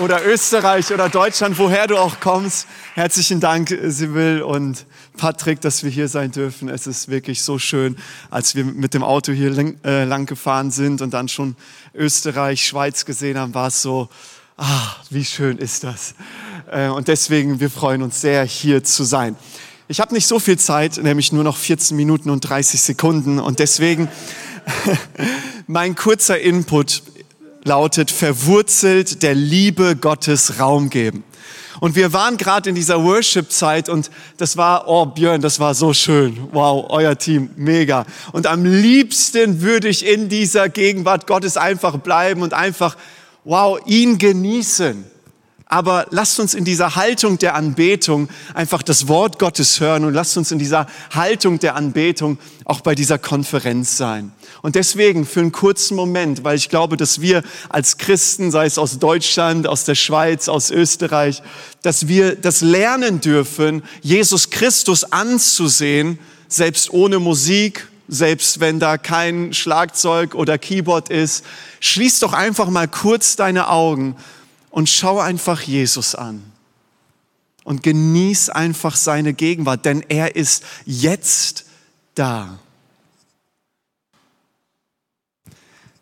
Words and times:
oder 0.00 0.26
Österreich 0.26 0.92
oder 0.92 1.08
Deutschland, 1.08 1.58
woher 1.58 1.86
du 1.86 1.98
auch 1.98 2.20
kommst. 2.20 2.66
Herzlichen 2.94 3.38
Dank, 3.38 3.76
Sibyl 3.84 4.40
und 4.40 4.86
Patrick, 5.18 5.60
dass 5.60 5.84
wir 5.84 5.90
hier 5.90 6.08
sein 6.08 6.32
dürfen. 6.32 6.70
Es 6.70 6.86
ist 6.86 7.08
wirklich 7.08 7.42
so 7.42 7.58
schön, 7.58 7.96
als 8.30 8.54
wir 8.54 8.64
mit 8.64 8.94
dem 8.94 9.02
Auto 9.02 9.32
hier 9.32 9.52
äh, 9.84 10.04
lang 10.04 10.24
gefahren 10.24 10.70
sind 10.70 11.02
und 11.02 11.12
dann 11.12 11.28
schon 11.28 11.54
Österreich, 11.94 12.66
Schweiz 12.66 13.04
gesehen 13.04 13.38
haben, 13.38 13.54
war 13.54 13.68
es 13.68 13.82
so, 13.82 14.08
ah, 14.56 14.96
wie 15.10 15.24
schön 15.24 15.58
ist 15.58 15.84
das. 15.84 16.14
Äh, 16.70 16.88
und 16.88 17.08
deswegen, 17.08 17.60
wir 17.60 17.70
freuen 17.70 18.02
uns 18.02 18.22
sehr, 18.22 18.44
hier 18.44 18.82
zu 18.82 19.04
sein. 19.04 19.36
Ich 19.86 20.00
habe 20.00 20.14
nicht 20.14 20.26
so 20.26 20.38
viel 20.38 20.58
Zeit, 20.58 20.96
nämlich 20.96 21.30
nur 21.32 21.44
noch 21.44 21.58
14 21.58 21.94
Minuten 21.96 22.30
und 22.30 22.40
30 22.40 22.80
Sekunden. 22.80 23.38
Und 23.38 23.58
deswegen 23.58 24.08
mein 25.66 25.94
kurzer 25.94 26.40
Input 26.40 27.02
lautet, 27.64 28.10
verwurzelt 28.10 29.22
der 29.22 29.34
Liebe 29.34 29.96
Gottes 29.96 30.58
Raum 30.58 30.90
geben. 30.90 31.24
Und 31.80 31.96
wir 31.96 32.12
waren 32.12 32.36
gerade 32.36 32.68
in 32.68 32.74
dieser 32.74 33.02
Worship-Zeit 33.02 33.88
und 33.88 34.10
das 34.36 34.56
war, 34.56 34.86
oh 34.86 35.06
Björn, 35.06 35.40
das 35.40 35.60
war 35.60 35.74
so 35.74 35.94
schön. 35.94 36.48
Wow, 36.52 36.86
euer 36.90 37.16
Team, 37.16 37.50
mega. 37.56 38.04
Und 38.32 38.46
am 38.46 38.66
liebsten 38.66 39.62
würde 39.62 39.88
ich 39.88 40.06
in 40.06 40.28
dieser 40.28 40.68
Gegenwart 40.68 41.26
Gottes 41.26 41.56
einfach 41.56 41.96
bleiben 41.98 42.42
und 42.42 42.52
einfach, 42.52 42.96
wow, 43.44 43.80
ihn 43.86 44.18
genießen. 44.18 45.04
Aber 45.72 46.08
lasst 46.10 46.40
uns 46.40 46.54
in 46.54 46.64
dieser 46.64 46.96
Haltung 46.96 47.38
der 47.38 47.54
Anbetung 47.54 48.28
einfach 48.54 48.82
das 48.82 49.06
Wort 49.06 49.38
Gottes 49.38 49.78
hören 49.78 50.04
und 50.04 50.14
lasst 50.14 50.36
uns 50.36 50.50
in 50.50 50.58
dieser 50.58 50.88
Haltung 51.14 51.60
der 51.60 51.76
Anbetung 51.76 52.38
auch 52.64 52.80
bei 52.80 52.96
dieser 52.96 53.18
Konferenz 53.18 53.96
sein. 53.96 54.32
Und 54.62 54.74
deswegen 54.74 55.24
für 55.24 55.38
einen 55.38 55.52
kurzen 55.52 55.94
Moment, 55.94 56.42
weil 56.42 56.56
ich 56.56 56.70
glaube, 56.70 56.96
dass 56.96 57.20
wir 57.20 57.44
als 57.68 57.98
Christen, 57.98 58.50
sei 58.50 58.66
es 58.66 58.78
aus 58.78 58.98
Deutschland, 58.98 59.68
aus 59.68 59.84
der 59.84 59.94
Schweiz, 59.94 60.48
aus 60.48 60.72
Österreich, 60.72 61.40
dass 61.82 62.08
wir 62.08 62.34
das 62.34 62.62
lernen 62.62 63.20
dürfen, 63.20 63.84
Jesus 64.02 64.50
Christus 64.50 65.04
anzusehen, 65.04 66.18
selbst 66.48 66.92
ohne 66.92 67.20
Musik, 67.20 67.86
selbst 68.08 68.58
wenn 68.58 68.80
da 68.80 68.98
kein 68.98 69.54
Schlagzeug 69.54 70.34
oder 70.34 70.58
Keyboard 70.58 71.10
ist. 71.10 71.44
Schließ 71.78 72.18
doch 72.18 72.32
einfach 72.32 72.68
mal 72.70 72.88
kurz 72.88 73.36
deine 73.36 73.68
Augen 73.68 74.16
und 74.70 74.88
schau 74.88 75.18
einfach 75.18 75.60
Jesus 75.60 76.14
an. 76.14 76.42
Und 77.62 77.82
genieß 77.82 78.48
einfach 78.48 78.96
seine 78.96 79.34
Gegenwart, 79.34 79.84
denn 79.84 80.02
er 80.08 80.34
ist 80.34 80.64
jetzt 80.86 81.66
da. 82.14 82.58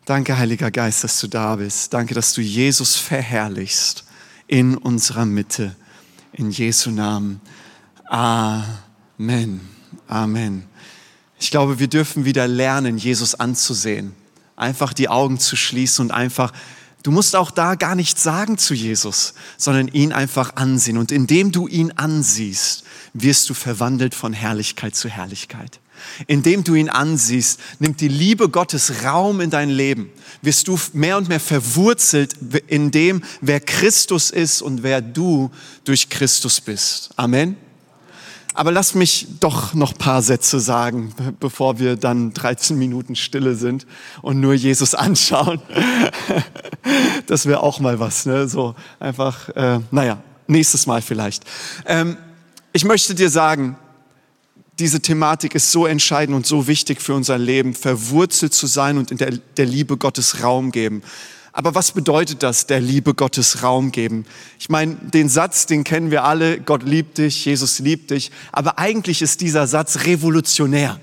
Danke, 0.05 0.37
Heiliger 0.37 0.71
Geist, 0.71 1.03
dass 1.03 1.19
du 1.19 1.27
da 1.27 1.57
bist. 1.57 1.93
Danke, 1.93 2.15
dass 2.15 2.33
du 2.33 2.41
Jesus 2.41 2.95
verherrlichst 2.95 4.05
in 4.47 4.75
unserer 4.75 5.25
Mitte. 5.25 5.75
In 6.33 6.49
Jesu 6.49 6.89
Namen. 6.89 7.41
Amen. 8.05 9.61
Amen. 10.07 10.63
Ich 11.39 11.51
glaube, 11.51 11.77
wir 11.77 11.87
dürfen 11.87 12.25
wieder 12.25 12.47
lernen, 12.47 12.97
Jesus 12.97 13.35
anzusehen. 13.35 14.15
Einfach 14.55 14.93
die 14.93 15.09
Augen 15.09 15.39
zu 15.39 15.55
schließen 15.55 16.05
und 16.05 16.11
einfach 16.11 16.53
Du 17.03 17.11
musst 17.11 17.35
auch 17.35 17.51
da 17.51 17.75
gar 17.75 17.95
nichts 17.95 18.23
sagen 18.23 18.57
zu 18.57 18.73
Jesus, 18.73 19.33
sondern 19.57 19.87
ihn 19.87 20.11
einfach 20.11 20.55
ansehen. 20.55 20.97
Und 20.97 21.11
indem 21.11 21.51
du 21.51 21.67
ihn 21.67 21.91
ansiehst, 21.91 22.83
wirst 23.13 23.49
du 23.49 23.53
verwandelt 23.53 24.13
von 24.13 24.33
Herrlichkeit 24.33 24.95
zu 24.95 25.07
Herrlichkeit. 25.07 25.79
Indem 26.27 26.63
du 26.63 26.75
ihn 26.75 26.89
ansiehst, 26.89 27.59
nimmt 27.79 28.01
die 28.01 28.07
Liebe 28.07 28.49
Gottes 28.49 29.03
Raum 29.03 29.41
in 29.41 29.49
dein 29.49 29.69
Leben. 29.69 30.09
Wirst 30.41 30.67
du 30.67 30.79
mehr 30.93 31.17
und 31.17 31.29
mehr 31.29 31.39
verwurzelt 31.39 32.35
in 32.67 32.91
dem, 32.91 33.21
wer 33.41 33.59
Christus 33.59 34.29
ist 34.29 34.61
und 34.61 34.83
wer 34.83 35.01
du 35.01 35.51
durch 35.83 36.09
Christus 36.09 36.61
bist. 36.61 37.11
Amen. 37.15 37.57
Aber 38.53 38.71
lass 38.71 38.95
mich 38.95 39.27
doch 39.39 39.73
noch 39.73 39.97
paar 39.97 40.21
Sätze 40.21 40.59
sagen, 40.59 41.13
bevor 41.39 41.79
wir 41.79 41.95
dann 41.95 42.33
13 42.33 42.77
Minuten 42.77 43.15
Stille 43.15 43.55
sind 43.55 43.85
und 44.21 44.39
nur 44.39 44.53
Jesus 44.53 44.95
anschauen. 44.95 45.61
Das 47.27 47.45
wäre 47.45 47.61
auch 47.61 47.79
mal 47.79 47.99
was, 47.99 48.25
ne? 48.25 48.47
So 48.47 48.73
einfach, 48.99 49.49
äh, 49.49 49.79
naja, 49.91 50.23
nächstes 50.47 50.87
Mal 50.87 51.03
vielleicht. 51.03 51.43
Ähm, 51.85 52.17
ich 52.73 52.83
möchte 52.83 53.13
dir 53.13 53.29
sagen, 53.29 53.77
diese 54.79 55.01
Thematik 55.01 55.53
ist 55.55 55.71
so 55.71 55.85
entscheidend 55.85 56.35
und 56.35 56.47
so 56.47 56.67
wichtig 56.67 57.01
für 57.01 57.13
unser 57.13 57.37
Leben, 57.37 57.75
verwurzelt 57.75 58.53
zu 58.53 58.65
sein 58.65 58.97
und 58.97 59.11
in 59.11 59.17
der, 59.17 59.31
der 59.57 59.65
Liebe 59.65 59.97
Gottes 59.97 60.41
Raum 60.41 60.71
geben. 60.71 61.03
Aber 61.59 61.75
was 61.75 61.91
bedeutet 61.91 62.41
das, 62.41 62.67
der 62.67 62.79
Liebe 62.79 63.13
Gottes 63.13 63.63
Raum 63.63 63.91
geben? 63.91 64.25
Ich 64.59 64.69
meine, 64.69 64.95
den 64.95 65.27
Satz, 65.27 65.65
den 65.65 65.83
kennen 65.83 66.09
wir 66.09 66.23
alle, 66.23 66.61
Gott 66.61 66.83
liebt 66.83 67.17
dich, 67.17 67.43
Jesus 67.43 67.79
liebt 67.79 68.11
dich. 68.11 68.31
Aber 68.53 68.79
eigentlich 68.79 69.21
ist 69.21 69.41
dieser 69.41 69.67
Satz 69.67 70.05
revolutionär. 70.05 71.01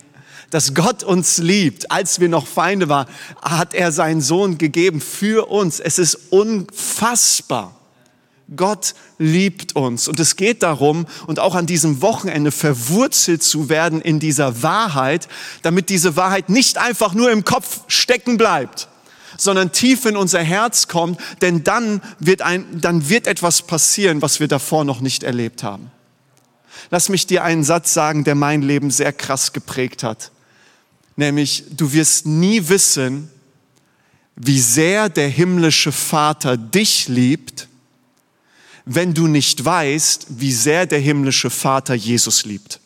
Dass 0.48 0.72
Gott 0.72 1.02
uns 1.02 1.36
liebt, 1.36 1.90
als 1.90 2.20
wir 2.20 2.30
noch 2.30 2.46
Feinde 2.46 2.88
waren, 2.88 3.06
hat 3.42 3.74
er 3.74 3.92
seinen 3.92 4.22
Sohn 4.22 4.56
gegeben 4.56 5.02
für 5.02 5.50
uns. 5.50 5.78
Es 5.78 5.98
ist 5.98 6.14
unfassbar. 6.30 7.78
Gott 8.56 8.94
liebt 9.18 9.76
uns. 9.76 10.08
Und 10.08 10.18
es 10.20 10.36
geht 10.36 10.62
darum, 10.62 11.04
und 11.26 11.38
auch 11.38 11.54
an 11.54 11.66
diesem 11.66 12.00
Wochenende 12.00 12.50
verwurzelt 12.50 13.42
zu 13.42 13.68
werden 13.68 14.00
in 14.00 14.20
dieser 14.20 14.62
Wahrheit, 14.62 15.28
damit 15.60 15.90
diese 15.90 16.16
Wahrheit 16.16 16.48
nicht 16.48 16.78
einfach 16.78 17.12
nur 17.12 17.30
im 17.30 17.44
Kopf 17.44 17.80
stecken 17.88 18.38
bleibt, 18.38 18.88
sondern 19.36 19.72
tief 19.72 20.04
in 20.06 20.16
unser 20.16 20.42
Herz 20.42 20.88
kommt, 20.88 21.20
denn 21.42 21.64
dann 21.64 22.00
wird, 22.19 22.42
ein, 22.42 22.64
dann 22.80 23.08
wird 23.08 23.26
etwas 23.26 23.62
passieren, 23.62 24.22
was 24.22 24.41
wir 24.41 24.48
davor 24.48 24.84
noch 24.84 25.00
nicht 25.00 25.22
erlebt 25.22 25.62
haben. 25.62 25.91
Lass 26.91 27.08
mich 27.08 27.26
dir 27.26 27.42
einen 27.42 27.64
Satz 27.64 27.92
sagen, 27.94 28.24
der 28.24 28.34
mein 28.34 28.62
Leben 28.62 28.91
sehr 28.91 29.12
krass 29.12 29.52
geprägt 29.52 30.02
hat. 30.02 30.30
Nämlich, 31.16 31.64
du 31.70 31.92
wirst 31.92 32.26
nie 32.26 32.69
wissen, 32.69 33.30
wie 34.36 34.60
sehr 34.60 35.08
der 35.08 35.28
himmlische 35.28 35.92
Vater 35.92 36.56
dich 36.56 37.08
liebt, 37.08 37.68
wenn 38.84 39.14
du 39.14 39.26
nicht 39.26 39.64
weißt, 39.64 40.26
wie 40.28 40.53
sehr 40.53 40.86
der 40.86 41.00
himmlische 41.00 41.50
Vater 41.50 41.94
Jesus 41.94 42.44
liebt. 42.44 42.80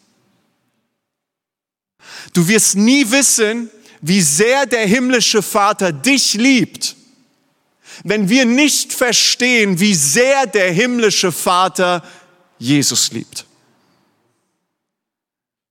Du 2.33 2.47
wirst 2.49 2.77
nie 2.77 3.11
wissen, 3.11 3.69
wie 4.01 4.21
sehr 4.21 4.67
der 4.67 4.87
himmlische 4.87 5.43
Vater 5.43 5.93
dich 5.93 6.35
liebt, 6.35 6.97
wenn 8.05 8.29
wir 8.29 8.45
nicht 8.45 8.93
verstehen, 8.93 9.79
wie 9.81 9.95
sehr 9.95 10.47
der 10.47 10.73
himmlische 10.73 11.33
Vater 11.33 12.03
Jesus 12.59 13.13
liebt. 13.13 13.47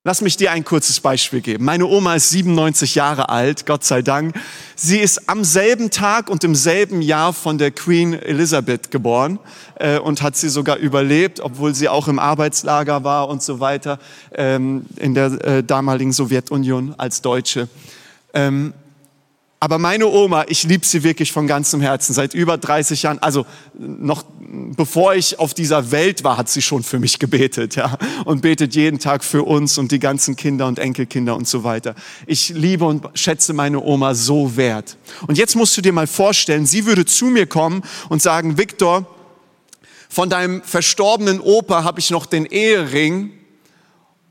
Lass 0.06 0.22
mich 0.22 0.38
dir 0.38 0.52
ein 0.52 0.64
kurzes 0.64 1.02
Beispiel 1.02 1.42
geben. 1.42 1.66
Meine 1.66 1.86
Oma 1.86 2.16
ist 2.16 2.30
97 2.30 2.96
Jahre 2.96 3.28
alt, 3.28 3.66
Gott 3.66 3.84
sei 3.84 4.02
Dank. 4.02 4.34
Sie 4.76 4.98
ist 4.98 5.28
am 5.28 5.44
selben 5.44 5.92
Tag 5.92 6.30
und 6.30 6.44
im 6.46 6.56
selben 6.56 7.02
Jahr 7.02 7.34
von 7.34 7.58
der 7.58 7.72
Queen 7.72 8.14
Elizabeth 8.14 8.92
geboren 8.92 9.40
äh, 9.76 10.00
und 10.00 10.22
hat 10.22 10.38
sie 10.38 10.48
sogar 10.48 10.78
überlebt, 10.78 11.42
obwohl 11.42 11.76
sie 11.76 11.90
auch 11.90 12.08
im 12.08 12.18
Arbeitslager 12.18 13.04
war 13.04 13.28
und 13.28 13.44
so 13.44 13.60
weiter 13.60 14.00
ähm, 14.34 14.86
in 14.96 15.16
der 15.16 15.46
äh, 15.46 15.64
damaligen 15.66 16.14
Sowjetunion 16.14 16.96
als 16.98 17.22
Deutsche. 17.22 17.68
Ähm, 18.34 18.74
aber 19.62 19.78
meine 19.78 20.08
Oma, 20.08 20.46
ich 20.48 20.64
liebe 20.64 20.86
sie 20.86 21.04
wirklich 21.04 21.34
von 21.34 21.46
ganzem 21.46 21.82
Herzen. 21.82 22.14
Seit 22.14 22.34
über 22.34 22.58
30 22.58 23.04
Jahren, 23.04 23.20
also 23.20 23.46
noch 23.78 24.24
bevor 24.78 25.16
ich 25.16 25.38
auf 25.38 25.54
dieser 25.54 25.92
Welt 25.92 26.24
war, 26.24 26.38
hat 26.38 26.48
sie 26.48 26.62
schon 26.62 26.82
für 26.82 26.98
mich 26.98 27.20
gebetet, 27.20 27.76
ja, 27.76 27.98
und 28.24 28.42
betet 28.42 28.74
jeden 28.74 29.00
Tag 29.00 29.24
für 29.24 29.44
uns 29.44 29.78
und 29.78 29.92
die 29.92 30.00
ganzen 30.00 30.38
Kinder 30.38 30.66
und 30.66 30.80
Enkelkinder 30.80 31.36
und 31.36 31.48
so 31.48 31.66
weiter. 31.66 31.94
Ich 32.26 32.50
liebe 32.50 32.86
und 32.86 33.06
schätze 33.16 33.52
meine 33.52 33.82
Oma 33.82 34.16
so 34.16 34.56
wert. 34.56 34.98
Und 35.28 35.38
jetzt 35.38 35.56
musst 35.56 35.76
du 35.76 35.82
dir 35.82 35.92
mal 35.92 36.08
vorstellen, 36.08 36.66
sie 36.66 36.86
würde 36.86 37.06
zu 37.06 37.26
mir 37.26 37.46
kommen 37.46 37.84
und 38.08 38.22
sagen, 38.22 38.58
Viktor, 38.58 39.06
von 40.08 40.30
deinem 40.30 40.64
verstorbenen 40.64 41.42
Opa 41.42 41.84
habe 41.84 42.00
ich 42.00 42.10
noch 42.12 42.26
den 42.26 42.46
Ehering 42.46 43.32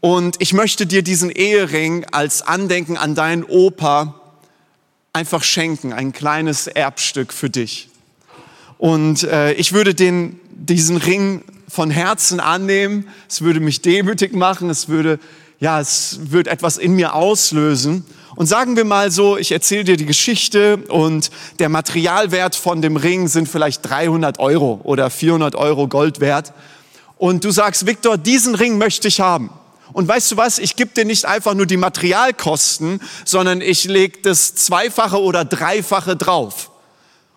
und 0.01 0.37
ich 0.39 0.53
möchte 0.53 0.87
dir 0.87 1.03
diesen 1.03 1.31
Ehering 1.31 2.07
als 2.13 2.43
Andenken 2.43 2.97
an 2.97 3.15
deinen 3.15 3.45
Opa 3.45 4.15
einfach 5.13 5.43
schenken, 5.43 5.93
ein 5.93 6.13
kleines 6.13 6.67
Erbstück 6.67 7.33
für 7.33 7.51
dich. 7.51 7.89
Und 8.79 9.25
äh, 9.25 9.53
ich 9.55 9.73
würde 9.73 9.95
den, 9.95 10.39
diesen 10.51 10.97
Ring 10.97 11.43
von 11.69 11.91
Herzen 11.91 12.39
annehmen. 12.39 13.09
Es 13.29 13.43
würde 13.43 13.59
mich 13.59 13.83
demütig 13.83 14.35
machen. 14.35 14.71
Es 14.71 14.89
würde 14.89 15.19
ja, 15.61 15.81
es 15.81 16.19
wird 16.31 16.47
etwas 16.47 16.79
in 16.79 16.93
mir 16.95 17.15
auslösen. 17.15 18.05
Und 18.37 18.47
sagen 18.47 18.77
wir 18.77 18.85
mal 18.85 19.11
so, 19.11 19.37
ich 19.37 19.51
erzähle 19.51 19.85
dir 19.85 19.97
die 19.97 20.07
Geschichte 20.07 20.77
und 20.77 21.31
der 21.59 21.69
Materialwert 21.69 22.55
von 22.55 22.81
dem 22.81 22.97
Ring 22.97 23.27
sind 23.27 23.49
vielleicht 23.49 23.89
300 23.89 24.39
Euro 24.39 24.81
oder 24.85 25.11
400 25.11 25.57
Euro 25.57 25.89
Gold 25.89 26.21
wert. 26.21 26.53
Und 27.17 27.45
du 27.45 27.51
sagst, 27.51 27.87
Viktor, 27.87 28.17
diesen 28.17 28.55
Ring 28.55 28.79
möchte 28.79 29.09
ich 29.09 29.21
haben. 29.21 29.51
Und 29.99 30.07
weißt 30.07 30.31
du 30.31 30.37
was, 30.37 30.61
ich 30.61 30.77
gebe 30.77 30.93
dir 30.95 31.05
nicht 31.05 31.25
einfach 31.25 31.55
nur 31.55 31.67
die 31.67 31.77
Materialkosten, 31.77 33.01
sondern 33.25 33.61
ich 33.61 33.83
lege 33.83 34.21
das 34.23 34.55
Zweifache 34.55 35.21
oder 35.21 35.45
Dreifache 35.45 36.15
drauf. 36.15 36.71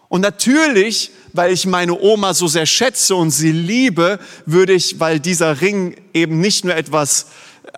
Und 0.09 0.21
natürlich, 0.21 1.09
weil 1.33 1.51
ich 1.53 1.65
meine 1.65 1.99
Oma 1.99 2.35
so 2.35 2.47
sehr 2.47 2.67
schätze 2.67 3.15
und 3.15 3.31
sie 3.31 3.51
liebe, 3.51 4.19
würde 4.45 4.73
ich, 4.73 4.99
weil 4.99 5.19
dieser 5.19 5.59
Ring 5.59 5.95
eben 6.13 6.39
nicht 6.39 6.63
nur 6.63 6.75
etwas, 6.75 7.29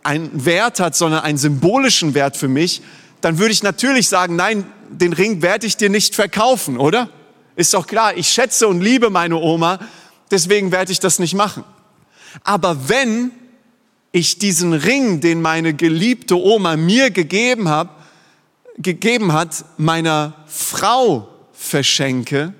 einen 0.04 0.44
Wert 0.44 0.82
hat, 0.82 0.98
sondern 0.98 1.22
einen 1.22 1.38
symbolischen 1.38 2.14
Wert 2.14 2.36
für 2.36 2.50
mich, 2.50 2.82
dann 3.22 3.38
würde 3.38 3.54
ich 3.54 3.64
natürlich 3.64 4.10
sagen, 4.10 4.36
nein, 4.36 4.66
den 4.90 5.14
Ring 5.14 5.42
werde 5.42 5.66
ich 5.66 5.78
dir 5.78 5.90
nicht 5.90 6.14
verkaufen, 6.14 6.78
oder? 6.78 7.08
Ist 7.56 7.74
doch 7.74 7.88
klar, 7.88 8.18
ich 8.18 8.28
schätze 8.28 8.68
und 8.68 8.82
liebe 8.82 9.10
meine 9.10 9.38
Oma, 9.38 9.80
deswegen 10.30 10.74
werde 10.74 10.92
ich 10.92 11.00
das 11.00 11.20
nicht 11.20 11.36
machen. 11.36 11.64
Aber 12.44 12.90
wenn 12.90 13.32
ich 14.14 14.38
diesen 14.38 14.74
Ring, 14.74 15.20
den 15.20 15.42
meine 15.42 15.74
geliebte 15.74 16.38
Oma 16.38 16.78
mir 16.78 17.10
gegeben 17.10 17.68
hat, 17.68 17.90
gegeben 18.78 19.34
hat, 19.34 19.66
meiner 19.78 20.46
Frau 20.48 21.28
verschenke, 21.52 22.54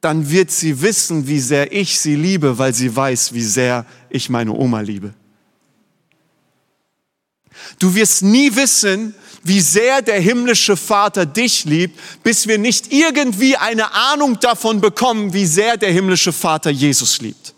dann 0.00 0.30
wird 0.30 0.50
sie 0.50 0.80
wissen, 0.80 1.28
wie 1.28 1.38
sehr 1.38 1.72
ich 1.72 2.00
sie 2.00 2.16
liebe, 2.16 2.58
weil 2.58 2.72
sie 2.74 2.96
weiß, 2.96 3.34
wie 3.34 3.42
sehr 3.42 3.86
ich 4.08 4.30
meine 4.30 4.52
Oma 4.52 4.80
liebe. 4.80 5.14
Du 7.78 7.94
wirst 7.94 8.22
nie 8.22 8.56
wissen, 8.56 9.14
wie 9.44 9.60
sehr 9.60 10.00
der 10.00 10.18
himmlische 10.18 10.78
Vater 10.78 11.26
dich 11.26 11.66
liebt, 11.66 12.00
bis 12.22 12.46
wir 12.48 12.56
nicht 12.56 12.90
irgendwie 12.90 13.56
eine 13.56 13.92
Ahnung 13.92 14.40
davon 14.40 14.80
bekommen, 14.80 15.34
wie 15.34 15.46
sehr 15.46 15.76
der 15.76 15.92
himmlische 15.92 16.32
Vater 16.32 16.70
Jesus 16.70 17.20
liebt. 17.20 17.54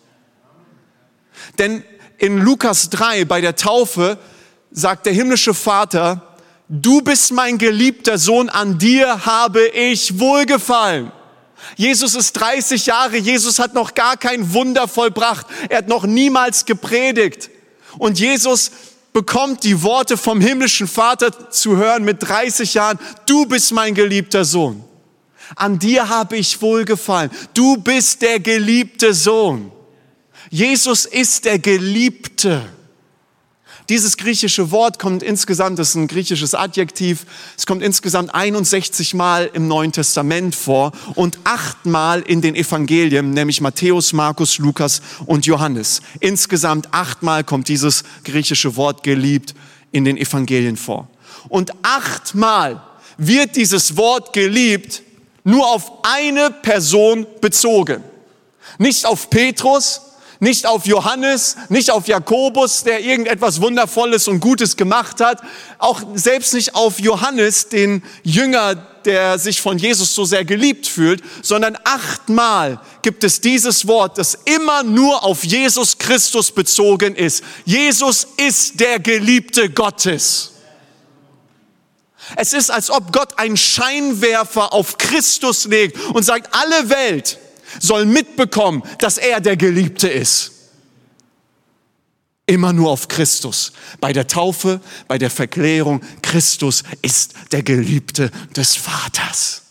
Denn 1.59 1.85
in 2.19 2.39
Lukas 2.39 2.91
3 2.91 3.25
bei 3.25 3.41
der 3.41 3.57
Taufe 3.57 4.19
sagt 4.71 5.07
der 5.07 5.13
himmlische 5.13 5.55
Vater, 5.55 6.37
du 6.69 7.03
bist 7.03 7.33
mein 7.33 7.59
geliebter 7.59 8.19
Sohn, 8.19 8.49
an 8.49 8.79
dir 8.79 9.27
habe 9.27 9.67
ich 9.69 10.19
wohlgefallen. 10.19 11.13
Jesus 11.77 12.15
ist 12.15 12.33
30 12.35 12.87
Jahre, 12.87 13.17
Jesus 13.17 13.59
hat 13.59 13.75
noch 13.75 13.95
gar 13.95 14.17
kein 14.17 14.53
Wunder 14.53 14.87
vollbracht, 14.89 15.47
er 15.69 15.79
hat 15.79 15.89
noch 15.89 16.05
niemals 16.05 16.65
gepredigt. 16.65 17.51
Und 17.99 18.19
Jesus 18.19 18.71
bekommt 19.13 19.63
die 19.63 19.83
Worte 19.83 20.17
vom 20.17 20.41
himmlischen 20.41 20.89
Vater 20.89 21.51
zu 21.51 21.77
hören 21.77 22.05
mit 22.05 22.23
30 22.23 22.75
Jahren, 22.75 22.99
du 23.27 23.47
bist 23.47 23.73
mein 23.73 23.95
geliebter 23.95 24.45
Sohn. 24.45 24.85
An 25.57 25.79
dir 25.79 26.09
habe 26.09 26.37
ich 26.37 26.61
wohlgefallen. 26.61 27.31
Du 27.53 27.77
bist 27.77 28.23
der 28.23 28.41
geliebte 28.41 29.15
Sohn. 29.15 29.71
Jesus 30.55 31.05
ist 31.05 31.47
der 31.47 31.59
Geliebte. 31.59 32.63
Dieses 33.89 34.17
griechische 34.17 34.71
Wort 34.71 35.01
kommt 35.01 35.25
insgesamt, 35.25 35.81
das 35.81 35.89
ist 35.89 35.95
ein 35.97 36.07
griechisches 36.07 36.55
Adjektiv, 36.55 37.27
es 37.59 37.67
kommt 37.67 37.83
insgesamt 37.83 38.33
61 38.33 39.15
Mal 39.15 39.51
im 39.53 39.67
Neuen 39.67 39.91
Testament 39.91 40.55
vor 40.55 40.93
und 41.17 41.41
achtmal 41.43 42.21
in 42.21 42.41
den 42.41 42.55
Evangelien, 42.55 43.33
nämlich 43.33 43.61
Matthäus, 43.63 44.13
Markus, 44.13 44.59
Lukas 44.59 45.03
und 45.27 45.45
Johannes. 45.45 46.03
Insgesamt 46.21 46.87
achtmal 46.95 47.43
kommt 47.43 47.67
dieses 47.67 48.05
griechische 48.23 48.77
Wort 48.77 49.03
geliebt 49.03 49.57
in 49.91 50.05
den 50.05 50.17
Evangelien 50.17 50.77
vor. 50.77 51.09
Und 51.49 51.73
achtmal 51.83 52.81
wird 53.19 53.57
dieses 53.57 53.97
Wort 53.97 54.33
geliebt 54.33 55.03
nur 55.43 55.67
auf 55.67 55.91
eine 56.05 56.53
Person 56.53 57.27
bezogen. 57.41 58.05
Nicht 58.79 59.05
auf 59.05 59.31
Petrus, 59.31 60.01
nicht 60.41 60.67
auf 60.67 60.87
Johannes, 60.87 61.57
nicht 61.69 61.91
auf 61.91 62.09
Jakobus, 62.09 62.85
der 62.85 63.01
irgendetwas 63.01 63.61
Wundervolles 63.61 64.29
und 64.29 64.41
Gutes 64.41 64.77
gemacht 64.77 65.21
hat, 65.21 65.43
auch 65.79 66.03
selbst 66.15 66.55
nicht 66.55 66.75
auf 66.75 67.01
Johannes, 67.01 67.69
den 67.69 68.03
Jünger, 68.23 68.75
der 69.05 69.39
sich 69.39 69.61
von 69.61 69.79
Jesus 69.79 70.15
so 70.15 70.25
sehr 70.25 70.45
geliebt 70.45 70.87
fühlt, 70.87 71.23
sondern 71.43 71.77
achtmal 71.85 72.81
gibt 73.03 73.23
es 73.25 73.41
dieses 73.41 73.87
Wort, 73.87 74.19
das 74.19 74.39
immer 74.45 74.83
nur 74.83 75.23
auf 75.25 75.45
Jesus 75.45 75.99
Christus 75.99 76.51
bezogen 76.51 77.15
ist. 77.15 77.45
Jesus 77.65 78.27
ist 78.37 78.81
der 78.81 78.99
Geliebte 78.99 79.71
Gottes. 79.71 80.53
Es 82.37 82.53
ist, 82.53 82.71
als 82.71 82.91
ob 82.91 83.13
Gott 83.13 83.39
einen 83.39 83.57
Scheinwerfer 83.57 84.73
auf 84.73 84.97
Christus 84.99 85.67
legt 85.67 85.99
und 86.15 86.23
sagt, 86.23 86.55
alle 86.55 86.89
Welt, 86.89 87.39
soll 87.81 88.07
mitbekommen, 88.07 88.83
dass 88.99 89.19
er 89.19 89.41
der 89.41 89.57
Geliebte 89.57 90.09
ist. 90.09 90.53
Immer 92.47 92.73
nur 92.73 92.91
auf 92.91 93.09
Christus. 93.09 93.73
Bei 94.01 94.13
der 94.13 94.27
Taufe, 94.27 94.81
bei 95.09 95.17
der 95.17 95.31
Verklärung, 95.31 96.03
Christus 96.21 96.83
ist 97.01 97.35
der 97.53 97.63
Geliebte 97.63 98.31
des 98.55 98.77
Vaters. 98.77 99.63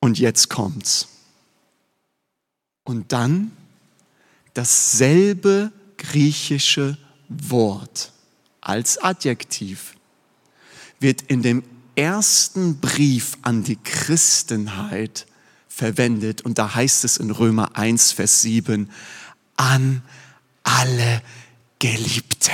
Und 0.00 0.18
jetzt 0.18 0.48
kommt's. 0.48 1.08
Und 2.84 3.12
dann 3.12 3.50
dasselbe 4.54 5.72
griechische 5.98 6.96
Wort 7.28 8.12
als 8.60 8.98
Adjektiv 8.98 9.94
wird 11.00 11.22
in 11.22 11.42
dem 11.42 11.62
ersten 11.96 12.78
Brief 12.80 13.38
an 13.42 13.64
die 13.64 13.76
Christenheit 13.76 15.26
verwendet. 15.68 16.42
Und 16.42 16.58
da 16.58 16.74
heißt 16.74 17.04
es 17.04 17.16
in 17.16 17.30
Römer 17.30 17.76
1, 17.76 18.12
Vers 18.12 18.42
7, 18.42 18.90
an 19.56 20.02
alle 20.62 21.22
Geliebten. 21.78 22.52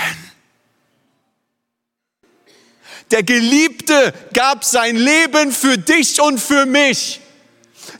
Der 3.10 3.22
Geliebte 3.22 4.14
gab 4.32 4.64
sein 4.64 4.96
Leben 4.96 5.52
für 5.52 5.76
dich 5.76 6.20
und 6.20 6.40
für 6.40 6.64
mich. 6.64 7.20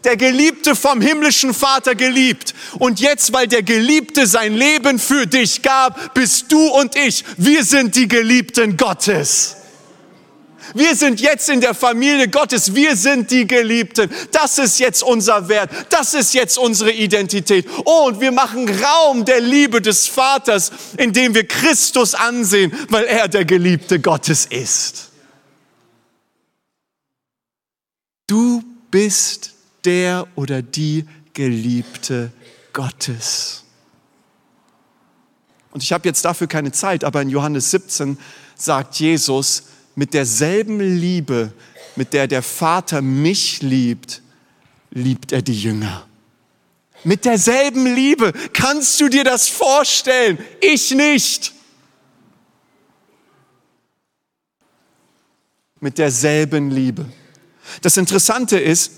Der 0.05 0.17
Geliebte 0.17 0.75
vom 0.75 1.00
himmlischen 1.00 1.53
Vater 1.53 1.94
geliebt. 1.94 2.55
Und 2.79 2.99
jetzt, 2.99 3.33
weil 3.33 3.47
der 3.47 3.62
Geliebte 3.62 4.27
sein 4.27 4.55
Leben 4.55 4.99
für 4.99 5.27
dich 5.27 5.62
gab, 5.62 6.15
bist 6.15 6.50
du 6.50 6.67
und 6.69 6.97
ich, 6.97 7.25
wir 7.37 7.65
sind 7.65 7.94
die 7.94 8.09
Geliebten 8.09 8.77
Gottes. 8.77 9.56
Wir 10.75 10.95
sind 10.97 11.21
jetzt 11.21 11.49
in 11.49 11.61
der 11.61 11.75
Familie 11.75 12.29
Gottes. 12.29 12.75
Wir 12.75 12.97
sind 12.97 13.31
die 13.31 13.47
Geliebten. 13.47 14.11
Das 14.31 14.59
ist 14.59 14.79
jetzt 14.79 15.03
unser 15.03 15.49
Wert. 15.49 15.71
Das 15.91 16.15
ist 16.15 16.35
jetzt 16.35 16.59
unsere 16.59 16.93
Identität. 16.93 17.69
Oh, 17.85 18.07
und 18.07 18.21
wir 18.21 18.33
machen 18.33 18.69
Raum 18.69 19.25
der 19.25 19.41
Liebe 19.41 19.81
des 19.83 20.07
Vaters, 20.07 20.73
indem 20.97 21.35
wir 21.35 21.47
Christus 21.47 22.15
ansehen, 22.15 22.73
weil 22.89 23.05
er 23.05 23.29
der 23.29 23.45
Geliebte 23.45 24.01
Gottes 24.01 24.47
ist. 24.47 25.11
Du 28.27 28.63
bist 28.91 29.53
der 29.85 30.27
oder 30.37 30.63
die 30.63 31.07
Geliebte 31.35 32.33
Gottes. 32.73 33.65
Und 35.73 35.83
ich 35.83 35.93
habe 35.93 36.09
jetzt 36.09 36.25
dafür 36.25 36.47
keine 36.47 36.73
Zeit, 36.73 37.03
aber 37.05 37.23
in 37.23 37.31
Johannes 37.31 37.71
17 37.71 38.19
sagt 38.55 38.97
Jesus, 38.97 39.65
mit 39.94 40.15
derselben 40.15 40.81
Liebe, 40.81 41.53
mit 41.96 42.13
der 42.13 42.27
der 42.27 42.43
Vater 42.43 43.03
mich 43.03 43.63
liebt, 43.63 44.22
liebt 44.91 45.32
er 45.32 45.43
die 45.43 45.61
Jünger. 45.61 46.06
Mit 47.05 47.25
derselben 47.25 47.94
Liebe. 47.94 48.32
Kannst 48.53 49.01
du 49.01 49.08
dir 49.08 49.25
das 49.25 49.49
vorstellen? 49.49 50.39
Ich 50.61 50.93
nicht. 50.93 51.53
Mit 55.81 55.99
derselben 55.99 56.70
Liebe. 56.70 57.06
Das 57.81 57.96
Interessante 57.96 58.58
ist, 58.58 58.93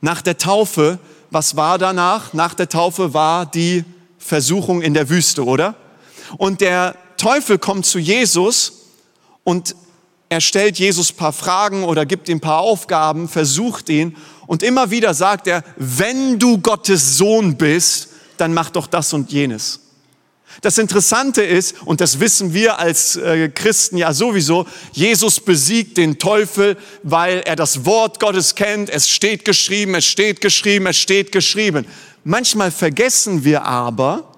nach 0.00 0.20
der 0.20 0.36
Taufe, 0.36 0.98
was 1.30 1.56
war 1.56 1.78
danach? 1.78 2.32
Nach 2.32 2.54
der 2.54 2.68
Taufe 2.68 3.14
war 3.14 3.46
die 3.46 3.84
Versuchung 4.18 4.82
in 4.82 4.94
der 4.94 5.08
Wüste, 5.08 5.44
oder? 5.44 5.76
Und 6.38 6.60
der 6.60 6.96
Teufel 7.16 7.58
kommt 7.58 7.86
zu 7.86 7.98
Jesus 7.98 8.90
und 9.44 9.76
er 10.28 10.40
stellt 10.40 10.78
Jesus 10.78 11.12
ein 11.12 11.16
paar 11.16 11.32
Fragen 11.32 11.84
oder 11.84 12.04
gibt 12.04 12.28
ihm 12.28 12.38
ein 12.38 12.40
paar 12.40 12.60
Aufgaben, 12.60 13.28
versucht 13.28 13.88
ihn 13.88 14.16
und 14.46 14.62
immer 14.62 14.90
wieder 14.90 15.14
sagt 15.14 15.46
er, 15.46 15.62
wenn 15.76 16.38
du 16.38 16.58
Gottes 16.58 17.16
Sohn 17.16 17.56
bist, 17.56 18.08
dann 18.36 18.52
mach 18.52 18.70
doch 18.70 18.86
das 18.86 19.12
und 19.12 19.30
jenes. 19.32 19.80
Das 20.62 20.78
Interessante 20.78 21.42
ist, 21.42 21.82
und 21.84 22.00
das 22.00 22.18
wissen 22.18 22.54
wir 22.54 22.78
als 22.78 23.16
äh, 23.16 23.50
Christen 23.50 23.98
ja 23.98 24.12
sowieso, 24.14 24.66
Jesus 24.92 25.38
besiegt 25.38 25.98
den 25.98 26.18
Teufel, 26.18 26.78
weil 27.02 27.40
er 27.40 27.56
das 27.56 27.84
Wort 27.84 28.20
Gottes 28.20 28.54
kennt. 28.54 28.88
Es 28.88 29.08
steht 29.08 29.44
geschrieben, 29.44 29.94
es 29.94 30.06
steht 30.06 30.40
geschrieben, 30.40 30.86
es 30.86 30.96
steht 30.96 31.30
geschrieben. 31.30 31.86
Manchmal 32.24 32.70
vergessen 32.70 33.44
wir 33.44 33.64
aber, 33.64 34.32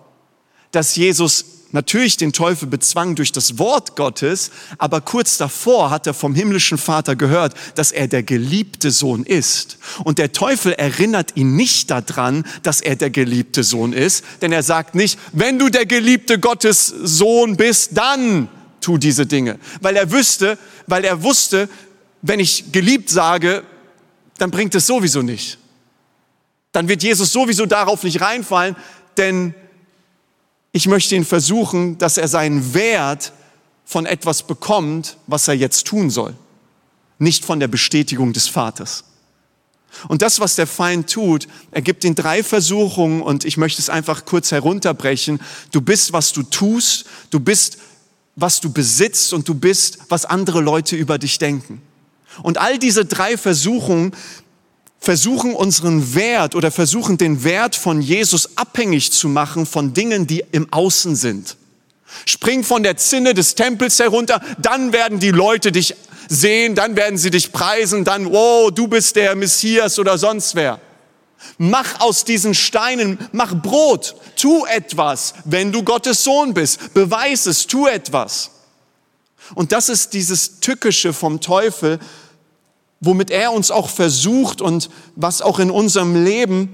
dass 0.72 0.96
Jesus 0.96 1.44
natürlich 1.72 2.16
den 2.16 2.32
Teufel 2.32 2.68
bezwang 2.68 3.14
durch 3.14 3.32
das 3.32 3.58
Wort 3.58 3.96
Gottes, 3.96 4.50
aber 4.78 5.00
kurz 5.00 5.36
davor 5.36 5.90
hat 5.90 6.06
er 6.06 6.14
vom 6.14 6.34
himmlischen 6.34 6.78
Vater 6.78 7.16
gehört, 7.16 7.54
dass 7.74 7.92
er 7.92 8.08
der 8.08 8.22
geliebte 8.22 8.90
Sohn 8.90 9.24
ist. 9.24 9.78
Und 10.04 10.18
der 10.18 10.32
Teufel 10.32 10.72
erinnert 10.72 11.36
ihn 11.36 11.56
nicht 11.56 11.90
daran, 11.90 12.44
dass 12.62 12.80
er 12.80 12.96
der 12.96 13.10
geliebte 13.10 13.62
Sohn 13.62 13.92
ist, 13.92 14.24
denn 14.40 14.52
er 14.52 14.62
sagt 14.62 14.94
nicht, 14.94 15.18
wenn 15.32 15.58
du 15.58 15.68
der 15.68 15.86
geliebte 15.86 16.38
Gottes 16.38 16.86
Sohn 16.86 17.56
bist, 17.56 17.90
dann 17.96 18.48
tu 18.80 18.98
diese 18.98 19.26
Dinge. 19.26 19.58
Weil 19.80 19.96
er 19.96 20.10
wüsste, 20.10 20.58
weil 20.86 21.04
er 21.04 21.22
wusste, 21.22 21.68
wenn 22.22 22.40
ich 22.40 22.72
geliebt 22.72 23.10
sage, 23.10 23.62
dann 24.38 24.50
bringt 24.50 24.74
es 24.74 24.86
sowieso 24.86 25.22
nicht. 25.22 25.58
Dann 26.72 26.88
wird 26.88 27.02
Jesus 27.02 27.32
sowieso 27.32 27.66
darauf 27.66 28.02
nicht 28.02 28.20
reinfallen, 28.20 28.76
denn 29.16 29.54
ich 30.72 30.86
möchte 30.86 31.14
ihn 31.14 31.24
versuchen, 31.24 31.98
dass 31.98 32.16
er 32.16 32.28
seinen 32.28 32.74
Wert 32.74 33.32
von 33.84 34.06
etwas 34.06 34.42
bekommt, 34.42 35.16
was 35.26 35.48
er 35.48 35.54
jetzt 35.54 35.86
tun 35.86 36.10
soll, 36.10 36.34
nicht 37.18 37.44
von 37.44 37.58
der 37.58 37.68
Bestätigung 37.68 38.32
des 38.32 38.48
Vaters. 38.48 39.04
Und 40.06 40.22
das, 40.22 40.38
was 40.38 40.54
der 40.54 40.66
Feind 40.66 41.10
tut, 41.10 41.48
er 41.70 41.82
gibt 41.82 42.04
ihn 42.04 42.14
drei 42.14 42.42
Versuchungen 42.42 43.22
und 43.22 43.44
ich 43.44 43.56
möchte 43.56 43.80
es 43.80 43.88
einfach 43.88 44.26
kurz 44.26 44.52
herunterbrechen. 44.52 45.40
Du 45.72 45.80
bist, 45.80 46.12
was 46.12 46.32
du 46.32 46.42
tust, 46.42 47.06
du 47.30 47.40
bist, 47.40 47.78
was 48.36 48.60
du 48.60 48.70
besitzt 48.70 49.32
und 49.32 49.48
du 49.48 49.54
bist, 49.54 49.98
was 50.08 50.26
andere 50.26 50.60
Leute 50.60 50.94
über 50.94 51.18
dich 51.18 51.38
denken. 51.38 51.82
Und 52.42 52.58
all 52.58 52.78
diese 52.78 53.04
drei 53.04 53.36
Versuchungen 53.36 54.12
versuchen 55.00 55.54
unseren 55.54 56.14
Wert 56.14 56.54
oder 56.54 56.70
versuchen 56.70 57.18
den 57.18 57.44
Wert 57.44 57.76
von 57.76 58.00
Jesus 58.02 58.56
abhängig 58.56 59.12
zu 59.12 59.28
machen 59.28 59.66
von 59.66 59.94
Dingen, 59.94 60.26
die 60.26 60.44
im 60.52 60.72
Außen 60.72 61.16
sind. 61.16 61.56
Spring 62.26 62.64
von 62.64 62.82
der 62.82 62.96
Zinne 62.96 63.34
des 63.34 63.54
Tempels 63.54 63.98
herunter, 63.98 64.40
dann 64.58 64.92
werden 64.92 65.20
die 65.20 65.30
Leute 65.30 65.72
dich 65.72 65.94
sehen, 66.28 66.74
dann 66.74 66.96
werden 66.96 67.18
sie 67.18 67.30
dich 67.30 67.52
preisen, 67.52 68.04
dann, 68.04 68.30
wow, 68.30 68.70
du 68.70 68.88
bist 68.88 69.16
der 69.16 69.34
Messias 69.34 69.98
oder 69.98 70.18
sonst 70.18 70.54
wer. 70.54 70.80
Mach 71.56 72.00
aus 72.00 72.24
diesen 72.24 72.54
Steinen, 72.54 73.18
mach 73.32 73.54
Brot, 73.54 74.16
tu 74.36 74.66
etwas, 74.66 75.34
wenn 75.44 75.70
du 75.70 75.82
Gottes 75.82 76.24
Sohn 76.24 76.54
bist, 76.54 76.94
beweis 76.94 77.46
es, 77.46 77.66
tu 77.66 77.86
etwas. 77.86 78.50
Und 79.54 79.72
das 79.72 79.88
ist 79.88 80.12
dieses 80.12 80.60
Tückische 80.60 81.12
vom 81.12 81.40
Teufel, 81.40 81.98
womit 83.00 83.30
er 83.30 83.52
uns 83.52 83.70
auch 83.70 83.88
versucht 83.88 84.60
und 84.60 84.90
was 85.14 85.42
auch 85.42 85.58
in 85.58 85.70
unserem 85.70 86.24
Leben 86.24 86.72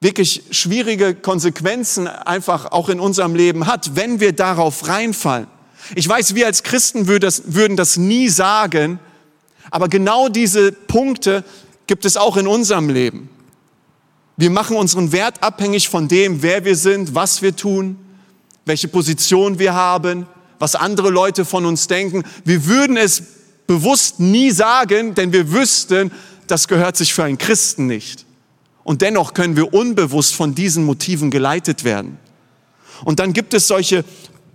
wirklich 0.00 0.42
schwierige 0.50 1.14
Konsequenzen 1.14 2.06
einfach 2.06 2.70
auch 2.70 2.88
in 2.88 3.00
unserem 3.00 3.34
Leben 3.34 3.66
hat, 3.66 3.96
wenn 3.96 4.20
wir 4.20 4.32
darauf 4.32 4.86
reinfallen. 4.86 5.48
Ich 5.94 6.08
weiß, 6.08 6.34
wir 6.34 6.46
als 6.46 6.62
Christen 6.62 7.08
würden 7.08 7.76
das 7.76 7.96
nie 7.96 8.28
sagen, 8.28 9.00
aber 9.70 9.88
genau 9.88 10.28
diese 10.28 10.72
Punkte 10.72 11.44
gibt 11.86 12.04
es 12.04 12.16
auch 12.16 12.36
in 12.36 12.46
unserem 12.46 12.90
Leben. 12.90 13.30
Wir 14.36 14.50
machen 14.50 14.76
unseren 14.76 15.10
Wert 15.10 15.42
abhängig 15.42 15.88
von 15.88 16.06
dem, 16.06 16.42
wer 16.42 16.64
wir 16.64 16.76
sind, 16.76 17.14
was 17.14 17.42
wir 17.42 17.56
tun, 17.56 17.98
welche 18.66 18.86
Position 18.86 19.58
wir 19.58 19.74
haben, 19.74 20.26
was 20.60 20.74
andere 20.74 21.10
Leute 21.10 21.44
von 21.44 21.64
uns 21.66 21.88
denken. 21.88 22.22
Wir 22.44 22.66
würden 22.66 22.96
es 22.96 23.22
bewusst 23.68 24.18
nie 24.18 24.50
sagen, 24.50 25.14
denn 25.14 25.32
wir 25.32 25.52
wüssten, 25.52 26.10
das 26.48 26.66
gehört 26.66 26.96
sich 26.96 27.14
für 27.14 27.22
einen 27.22 27.38
Christen 27.38 27.86
nicht. 27.86 28.26
Und 28.82 29.02
dennoch 29.02 29.34
können 29.34 29.54
wir 29.54 29.72
unbewusst 29.72 30.34
von 30.34 30.56
diesen 30.56 30.84
Motiven 30.84 31.30
geleitet 31.30 31.84
werden. 31.84 32.18
Und 33.04 33.20
dann 33.20 33.32
gibt 33.32 33.54
es 33.54 33.68
solche 33.68 34.04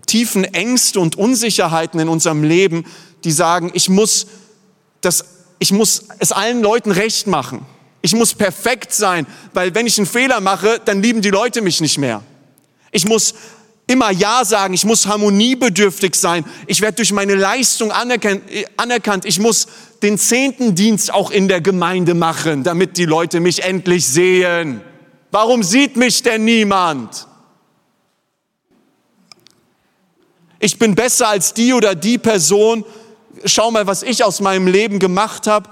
tiefen 0.07 0.43
Ängste 0.43 0.99
und 0.99 1.15
Unsicherheiten 1.15 1.99
in 1.99 2.09
unserem 2.09 2.43
Leben, 2.43 2.85
die 3.23 3.31
sagen, 3.31 3.71
ich 3.73 3.87
muss, 3.87 4.27
das, 5.01 5.23
ich 5.59 5.71
muss 5.71 6.05
es 6.19 6.31
allen 6.31 6.61
Leuten 6.61 6.91
recht 6.91 7.27
machen. 7.27 7.65
Ich 8.01 8.13
muss 8.13 8.33
perfekt 8.33 8.93
sein, 8.93 9.27
weil 9.53 9.73
wenn 9.75 9.87
ich 9.87 9.97
einen 9.97 10.07
Fehler 10.07 10.41
mache, 10.41 10.81
dann 10.83 11.01
lieben 11.01 11.21
die 11.21 11.29
Leute 11.29 11.61
mich 11.61 11.79
nicht 11.79 11.99
mehr. 11.99 12.21
Ich 12.91 13.05
muss 13.05 13.35
immer 13.93 14.11
Ja 14.11 14.43
sagen, 14.43 14.73
ich 14.73 14.83
muss 14.83 15.07
harmoniebedürftig 15.07 16.15
sein, 16.15 16.43
ich 16.67 16.81
werde 16.81 16.97
durch 16.97 17.13
meine 17.13 17.35
Leistung 17.35 17.91
anerkannt, 17.91 19.25
ich 19.25 19.39
muss 19.39 19.67
den 20.01 20.17
zehnten 20.17 20.75
Dienst 20.75 21.13
auch 21.13 21.31
in 21.31 21.47
der 21.47 21.61
Gemeinde 21.61 22.13
machen, 22.13 22.63
damit 22.63 22.97
die 22.97 23.05
Leute 23.05 23.39
mich 23.39 23.63
endlich 23.63 24.05
sehen. 24.05 24.81
Warum 25.31 25.63
sieht 25.63 25.95
mich 25.95 26.21
denn 26.21 26.43
niemand? 26.43 27.27
Ich 30.59 30.77
bin 30.77 30.95
besser 30.95 31.29
als 31.29 31.53
die 31.53 31.73
oder 31.73 31.95
die 31.95 32.17
Person. 32.17 32.85
Schau 33.45 33.71
mal, 33.71 33.87
was 33.87 34.03
ich 34.03 34.23
aus 34.23 34.41
meinem 34.41 34.67
Leben 34.67 34.99
gemacht 34.99 35.47
habe. 35.47 35.69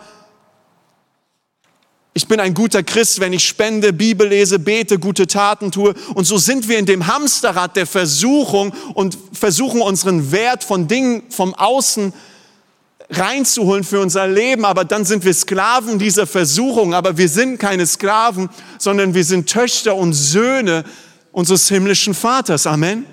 Ich 2.13 2.27
bin 2.27 2.41
ein 2.41 2.53
guter 2.53 2.83
Christ, 2.83 3.21
wenn 3.21 3.31
ich 3.31 3.45
spende, 3.47 3.93
Bibel 3.93 4.27
lese, 4.27 4.59
bete, 4.59 4.99
gute 4.99 5.27
Taten 5.27 5.71
tue. 5.71 5.93
Und 6.13 6.25
so 6.25 6.37
sind 6.37 6.67
wir 6.67 6.77
in 6.77 6.85
dem 6.85 7.07
Hamsterrad 7.07 7.77
der 7.77 7.87
Versuchung 7.87 8.73
und 8.93 9.17
versuchen 9.31 9.81
unseren 9.81 10.31
Wert 10.33 10.65
von 10.65 10.89
Dingen 10.89 11.23
vom 11.29 11.53
Außen 11.53 12.11
reinzuholen 13.09 13.85
für 13.85 14.01
unser 14.01 14.27
Leben. 14.27 14.65
Aber 14.65 14.83
dann 14.83 15.05
sind 15.05 15.23
wir 15.23 15.33
Sklaven 15.33 15.99
dieser 15.99 16.27
Versuchung. 16.27 16.93
Aber 16.93 17.17
wir 17.17 17.29
sind 17.29 17.59
keine 17.59 17.85
Sklaven, 17.85 18.49
sondern 18.77 19.13
wir 19.13 19.23
sind 19.23 19.49
Töchter 19.49 19.95
und 19.95 20.11
Söhne 20.11 20.83
unseres 21.31 21.69
himmlischen 21.69 22.13
Vaters. 22.13 22.67
Amen. 22.67 23.05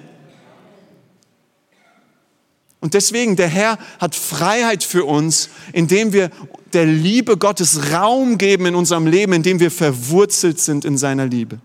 Und 2.80 2.94
deswegen, 2.94 3.34
der 3.36 3.48
Herr 3.48 3.78
hat 3.98 4.14
Freiheit 4.14 4.84
für 4.84 5.04
uns, 5.04 5.48
indem 5.72 6.12
wir 6.12 6.30
der 6.72 6.86
Liebe 6.86 7.36
Gottes 7.36 7.92
Raum 7.92 8.38
geben 8.38 8.66
in 8.66 8.74
unserem 8.74 9.06
Leben, 9.06 9.32
indem 9.32 9.58
wir 9.58 9.70
verwurzelt 9.70 10.60
sind 10.60 10.84
in 10.84 10.96
seiner 10.96 11.26
Liebe. 11.26 11.58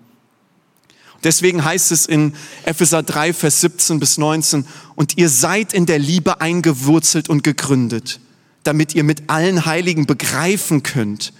Deswegen 1.23 1.63
heißt 1.63 1.91
es 1.91 2.05
in 2.05 2.33
Epheser 2.65 3.03
3, 3.03 3.33
Vers 3.33 3.61
17 3.61 3.99
bis 3.99 4.17
19, 4.17 4.65
und 4.95 5.17
ihr 5.17 5.29
seid 5.29 5.73
in 5.73 5.85
der 5.85 5.99
Liebe 5.99 6.41
eingewurzelt 6.41 7.29
und 7.29 7.43
gegründet, 7.43 8.19
damit 8.63 8.93
ihr 8.95 9.03
mit 9.03 9.29
allen 9.29 9.65
Heiligen 9.65 10.05
begreifen 10.05 10.83
könnt, 10.83 11.31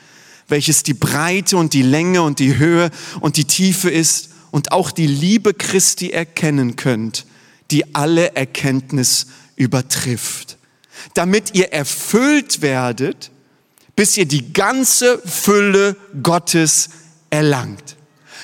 welches 0.47 0.83
die 0.83 0.93
Breite 0.93 1.57
und 1.57 1.73
die 1.73 1.81
Länge 1.81 2.21
und 2.21 2.39
die 2.39 2.57
Höhe 2.57 2.91
und 3.19 3.37
die 3.37 3.45
Tiefe 3.45 3.89
ist 3.89 4.29
und 4.51 4.71
auch 4.71 4.91
die 4.91 5.07
Liebe 5.07 5.53
Christi 5.53 6.11
erkennen 6.11 6.75
könnt, 6.75 7.25
die 7.71 7.95
alle 7.95 8.35
Erkenntnis 8.35 9.27
übertrifft, 9.63 10.57
damit 11.13 11.55
ihr 11.55 11.73
erfüllt 11.73 12.61
werdet, 12.61 13.31
bis 13.95 14.17
ihr 14.17 14.25
die 14.25 14.53
ganze 14.53 15.19
Fülle 15.19 15.95
Gottes 16.21 16.89
erlangt. 17.29 17.97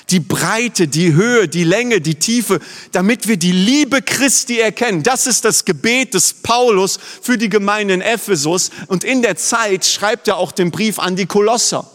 Die 0.10 0.20
Breite, 0.20 0.88
die 0.88 1.14
Höhe, 1.14 1.48
die 1.48 1.64
Länge, 1.64 2.02
die 2.02 2.16
Tiefe, 2.16 2.60
damit 2.92 3.28
wir 3.28 3.38
die 3.38 3.52
Liebe 3.52 4.02
Christi 4.02 4.60
erkennen. 4.60 5.04
Das 5.04 5.28
ist 5.28 5.46
das 5.46 5.66
Gebet 5.66 6.16
des 6.16 6.34
Paulus 6.34 6.98
für 7.22 7.38
die 7.38 7.50
Gemeinde 7.50 7.94
in 7.94 8.02
Ephesus. 8.02 8.72
Und 8.88 9.04
in 9.04 9.22
der 9.22 9.36
Zeit 9.36 9.86
schreibt 9.86 10.28
er 10.28 10.38
auch 10.38 10.52
den 10.52 10.72
Brief 10.72 10.98
an 10.98 11.16
die 11.16 11.28
Kolosser. 11.28 11.88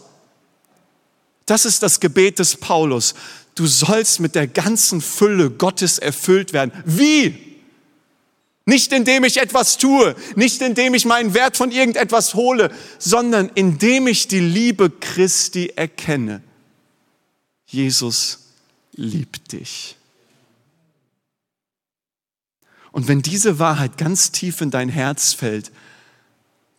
Das 1.45 1.65
ist 1.65 1.83
das 1.83 1.99
Gebet 1.99 2.39
des 2.39 2.55
Paulus. 2.55 3.15
Du 3.55 3.67
sollst 3.67 4.21
mit 4.21 4.35
der 4.35 4.47
ganzen 4.47 5.01
Fülle 5.01 5.49
Gottes 5.49 5.99
erfüllt 5.99 6.53
werden. 6.53 6.71
Wie? 6.85 7.54
Nicht 8.65 8.91
indem 8.93 9.23
ich 9.23 9.37
etwas 9.37 9.77
tue, 9.77 10.15
nicht 10.35 10.61
indem 10.61 10.95
ich 10.95 11.05
meinen 11.05 11.35
Wert 11.35 11.55
von 11.55 11.71
irgendetwas 11.71 12.33
hole, 12.33 12.73
sondern 12.97 13.49
indem 13.53 14.07
ich 14.07 14.27
die 14.27 14.39
Liebe 14.39 14.89
Christi 14.89 15.73
erkenne. 15.75 16.41
Jesus 17.67 18.39
liebt 18.93 19.51
dich. 19.51 19.97
Und 22.91 23.07
wenn 23.07 23.21
diese 23.21 23.59
Wahrheit 23.59 23.97
ganz 23.97 24.31
tief 24.31 24.61
in 24.61 24.71
dein 24.71 24.89
Herz 24.89 25.33
fällt, 25.33 25.71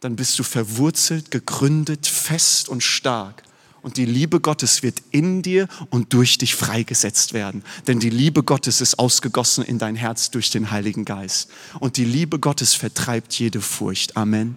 dann 0.01 0.17
bist 0.17 0.39
du 0.39 0.43
verwurzelt, 0.43 1.31
gegründet, 1.31 2.07
fest 2.07 2.69
und 2.69 2.83
stark. 2.83 3.43
Und 3.87 3.99
die 3.99 4.05
Liebe 4.05 4.41
Gottes 4.41 4.83
wird 4.83 5.01
in 5.13 5.43
dir 5.43 5.69
und 5.91 6.13
durch 6.13 6.39
dich 6.39 6.57
freigesetzt 6.57 7.35
werden. 7.35 7.63
Denn 7.87 8.01
die 8.01 8.11
Liebe 8.11 8.43
Gottes 8.43 8.81
ist 8.81 8.99
ausgegossen 8.99 9.63
in 9.63 9.79
dein 9.79 9.95
Herz 9.95 10.33
durch 10.33 10.51
den 10.51 10.73
Heiligen 10.73 11.05
Geist. 11.05 11.51
Und 11.79 11.97
die 11.97 12.05
Liebe 12.05 12.41
Gottes 12.41 12.75
vertreibt 12.75 13.33
jede 13.35 13.61
Furcht. 13.61 14.17
Amen. 14.17 14.57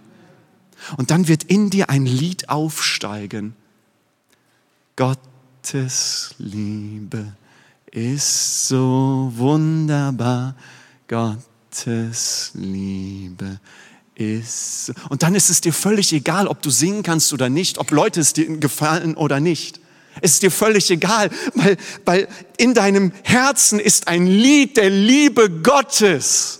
Und 0.98 1.12
dann 1.12 1.27
wird 1.27 1.43
in 1.43 1.69
dir 1.69 1.91
ein 1.91 2.07
Lied 2.07 2.50
aufsteigen. 2.50 3.53
Gottes 4.95 6.33
Liebe 6.39 7.31
ist 7.91 8.67
so 8.67 9.31
wunderbar. 9.36 10.55
Gottes 11.07 12.50
Liebe 12.55 13.59
ist. 14.19 14.91
Und 15.07 15.23
dann 15.23 15.33
ist 15.33 15.49
es 15.49 15.61
dir 15.61 15.73
völlig 15.73 16.11
egal, 16.13 16.47
ob 16.47 16.61
du 16.61 16.69
singen 16.69 17.03
kannst 17.03 17.31
oder 17.33 17.49
nicht, 17.49 17.77
ob 17.77 17.91
Leute 17.91 18.19
es 18.19 18.33
dir 18.33 18.57
gefallen 18.57 19.15
oder 19.15 19.39
nicht. 19.39 19.79
Es 20.21 20.33
ist 20.33 20.43
dir 20.43 20.51
völlig 20.51 20.91
egal, 20.91 21.29
weil, 21.55 21.77
weil 22.05 22.27
in 22.57 22.73
deinem 22.73 23.13
Herzen 23.23 23.79
ist 23.79 24.07
ein 24.07 24.27
Lied 24.27 24.75
der 24.75 24.89
Liebe 24.89 25.49
Gottes. 25.49 26.59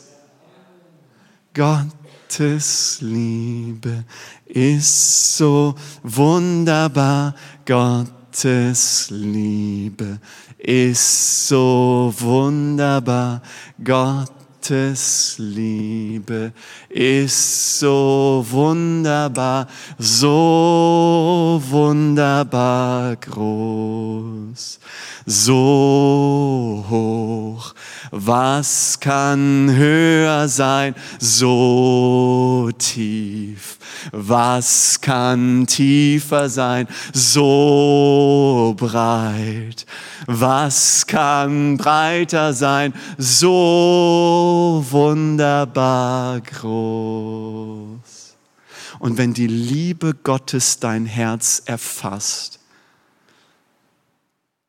Gottes 1.54 3.00
Liebe 3.02 4.06
ist 4.46 5.38
so 5.38 5.76
wunderbar. 6.04 7.36
Gottes 7.66 9.08
Liebe 9.10 10.20
ist 10.58 11.48
so 11.48 12.14
wunderbar. 12.18 13.42
Gott 13.84 14.39
Gottes 14.60 15.36
Liebe 15.38 16.52
ist 16.90 17.80
so 17.80 18.46
wunderbar, 18.50 19.68
so 19.98 21.62
wunderbar 21.70 23.16
groß, 23.16 24.80
so 25.26 26.86
hoch. 26.90 27.74
Was 28.12 29.00
kann 29.00 29.72
höher 29.74 30.48
sein, 30.50 30.94
so 31.20 32.70
tief? 32.78 33.78
Was 34.12 35.00
kann 35.02 35.68
tiefer 35.68 36.50
sein, 36.50 36.88
so 37.14 38.74
breit? 38.78 39.86
Was 40.26 41.06
kann 41.06 41.78
breiter 41.78 42.54
sein, 42.54 42.94
so 43.18 44.49
wunderbar 44.90 46.42
groß? 46.42 48.20
Und 49.00 49.18
wenn 49.18 49.34
die 49.34 49.48
Liebe 49.48 50.14
Gottes 50.14 50.80
dein 50.80 51.06
Herz 51.06 51.62
erfasst, 51.66 52.60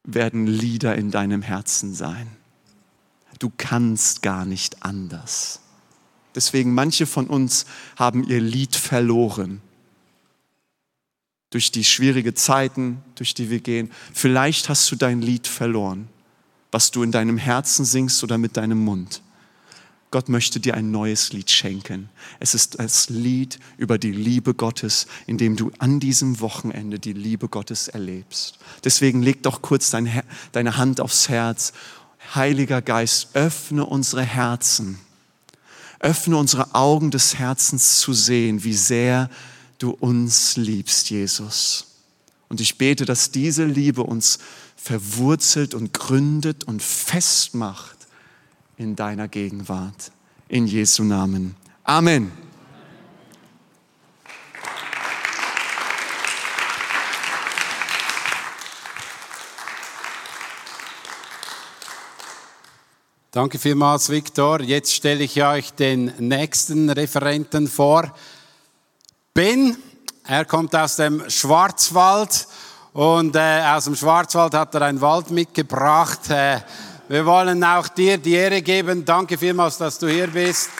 werden 0.04 0.46
Lieder 0.46 0.94
in 0.96 1.10
deinem 1.10 1.42
Herzen 1.42 1.94
sein. 1.94 2.28
Du 3.38 3.50
kannst 3.56 4.22
gar 4.22 4.44
nicht 4.44 4.82
anders. 4.84 5.60
Deswegen 6.34 6.74
manche 6.74 7.06
von 7.06 7.26
uns 7.26 7.66
haben 7.96 8.24
ihr 8.24 8.40
Lied 8.40 8.76
verloren. 8.76 9.60
Durch 11.50 11.72
die 11.72 11.84
schwierigen 11.84 12.36
Zeiten, 12.36 13.02
durch 13.16 13.34
die 13.34 13.50
wir 13.50 13.60
gehen. 13.60 13.90
Vielleicht 14.12 14.68
hast 14.68 14.90
du 14.92 14.96
dein 14.96 15.20
Lied 15.20 15.48
verloren, 15.48 16.08
was 16.70 16.92
du 16.92 17.02
in 17.02 17.10
deinem 17.10 17.38
Herzen 17.38 17.84
singst 17.84 18.22
oder 18.22 18.38
mit 18.38 18.56
deinem 18.56 18.84
Mund. 18.84 19.22
Gott 20.10 20.28
möchte 20.28 20.58
dir 20.58 20.74
ein 20.74 20.90
neues 20.90 21.32
Lied 21.32 21.50
schenken. 21.50 22.08
Es 22.40 22.54
ist 22.54 22.80
das 22.80 23.08
Lied 23.10 23.60
über 23.76 23.96
die 23.96 24.10
Liebe 24.10 24.54
Gottes, 24.54 25.06
in 25.26 25.38
dem 25.38 25.54
du 25.56 25.70
an 25.78 26.00
diesem 26.00 26.40
Wochenende 26.40 26.98
die 26.98 27.12
Liebe 27.12 27.48
Gottes 27.48 27.88
erlebst. 27.88 28.58
Deswegen 28.82 29.22
leg 29.22 29.42
doch 29.44 29.62
kurz 29.62 29.90
deine 29.90 30.76
Hand 30.76 31.00
aufs 31.00 31.28
Herz. 31.28 31.72
Heiliger 32.34 32.82
Geist, 32.82 33.28
öffne 33.34 33.86
unsere 33.86 34.22
Herzen 34.22 34.98
Öffne 36.00 36.38
unsere 36.38 36.74
Augen 36.74 37.10
des 37.10 37.38
Herzens 37.38 37.98
zu 38.00 38.14
sehen, 38.14 38.64
wie 38.64 38.74
sehr 38.74 39.28
du 39.78 39.90
uns 39.90 40.56
liebst, 40.56 41.10
Jesus. 41.10 41.98
Und 42.48 42.60
ich 42.60 42.78
bete, 42.78 43.04
dass 43.04 43.30
diese 43.30 43.66
Liebe 43.66 44.02
uns 44.02 44.38
verwurzelt 44.76 45.74
und 45.74 45.92
gründet 45.92 46.64
und 46.64 46.82
festmacht 46.82 47.99
in 48.80 48.96
deiner 48.96 49.28
Gegenwart. 49.28 50.10
In 50.48 50.66
Jesu 50.66 51.04
Namen. 51.04 51.54
Amen. 51.84 52.32
Danke 63.30 63.58
vielmals, 63.58 64.08
Viktor. 64.08 64.62
Jetzt 64.62 64.94
stelle 64.94 65.24
ich 65.24 65.42
euch 65.44 65.74
den 65.74 66.14
nächsten 66.18 66.88
Referenten 66.88 67.68
vor. 67.68 68.14
Ben, 69.34 69.76
er 70.24 70.46
kommt 70.46 70.74
aus 70.74 70.96
dem 70.96 71.28
Schwarzwald 71.28 72.48
und 72.94 73.36
äh, 73.36 73.62
aus 73.62 73.84
dem 73.84 73.94
Schwarzwald 73.94 74.54
hat 74.54 74.74
er 74.74 74.82
einen 74.82 75.02
Wald 75.02 75.30
mitgebracht. 75.30 76.30
Äh, 76.30 76.60
wir 77.10 77.26
wollen 77.26 77.64
auch 77.64 77.88
dir 77.88 78.18
die 78.18 78.34
Ehre 78.34 78.62
geben. 78.62 79.04
Danke 79.04 79.36
vielmals, 79.36 79.78
dass 79.78 79.98
du 79.98 80.06
hier 80.06 80.28
bist. 80.28 80.70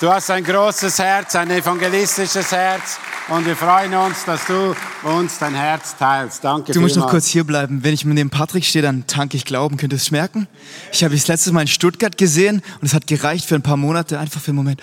Du 0.00 0.10
hast 0.10 0.30
ein 0.30 0.42
großes 0.42 0.98
Herz, 0.98 1.36
ein 1.36 1.50
evangelistisches 1.50 2.50
Herz. 2.50 2.98
Und 3.28 3.44
wir 3.44 3.54
freuen 3.54 3.92
uns, 3.92 4.24
dass 4.24 4.46
du 4.46 4.74
uns 5.02 5.38
dein 5.38 5.54
Herz 5.54 5.94
teilst. 5.98 6.42
Danke 6.42 6.72
Du 6.72 6.80
musst 6.80 6.96
noch 6.96 7.10
kurz 7.10 7.26
hier 7.26 7.44
bleiben. 7.44 7.84
Wenn 7.84 7.92
ich 7.92 8.06
mit 8.06 8.16
dem 8.16 8.30
Patrick 8.30 8.64
stehe, 8.64 8.80
dann 8.80 9.06
tanke 9.06 9.36
ich 9.36 9.44
Glauben. 9.44 9.76
Könnt 9.76 9.92
ihr 9.92 9.98
es 9.98 10.10
merken? 10.10 10.48
Ich 10.92 11.04
habe 11.04 11.14
es 11.14 11.28
letztes 11.28 11.52
Mal 11.52 11.60
in 11.60 11.68
Stuttgart 11.68 12.16
gesehen 12.16 12.62
und 12.80 12.86
es 12.86 12.94
hat 12.94 13.06
gereicht 13.06 13.44
für 13.44 13.54
ein 13.54 13.62
paar 13.62 13.76
Monate, 13.76 14.18
einfach 14.18 14.40
für 14.40 14.52
einen 14.52 14.56
Moment. 14.56 14.80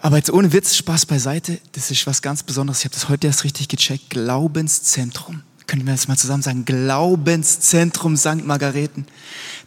Aber 0.00 0.16
jetzt 0.16 0.30
ohne 0.30 0.54
Witz, 0.54 0.74
Spaß 0.74 1.04
beiseite. 1.04 1.58
Das 1.72 1.90
ist 1.90 2.06
was 2.06 2.22
ganz 2.22 2.42
Besonderes. 2.42 2.78
Ich 2.78 2.86
habe 2.86 2.94
das 2.94 3.10
heute 3.10 3.26
erst 3.26 3.44
richtig 3.44 3.68
gecheckt. 3.68 4.08
Glaubenszentrum. 4.08 5.42
Können 5.68 5.86
wir 5.86 5.92
das 5.92 6.08
mal 6.08 6.16
zusammen 6.16 6.42
sagen? 6.42 6.64
Glaubenszentrum 6.64 8.16
St. 8.16 8.42
Margareten. 8.44 9.06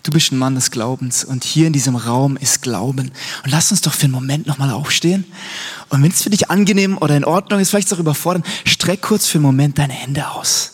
Du 0.02 0.12
bist 0.12 0.32
ein 0.32 0.40
Mann 0.40 0.56
des 0.56 0.72
Glaubens 0.72 1.24
und 1.24 1.44
hier 1.44 1.68
in 1.68 1.74
diesem 1.74 1.96
Raum 1.96 2.38
ist 2.38 2.64
Glauben. 2.64 3.12
Und 3.44 3.52
lass 3.52 3.70
uns 3.70 3.82
doch 3.82 3.94
für 3.94 4.06
einen 4.06 4.14
Moment 4.14 4.48
nochmal 4.48 4.72
aufstehen. 4.72 5.26
Und 5.90 6.02
wenn 6.02 6.10
es 6.10 6.24
für 6.24 6.32
dich 6.32 6.50
angenehm 6.50 6.98
oder 6.98 7.16
in 7.16 7.24
Ordnung 7.24 7.60
ist, 7.60 7.70
vielleicht 7.70 7.94
auch 7.94 8.00
überfordern, 8.00 8.44
streck 8.66 9.04
kurz 9.04 9.28
für 9.28 9.38
einen 9.38 9.46
Moment 9.46 9.78
deine 9.78 9.94
Hände 9.94 10.28
aus 10.32 10.71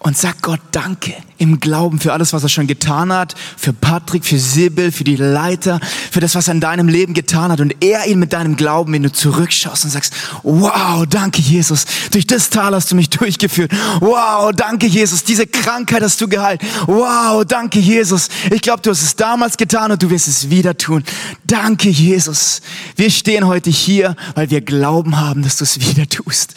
und 0.00 0.16
sag 0.16 0.40
Gott 0.42 0.60
Danke 0.72 1.14
im 1.36 1.58
Glauben 1.58 1.98
für 1.98 2.12
alles, 2.12 2.32
was 2.32 2.42
er 2.42 2.48
schon 2.48 2.66
getan 2.66 3.12
hat, 3.12 3.34
für 3.56 3.72
Patrick, 3.72 4.24
für 4.24 4.38
Sibyl, 4.38 4.92
für 4.92 5.04
die 5.04 5.16
Leiter, 5.16 5.80
für 6.10 6.20
das, 6.20 6.34
was 6.34 6.48
er 6.48 6.54
in 6.54 6.60
deinem 6.60 6.88
Leben 6.88 7.14
getan 7.14 7.50
hat. 7.50 7.60
Und 7.60 7.82
er 7.82 8.06
ihn 8.06 8.18
mit 8.18 8.32
deinem 8.32 8.56
Glauben, 8.56 8.92
wenn 8.92 9.02
du 9.02 9.12
zurückschaust 9.12 9.84
und 9.84 9.90
sagst, 9.90 10.12
wow, 10.42 11.06
danke 11.06 11.40
Jesus, 11.40 11.86
durch 12.12 12.26
das 12.26 12.50
Tal 12.50 12.74
hast 12.74 12.90
du 12.90 12.96
mich 12.96 13.10
durchgeführt, 13.10 13.72
wow, 14.00 14.52
danke 14.54 14.86
Jesus, 14.86 15.24
diese 15.24 15.46
Krankheit 15.46 16.02
hast 16.02 16.20
du 16.20 16.28
geheilt, 16.28 16.60
wow, 16.86 17.44
danke 17.44 17.78
Jesus, 17.78 18.28
ich 18.50 18.60
glaube, 18.60 18.82
du 18.82 18.90
hast 18.90 19.02
es 19.02 19.16
damals 19.16 19.56
getan 19.56 19.92
und 19.92 20.02
du 20.02 20.10
wirst 20.10 20.28
es 20.28 20.50
wieder 20.50 20.76
tun, 20.76 21.04
danke 21.44 21.88
Jesus. 21.88 22.60
Wir 22.96 23.10
stehen 23.10 23.46
heute 23.46 23.70
hier, 23.70 24.16
weil 24.34 24.50
wir 24.50 24.60
Glauben 24.60 25.18
haben, 25.18 25.42
dass 25.42 25.56
du 25.56 25.64
es 25.64 25.80
wieder 25.80 26.06
tust. 26.08 26.54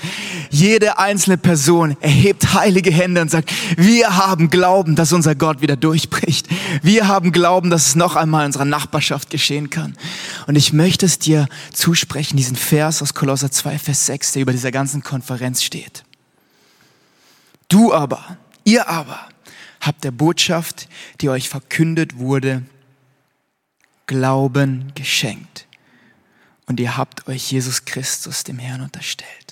Jede 0.49 0.99
einzelne 0.99 1.37
Person 1.37 1.95
erhebt 2.01 2.53
heilige 2.53 2.91
Hände 2.91 3.21
und 3.21 3.32
sagt, 3.33 3.51
wir 3.77 4.17
haben 4.17 4.49
Glauben, 4.49 4.95
dass 4.95 5.11
unser 5.11 5.35
Gott 5.35 5.61
wieder 5.61 5.75
durchbricht. 5.75 6.47
Wir 6.81 7.07
haben 7.07 7.31
Glauben, 7.31 7.69
dass 7.69 7.87
es 7.87 7.95
noch 7.95 8.15
einmal 8.15 8.43
in 8.43 8.47
unserer 8.47 8.65
Nachbarschaft 8.65 9.29
geschehen 9.29 9.69
kann. 9.69 9.97
Und 10.47 10.55
ich 10.55 10.73
möchte 10.73 11.05
es 11.05 11.19
dir 11.19 11.47
zusprechen, 11.73 12.37
diesen 12.37 12.55
Vers 12.55 13.01
aus 13.01 13.13
Kolosser 13.13 13.51
2, 13.51 13.77
Vers 13.79 14.05
6, 14.05 14.31
der 14.33 14.41
über 14.43 14.51
dieser 14.51 14.71
ganzen 14.71 15.03
Konferenz 15.03 15.63
steht. 15.63 16.03
Du 17.67 17.93
aber, 17.93 18.37
ihr 18.63 18.87
aber, 18.87 19.19
habt 19.81 20.03
der 20.03 20.11
Botschaft, 20.11 20.87
die 21.21 21.29
euch 21.29 21.49
verkündet 21.49 22.17
wurde, 22.17 22.63
Glauben 24.05 24.91
geschenkt. 24.95 25.65
Und 26.65 26.79
ihr 26.79 26.97
habt 26.97 27.27
euch 27.27 27.51
Jesus 27.51 27.85
Christus, 27.85 28.43
dem 28.43 28.59
Herrn, 28.59 28.81
unterstellt. 28.81 29.42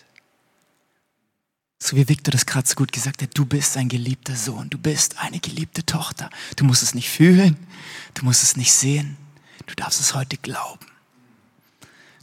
So 1.84 1.98
wie 1.98 2.08
Victor 2.08 2.32
das 2.32 2.46
gerade 2.46 2.68
so 2.68 2.76
gut 2.76 2.92
gesagt 2.92 3.24
hat, 3.24 3.32
du 3.34 3.44
bist 3.44 3.76
ein 3.76 3.90
geliebter 3.90 4.36
Sohn, 4.36 4.70
du 4.70 4.78
bist 4.78 5.18
eine 5.18 5.40
geliebte 5.40 5.84
Tochter. 5.84 6.30
Du 6.56 6.64
musst 6.64 6.84
es 6.84 6.94
nicht 6.94 7.10
fühlen, 7.10 7.58
du 8.14 8.24
musst 8.24 8.44
es 8.44 8.56
nicht 8.56 8.72
sehen, 8.72 9.18
du 9.66 9.74
darfst 9.74 10.00
es 10.00 10.14
heute 10.14 10.38
glauben. 10.38 10.86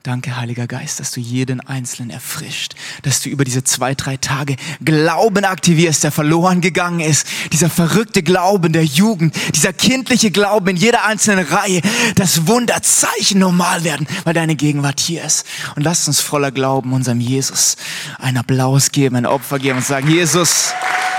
Danke, 0.09 0.39
Heiliger 0.39 0.67
Geist, 0.67 1.01
dass 1.01 1.11
du 1.11 1.21
jeden 1.21 1.61
Einzelnen 1.61 2.09
erfrischt, 2.09 2.75
dass 3.03 3.21
du 3.21 3.29
über 3.29 3.45
diese 3.45 3.63
zwei, 3.63 3.95
drei 3.95 4.17
Tage 4.17 4.57
Glauben 4.83 5.45
aktivierst, 5.45 6.03
der 6.03 6.11
verloren 6.11 6.63
gegangen 6.63 7.01
ist. 7.01 7.27
Dieser 7.53 7.69
verrückte 7.69 8.23
Glauben 8.23 8.73
der 8.73 8.87
Jugend, 8.87 9.37
dieser 9.55 9.75
kindliche 9.75 10.31
Glauben 10.31 10.69
in 10.69 10.77
jeder 10.77 11.05
einzelnen 11.05 11.45
Reihe, 11.45 11.83
dass 12.15 12.47
Wunderzeichen 12.47 13.39
normal 13.39 13.85
werden, 13.85 14.07
weil 14.25 14.33
deine 14.33 14.57
Gegenwart 14.57 14.99
hier 14.99 15.25
ist. 15.25 15.45
Und 15.77 15.83
lass 15.83 16.09
uns 16.09 16.21
voller 16.21 16.53
Glauben 16.53 16.95
unserem 16.95 17.21
Jesus 17.21 17.77
ein 18.19 18.39
Applaus 18.39 18.93
geben, 18.93 19.15
ein 19.15 19.27
Opfer 19.27 19.59
geben 19.59 19.77
und 19.77 19.85
sagen, 19.85 20.09
Jesus, 20.09 20.73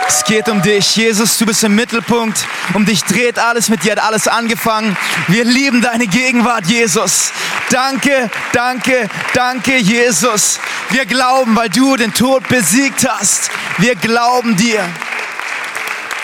es 0.09 0.23
geht 0.23 0.49
um 0.49 0.61
dich. 0.61 0.95
Jesus, 0.95 1.37
du 1.37 1.45
bist 1.45 1.63
im 1.63 1.75
Mittelpunkt. 1.75 2.45
Um 2.73 2.83
dich 2.83 3.03
dreht 3.03 3.37
alles. 3.37 3.69
Mit 3.69 3.83
dir 3.83 3.91
hat 3.91 3.99
alles 3.99 4.27
angefangen. 4.27 4.97
Wir 5.27 5.43
lieben 5.43 5.81
deine 5.81 6.07
Gegenwart, 6.07 6.65
Jesus. 6.65 7.31
Danke, 7.69 8.29
danke, 8.51 9.07
danke, 9.35 9.77
Jesus. 9.77 10.59
Wir 10.89 11.05
glauben, 11.05 11.55
weil 11.55 11.69
du 11.69 11.95
den 11.95 12.11
Tod 12.11 12.47
besiegt 12.47 13.07
hast. 13.07 13.51
Wir 13.77 13.95
glauben 13.95 14.57
dir. 14.57 14.83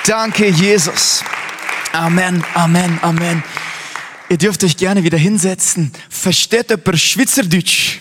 Danke, 0.08 0.48
Jesus. 0.48 1.24
Amen, 1.94 2.44
Amen, 2.56 3.00
Amen. 3.04 3.44
Ihr 4.30 4.38
dürft 4.38 4.64
euch 4.64 4.78
gerne 4.78 5.04
wieder 5.04 5.20
hinsetzen. 5.20 5.94
Versteht 6.10 6.72
ihr 6.72 6.98
Schweizerdeutsch? 6.98 8.00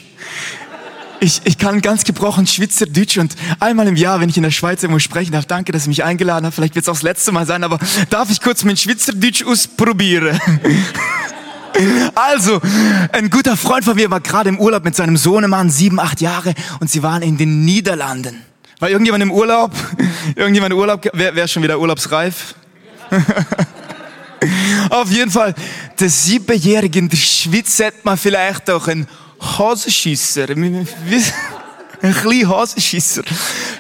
Ich, 1.21 1.41
ich 1.45 1.59
kann 1.59 1.81
ganz 1.81 2.05
gebrochen 2.05 2.47
Schweizerdeutsch 2.47 3.19
und 3.19 3.35
einmal 3.61 3.89
im 3.89 3.97
Jahr, 3.97 4.21
wenn 4.21 4.29
ich 4.29 4.37
in 4.37 4.43
der 4.43 4.51
Schweiz 4.51 4.83
irgendwo 4.83 4.99
sprechen 4.99 5.33
darf, 5.33 5.47
danke, 5.47 5.73
dass 5.73 5.87
ihr 5.87 5.89
mich 5.89 6.05
eingeladen 6.05 6.45
habt. 6.45 6.55
Vielleicht 6.55 6.75
wird 6.75 6.85
es 6.85 6.89
auch 6.89 6.95
das 6.95 7.03
letzte 7.03 7.33
Mal 7.33 7.47
sein, 7.47 7.65
aber 7.65 7.79
darf 8.11 8.31
ich 8.31 8.41
kurz 8.41 8.65
mein 8.65 8.77
Schweizerdeutsch 8.77 9.45
ausprobieren? 9.45 10.39
Also, 12.15 12.61
ein 13.11 13.31
guter 13.31 13.57
Freund 13.57 13.85
von 13.85 13.97
mir 13.97 14.09
war 14.09 14.21
gerade 14.21 14.49
im 14.49 14.61
Urlaub 14.61 14.85
mit 14.85 14.95
seinem 14.95 15.17
Sohnemann, 15.17 15.71
sieben, 15.71 15.99
acht 15.99 16.21
Jahre, 16.21 16.55
und 16.79 16.89
sie 16.89 17.03
waren 17.03 17.21
in 17.23 17.37
den 17.37 17.65
Niederlanden. 17.65 18.45
War 18.79 18.91
irgendjemand 18.91 19.23
im 19.23 19.33
Urlaub? 19.33 19.73
Irgendjemand 20.37 20.73
im 20.73 20.79
Urlaub? 20.79 21.09
Wer, 21.13 21.35
wer 21.35 21.45
ist 21.45 21.53
schon 21.53 21.63
wieder 21.63 21.81
urlaubsreif? 21.81 22.55
Auf 24.91 25.11
jeden 25.11 25.31
Fall, 25.31 25.55
der 25.99 26.11
Siebenjährige 26.11 26.99
in 26.99 27.09
der 27.09 27.17
Schweiz 27.17 27.81
hat 27.81 28.05
man 28.05 28.17
vielleicht 28.17 28.71
auch 28.71 28.87
einen 28.89 29.09
Hasenschisser. 29.59 30.49
Ein 30.51 32.15
kleiner 32.15 32.49
Hasenschisser. 32.49 33.23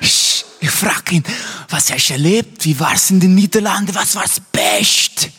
Ich 0.00 0.70
frage 0.70 1.16
ihn, 1.16 1.24
was 1.68 1.92
hast 1.92 2.08
du 2.08 2.12
erlebt? 2.14 2.64
Wie 2.64 2.78
war 2.80 2.94
es 2.94 3.10
in 3.10 3.20
den 3.20 3.34
Niederlanden? 3.34 3.94
Was 3.94 4.14
war 4.14 4.22
das 4.22 4.40
Beste? 4.40 5.30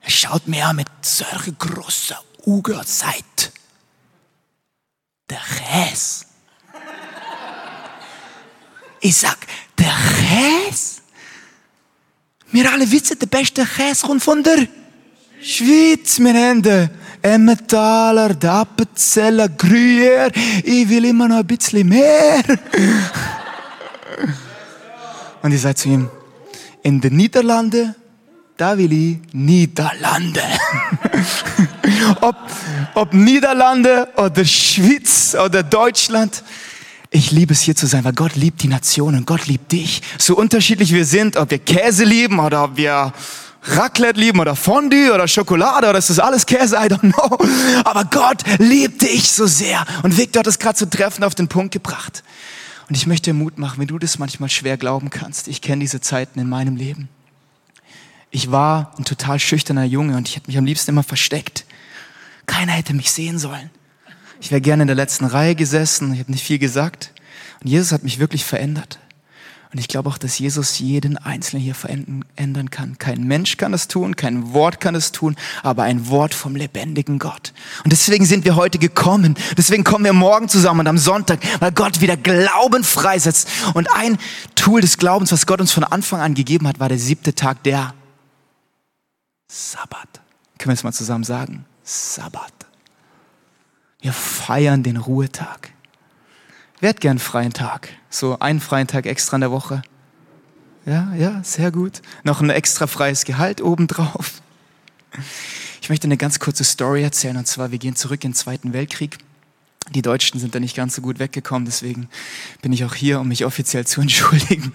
Er 0.00 0.10
schaut 0.10 0.46
mir 0.46 0.66
an 0.66 0.76
mit 0.76 0.88
solchen 1.02 1.58
grossen 1.58 2.16
Augen 2.46 2.74
und 2.74 2.88
sagt, 2.88 3.50
der 5.28 5.40
Käse. 5.40 6.24
Ich 9.00 9.16
sag, 9.16 9.38
der 9.78 9.92
Käse? 10.20 11.02
Wir 12.52 12.72
alle 12.72 12.90
wissen, 12.90 13.18
der 13.18 13.26
beste 13.26 13.66
Käse 13.66 14.06
kommt 14.06 14.22
von 14.22 14.42
der 14.42 14.68
Schweiz. 15.40 16.18
Wir 16.18 16.34
haben 16.34 16.90
Emmentaler, 17.22 18.36
Appenzeller, 18.42 19.48
Gruyère. 19.48 20.30
Ich 20.64 20.88
will 20.88 21.04
immer 21.04 21.28
noch 21.28 21.38
ein 21.38 21.46
bisschen 21.46 21.88
mehr. 21.88 22.42
Und 25.42 25.52
ich 25.52 25.60
sage 25.60 25.74
zu 25.76 25.88
ihm, 25.88 26.08
in 26.82 27.00
den 27.00 27.16
Niederlanden, 27.16 27.94
da 28.56 28.78
will 28.78 28.92
ich 28.92 29.18
Niederlande. 29.32 30.42
ob, 32.20 32.36
ob 32.94 33.12
Niederlande 33.12 34.08
oder 34.16 34.44
Schweiz 34.44 35.34
oder 35.34 35.62
Deutschland. 35.62 36.42
Ich 37.10 37.30
liebe 37.30 37.52
es 37.52 37.60
hier 37.60 37.76
zu 37.76 37.86
sein, 37.86 38.04
weil 38.04 38.12
Gott 38.12 38.34
liebt 38.36 38.62
die 38.62 38.68
Nationen, 38.68 39.26
Gott 39.26 39.46
liebt 39.46 39.72
dich. 39.72 40.02
So 40.18 40.36
unterschiedlich 40.36 40.92
wir 40.92 41.04
sind, 41.04 41.36
ob 41.36 41.50
wir 41.50 41.58
Käse 41.58 42.04
lieben 42.04 42.38
oder 42.40 42.64
ob 42.64 42.76
wir 42.76 43.12
Raclette 43.68 44.20
lieben 44.20 44.40
oder 44.40 44.56
Fondue 44.56 45.12
oder 45.12 45.26
Schokolade 45.26 45.88
oder 45.88 45.98
ist 45.98 46.10
das 46.10 46.18
alles 46.18 46.46
Käse, 46.46 46.76
I 46.76 46.88
don't 46.88 47.12
know. 47.12 47.38
Aber 47.84 48.04
Gott 48.04 48.42
liebt 48.58 49.02
dich 49.02 49.30
so 49.30 49.46
sehr. 49.46 49.84
Und 50.02 50.16
Victor 50.16 50.40
hat 50.40 50.46
es 50.46 50.58
gerade 50.58 50.76
zu 50.76 50.88
treffen 50.88 51.24
auf 51.24 51.34
den 51.34 51.48
Punkt 51.48 51.72
gebracht. 51.72 52.22
Und 52.88 52.94
ich 52.94 53.06
möchte 53.06 53.30
dir 53.30 53.34
Mut 53.34 53.58
machen, 53.58 53.80
wenn 53.80 53.88
du 53.88 53.98
das 53.98 54.18
manchmal 54.18 54.48
schwer 54.48 54.76
glauben 54.76 55.10
kannst. 55.10 55.48
Ich 55.48 55.60
kenne 55.60 55.80
diese 55.80 56.00
Zeiten 56.00 56.38
in 56.38 56.48
meinem 56.48 56.76
Leben. 56.76 57.08
Ich 58.30 58.50
war 58.50 58.92
ein 58.98 59.04
total 59.04 59.38
schüchterner 59.38 59.84
Junge 59.84 60.16
und 60.16 60.28
ich 60.28 60.36
hätte 60.36 60.48
mich 60.48 60.58
am 60.58 60.64
liebsten 60.64 60.90
immer 60.90 61.02
versteckt. 61.02 61.64
Keiner 62.46 62.72
hätte 62.72 62.94
mich 62.94 63.10
sehen 63.10 63.38
sollen. 63.38 63.70
Ich 64.40 64.50
wäre 64.50 64.60
gerne 64.60 64.82
in 64.82 64.88
der 64.88 64.96
letzten 64.96 65.24
Reihe 65.24 65.54
gesessen, 65.54 66.12
ich 66.12 66.20
habe 66.20 66.30
nicht 66.30 66.44
viel 66.44 66.58
gesagt. 66.58 67.12
Und 67.62 67.70
Jesus 67.70 67.92
hat 67.92 68.02
mich 68.04 68.18
wirklich 68.18 68.44
verändert. 68.44 68.98
Und 69.72 69.78
ich 69.78 69.88
glaube 69.88 70.08
auch, 70.08 70.18
dass 70.18 70.38
Jesus 70.38 70.78
jeden 70.78 71.18
Einzelnen 71.18 71.62
hier 71.62 71.74
verändern 71.74 72.70
kann. 72.70 72.98
Kein 72.98 73.24
Mensch 73.24 73.56
kann 73.56 73.72
das 73.72 73.88
tun, 73.88 74.16
kein 74.16 74.52
Wort 74.52 74.80
kann 74.80 74.94
es 74.94 75.12
tun, 75.12 75.36
aber 75.62 75.82
ein 75.82 76.08
Wort 76.08 76.34
vom 76.34 76.56
lebendigen 76.56 77.18
Gott. 77.18 77.52
Und 77.84 77.92
deswegen 77.92 78.24
sind 78.24 78.44
wir 78.44 78.56
heute 78.56 78.78
gekommen. 78.78 79.36
Deswegen 79.56 79.84
kommen 79.84 80.04
wir 80.04 80.12
morgen 80.12 80.48
zusammen 80.48 80.80
und 80.80 80.86
am 80.86 80.98
Sonntag, 80.98 81.40
weil 81.60 81.72
Gott 81.72 82.00
wieder 82.00 82.16
Glauben 82.16 82.84
freisetzt. 82.84 83.48
Und 83.74 83.90
ein 83.92 84.18
Tool 84.54 84.80
des 84.80 84.98
Glaubens, 84.98 85.32
was 85.32 85.46
Gott 85.46 85.60
uns 85.60 85.72
von 85.72 85.84
Anfang 85.84 86.20
an 86.20 86.34
gegeben 86.34 86.68
hat, 86.68 86.80
war 86.80 86.88
der 86.88 86.98
siebte 86.98 87.34
Tag, 87.34 87.62
der 87.64 87.94
Sabbat. 89.48 90.20
Können 90.58 90.70
wir 90.70 90.74
es 90.74 90.84
mal 90.84 90.92
zusammen 90.92 91.24
sagen? 91.24 91.64
Sabbat. 91.82 92.52
Wir 94.00 94.12
feiern 94.12 94.82
den 94.82 94.96
Ruhetag. 94.96 95.70
Wer 96.80 96.90
hat 96.90 97.00
gern 97.00 97.18
freien 97.18 97.52
Tag? 97.52 97.88
So 98.18 98.38
einen 98.38 98.60
freien 98.60 98.86
Tag 98.86 99.04
extra 99.04 99.36
in 99.36 99.42
der 99.42 99.50
Woche? 99.50 99.82
Ja, 100.86 101.12
ja, 101.18 101.42
sehr 101.44 101.70
gut. 101.70 102.00
Noch 102.24 102.40
ein 102.40 102.48
extra 102.48 102.86
freies 102.86 103.26
Gehalt 103.26 103.60
obendrauf. 103.60 104.40
Ich 105.82 105.90
möchte 105.90 106.06
eine 106.06 106.16
ganz 106.16 106.38
kurze 106.38 106.64
Story 106.64 107.02
erzählen 107.02 107.36
und 107.36 107.46
zwar, 107.46 107.72
wir 107.72 107.78
gehen 107.78 107.94
zurück 107.94 108.24
in 108.24 108.30
den 108.30 108.34
Zweiten 108.34 108.72
Weltkrieg. 108.72 109.18
Die 109.94 110.00
Deutschen 110.00 110.40
sind 110.40 110.54
da 110.54 110.60
nicht 110.60 110.74
ganz 110.74 110.94
so 110.94 111.02
gut 111.02 111.18
weggekommen, 111.18 111.66
deswegen 111.66 112.08
bin 112.62 112.72
ich 112.72 112.86
auch 112.86 112.94
hier, 112.94 113.20
um 113.20 113.28
mich 113.28 113.44
offiziell 113.44 113.86
zu 113.86 114.00
entschuldigen. 114.00 114.72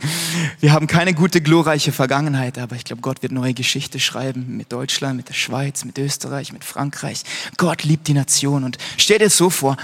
Wir 0.60 0.72
haben 0.72 0.86
keine 0.86 1.16
gute, 1.16 1.42
glorreiche 1.42 1.92
Vergangenheit, 1.92 2.60
aber 2.60 2.76
ich 2.76 2.84
glaube, 2.84 3.02
Gott 3.02 3.24
wird 3.24 3.32
neue 3.32 3.56
Geschichte 3.56 4.00
schreiben 4.00 4.56
mit 4.56 4.72
Deutschland, 4.72 5.18
mit 5.18 5.30
der 5.30 5.34
Schweiz, 5.34 5.84
mit 5.84 5.98
Österreich, 5.98 6.54
mit 6.54 6.64
Frankreich. 6.64 7.24
Gott 7.58 7.82
liebt 7.84 8.08
die 8.08 8.14
Nation 8.14 8.64
und 8.64 8.78
stell 8.98 9.18
dir 9.18 9.32
so 9.32 9.50
vor, 9.50 9.78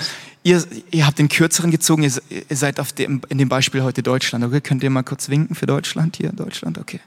ihr, 0.47 0.63
ihr 0.91 1.05
habt 1.05 1.19
den 1.19 1.27
kürzeren 1.27 1.71
gezogen, 1.71 2.03
ihr, 2.03 2.11
ihr 2.29 2.55
seid 2.55 2.79
auf 2.79 2.93
dem, 2.93 3.21
in 3.27 3.37
dem 3.37 3.49
Beispiel 3.49 3.83
heute 3.83 4.01
Deutschland, 4.01 4.45
okay? 4.45 4.61
Könnt 4.61 4.81
ihr 4.81 4.89
mal 4.89 5.03
kurz 5.03 5.29
winken 5.29 5.55
für 5.55 5.65
Deutschland 5.65 6.15
hier, 6.15 6.31
Deutschland, 6.31 6.77
okay. 6.77 7.01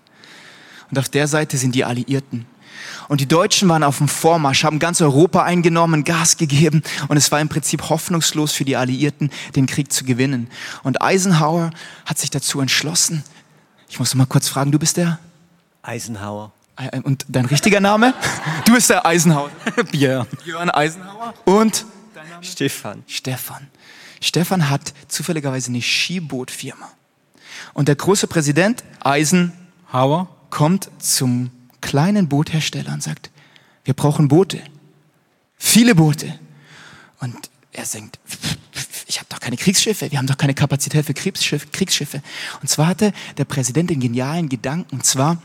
Und 0.90 0.98
auf 0.98 1.09
der 1.09 1.26
Seite 1.26 1.57
sind 1.57 1.74
die 1.74 1.85
Alliierten. 1.85 2.46
Und 3.09 3.20
die 3.20 3.26
Deutschen 3.26 3.68
waren 3.68 3.83
auf 3.83 3.98
dem 3.98 4.09
Vormarsch, 4.09 4.64
haben 4.64 4.79
ganz 4.79 5.00
Europa 5.00 5.42
eingenommen, 5.42 6.05
Gas 6.05 6.37
gegeben 6.37 6.83
und 7.09 7.16
es 7.16 7.33
war 7.33 7.40
im 7.40 7.48
Prinzip 7.48 7.88
hoffnungslos 7.88 8.53
für 8.53 8.64
die 8.64 8.76
Alliierten, 8.76 9.31
den 9.57 9.66
Krieg 9.66 9.92
zu 9.92 10.05
gewinnen. 10.05 10.48
Und 10.83 11.03
Eisenhower 11.03 11.70
hat 12.05 12.18
sich 12.18 12.31
dazu 12.31 12.61
entschlossen. 12.61 13.24
Ich 13.88 13.98
muss 13.98 14.14
mal 14.14 14.26
kurz 14.26 14.48
fragen, 14.48 14.70
du 14.70 14.79
bist 14.79 14.96
der? 14.96 15.18
Eisenhower. 15.83 16.53
Äh, 16.76 17.00
und 17.00 17.24
dein 17.29 17.46
richtiger 17.46 17.81
Name? 17.81 18.14
Du 18.64 18.74
bist 18.74 18.90
der 18.90 19.05
Eisenhower. 19.05 19.50
Björn. 19.90 20.26
Björn 20.44 20.70
Eisenhower. 20.70 21.35
Und? 21.44 21.87
Stefan. 22.42 23.02
Stefan. 23.06 23.68
Stefan 24.20 24.68
hat 24.68 24.92
zufälligerweise 25.08 25.70
eine 25.70 25.82
Skibootfirma. 25.82 26.90
Und 27.74 27.88
der 27.88 27.96
große 27.96 28.26
Präsident 28.26 28.84
Eisenhower 29.00 30.28
kommt 30.50 30.90
zum 30.98 31.50
kleinen 31.80 32.28
Boothersteller 32.28 32.92
und 32.92 33.02
sagt, 33.02 33.30
wir 33.84 33.94
brauchen 33.94 34.28
Boote. 34.28 34.60
Viele 35.56 35.94
Boote. 35.94 36.38
Und 37.20 37.36
er 37.72 37.84
denkt, 37.84 38.18
ich 39.06 39.18
habe 39.18 39.26
doch 39.28 39.40
keine 39.40 39.56
Kriegsschiffe, 39.56 40.10
wir 40.10 40.18
haben 40.18 40.26
doch 40.26 40.36
keine 40.36 40.54
Kapazität 40.54 41.06
für 41.06 41.14
Kriegsschiffe. 41.14 41.66
Kriegsschiffe. 41.72 42.22
Und 42.60 42.68
zwar 42.68 42.86
hatte 42.86 43.12
der 43.36 43.44
Präsident 43.44 43.90
den 43.90 44.00
genialen 44.00 44.48
Gedanken, 44.48 44.96
und 44.96 45.04
zwar, 45.04 45.40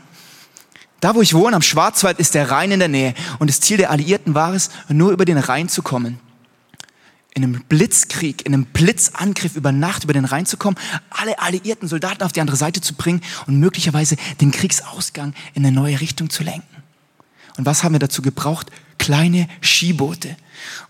da 1.00 1.14
wo 1.14 1.22
ich 1.22 1.34
wohne, 1.34 1.56
am 1.56 1.62
Schwarzwald, 1.62 2.18
ist 2.18 2.34
der 2.34 2.50
Rhein 2.50 2.70
in 2.70 2.78
der 2.78 2.88
Nähe. 2.88 3.14
Und 3.38 3.48
das 3.50 3.60
Ziel 3.60 3.76
der 3.76 3.90
Alliierten 3.90 4.34
war 4.34 4.54
es, 4.54 4.70
nur 4.88 5.12
über 5.12 5.24
den 5.24 5.38
Rhein 5.38 5.68
zu 5.68 5.82
kommen. 5.82 6.20
In 7.36 7.44
einem 7.44 7.62
Blitzkrieg, 7.68 8.46
in 8.46 8.54
einem 8.54 8.64
Blitzangriff 8.64 9.56
über 9.56 9.70
Nacht 9.70 10.04
über 10.04 10.14
den 10.14 10.24
Rhein 10.24 10.46
zu 10.46 10.56
kommen, 10.56 10.78
alle 11.10 11.38
alliierten 11.38 11.86
Soldaten 11.86 12.22
auf 12.22 12.32
die 12.32 12.40
andere 12.40 12.56
Seite 12.56 12.80
zu 12.80 12.94
bringen 12.94 13.20
und 13.46 13.60
möglicherweise 13.60 14.16
den 14.40 14.52
Kriegsausgang 14.52 15.34
in 15.52 15.66
eine 15.66 15.76
neue 15.76 16.00
Richtung 16.00 16.30
zu 16.30 16.42
lenken. 16.42 16.82
Und 17.58 17.66
was 17.66 17.84
haben 17.84 17.92
wir 17.92 17.98
dazu 17.98 18.22
gebraucht? 18.22 18.70
Kleine 18.98 19.48
Skiboote. 19.60 20.34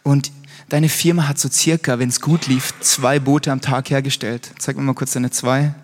Und 0.04 0.30
deine 0.68 0.88
Firma 0.88 1.26
hat 1.26 1.40
so 1.40 1.48
circa, 1.50 1.98
wenn 1.98 2.10
es 2.10 2.20
gut 2.20 2.46
lief, 2.46 2.74
zwei 2.78 3.18
Boote 3.18 3.50
am 3.50 3.60
Tag 3.60 3.90
hergestellt. 3.90 4.52
Zeig 4.60 4.76
mir 4.76 4.84
mal 4.84 4.94
kurz 4.94 5.14
deine 5.14 5.32
zwei. 5.32 5.74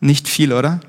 Nicht 0.00 0.28
viel, 0.28 0.52
oder? 0.52 0.80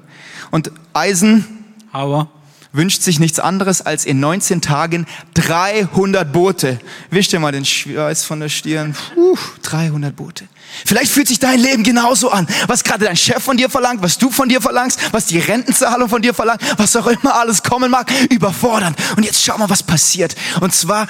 Und 0.49 0.71
Eisenhower 0.93 2.31
wünscht 2.73 3.01
sich 3.01 3.19
nichts 3.19 3.39
anderes 3.39 3.85
als 3.85 4.05
in 4.05 4.19
19 4.19 4.61
Tagen 4.61 5.07
300 5.33 6.31
Boote. 6.31 6.79
Wisch 7.09 7.29
dir 7.29 7.39
mal 7.39 7.51
den 7.51 7.65
Schweiß 7.65 8.25
von 8.25 8.39
der 8.39 8.49
Stirn. 8.49 8.95
Puh, 9.13 9.37
300 9.63 10.15
Boote. 10.15 10.45
Vielleicht 10.85 11.11
fühlt 11.11 11.27
sich 11.27 11.39
dein 11.39 11.59
Leben 11.59 11.83
genauso 11.83 12.29
an. 12.29 12.47
Was 12.67 12.83
gerade 12.83 13.05
dein 13.05 13.15
Chef 13.15 13.41
von 13.43 13.57
dir 13.57 13.69
verlangt, 13.69 14.01
was 14.01 14.17
du 14.17 14.29
von 14.29 14.49
dir 14.49 14.61
verlangst, 14.61 14.99
was 15.11 15.25
die 15.25 15.39
Rentenzahlung 15.39 16.09
von 16.09 16.21
dir 16.21 16.33
verlangt, 16.33 16.61
was 16.77 16.95
auch 16.95 17.07
immer 17.07 17.35
alles 17.35 17.63
kommen 17.63 17.89
mag, 17.89 18.11
überfordern. 18.29 18.95
Und 19.15 19.23
jetzt 19.23 19.43
schau 19.43 19.57
mal, 19.57 19.69
was 19.69 19.83
passiert. 19.83 20.35
Und 20.59 20.73
zwar, 20.73 21.07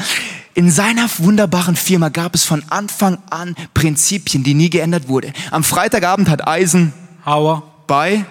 in 0.53 0.71
seiner 0.71 1.09
wunderbaren 1.17 1.75
Firma 1.75 2.09
gab 2.09 2.35
es 2.35 2.43
von 2.43 2.63
Anfang 2.69 3.17
an 3.29 3.55
Prinzipien, 3.73 4.43
die 4.43 4.53
nie 4.53 4.69
geändert 4.69 5.07
wurden. 5.07 5.33
Am 5.51 5.63
Freitagabend 5.63 6.29
hat 6.29 6.47
Eisenhower 6.47 7.63
bei 7.87 8.25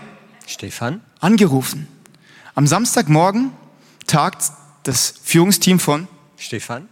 Stefan 0.46 1.00
angerufen. 1.20 1.88
Am 2.56 2.66
Samstagmorgen 2.66 3.52
tagt 4.06 4.50
das 4.84 5.12
Führungsteam 5.22 5.78
von 5.78 6.08
Stefan 6.38 6.88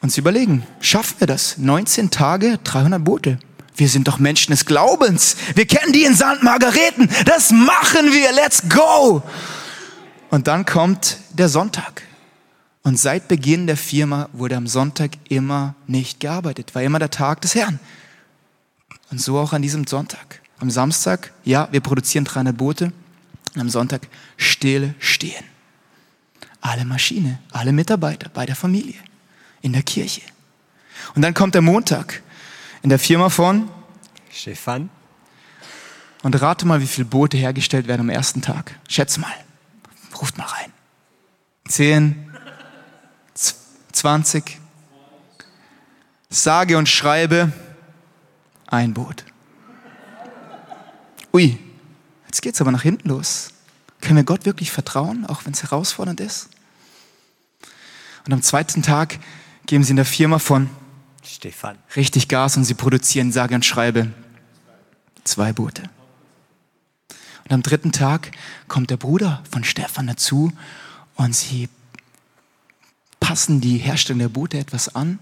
und 0.00 0.12
sie 0.12 0.20
überlegen, 0.20 0.64
schaffen 0.78 1.16
wir 1.18 1.26
das? 1.26 1.58
19 1.58 2.10
Tage, 2.12 2.60
300 2.62 3.02
Boote. 3.02 3.40
Wir 3.74 3.88
sind 3.88 4.06
doch 4.06 4.20
Menschen 4.20 4.52
des 4.52 4.66
Glaubens. 4.66 5.36
Wir 5.56 5.66
kennen 5.66 5.92
die 5.92 6.04
in 6.04 6.14
St. 6.14 6.42
Margareten. 6.42 7.10
Das 7.24 7.50
machen 7.50 8.12
wir. 8.12 8.30
Let's 8.30 8.68
go. 8.68 9.20
Und 10.30 10.46
dann 10.46 10.64
kommt 10.64 11.18
der 11.32 11.48
Sonntag. 11.48 12.02
Und 12.84 13.00
seit 13.00 13.26
Beginn 13.26 13.66
der 13.66 13.76
Firma 13.76 14.28
wurde 14.32 14.56
am 14.56 14.68
Sonntag 14.68 15.10
immer 15.28 15.74
nicht 15.88 16.20
gearbeitet. 16.20 16.76
War 16.76 16.82
immer 16.84 17.00
der 17.00 17.10
Tag 17.10 17.40
des 17.40 17.56
Herrn. 17.56 17.80
Und 19.10 19.20
so 19.20 19.40
auch 19.40 19.52
an 19.52 19.62
diesem 19.62 19.88
Sonntag. 19.88 20.40
Am 20.60 20.70
Samstag, 20.70 21.32
ja, 21.44 21.66
wir 21.72 21.80
produzieren 21.80 22.24
300 22.24 22.56
Boote. 22.56 22.92
Und 23.58 23.62
am 23.62 23.70
Sonntag 23.70 24.06
still 24.36 24.94
stehen. 25.00 25.44
Alle 26.60 26.84
Maschine, 26.84 27.40
alle 27.50 27.72
Mitarbeiter 27.72 28.28
bei 28.28 28.46
der 28.46 28.54
Familie, 28.54 28.94
in 29.62 29.72
der 29.72 29.82
Kirche. 29.82 30.22
Und 31.16 31.22
dann 31.22 31.34
kommt 31.34 31.56
der 31.56 31.62
Montag 31.62 32.22
in 32.82 32.88
der 32.88 33.00
Firma 33.00 33.30
von 33.30 33.68
Stefan. 34.30 34.90
und 36.22 36.40
rate 36.40 36.66
mal, 36.66 36.80
wie 36.80 36.86
viele 36.86 37.06
Boote 37.06 37.36
hergestellt 37.36 37.88
werden 37.88 38.02
am 38.02 38.10
ersten 38.10 38.42
Tag. 38.42 38.78
Schätze 38.88 39.18
mal. 39.18 39.34
Ruft 40.20 40.38
mal 40.38 40.46
rein. 40.46 40.72
Zehn, 41.66 42.32
zwanzig. 43.90 44.60
Sage 46.30 46.78
und 46.78 46.88
schreibe 46.88 47.52
ein 48.68 48.94
Boot. 48.94 49.24
Ui, 51.32 51.58
jetzt 52.38 52.42
geht's 52.42 52.60
aber 52.60 52.70
nach 52.70 52.82
hinten 52.82 53.08
los. 53.08 53.48
Können 54.00 54.16
wir 54.16 54.22
Gott 54.22 54.46
wirklich 54.46 54.70
vertrauen, 54.70 55.26
auch 55.26 55.44
wenn 55.44 55.54
es 55.54 55.64
herausfordernd 55.64 56.20
ist? 56.20 56.50
Und 58.24 58.32
am 58.32 58.42
zweiten 58.42 58.80
Tag 58.80 59.18
geben 59.66 59.82
sie 59.82 59.90
in 59.90 59.96
der 59.96 60.04
Firma 60.04 60.38
von 60.38 60.70
Stefan. 61.24 61.76
richtig 61.96 62.28
Gas 62.28 62.56
und 62.56 62.62
sie 62.62 62.74
produzieren 62.74 63.32
sage 63.32 63.56
und 63.56 63.64
schreibe 63.64 64.12
zwei 65.24 65.52
Boote. 65.52 65.82
Und 67.42 67.52
am 67.52 67.62
dritten 67.64 67.90
Tag 67.90 68.30
kommt 68.68 68.90
der 68.90 68.98
Bruder 68.98 69.42
von 69.50 69.64
Stefan 69.64 70.06
dazu 70.06 70.52
und 71.16 71.34
sie 71.34 71.68
passen 73.18 73.60
die 73.60 73.78
Herstellung 73.78 74.20
der 74.20 74.28
Boote 74.28 74.58
etwas 74.58 74.94
an. 74.94 75.18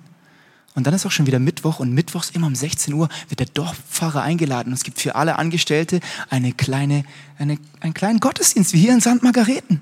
Und 0.77 0.87
dann 0.87 0.93
ist 0.93 1.07
auch 1.07 1.11
schon 1.11 1.27
wieder 1.27 1.39
Mittwoch 1.39 1.81
und 1.81 1.93
mittwochs 1.93 2.29
immer 2.31 2.47
um 2.47 2.55
16 2.55 2.93
Uhr 2.93 3.09
wird 3.31 3.41
der 3.41 3.47
Dorfpfarrer 3.47 4.23
eingeladen. 4.23 4.69
Und 4.69 4.75
es 4.75 4.85
gibt 4.85 5.01
für 5.01 5.17
alle 5.17 5.37
Angestellte 5.37 6.01
eine 6.29 6.53
kleine, 6.53 7.05
eine, 7.39 7.57
einen 7.81 7.95
kleinen 7.95 8.21
Gottesdienst, 8.21 8.75
wie 8.75 8.81
hier 8.81 8.93
in 8.93 9.01
St. 9.01 9.23
Margareten. 9.23 9.81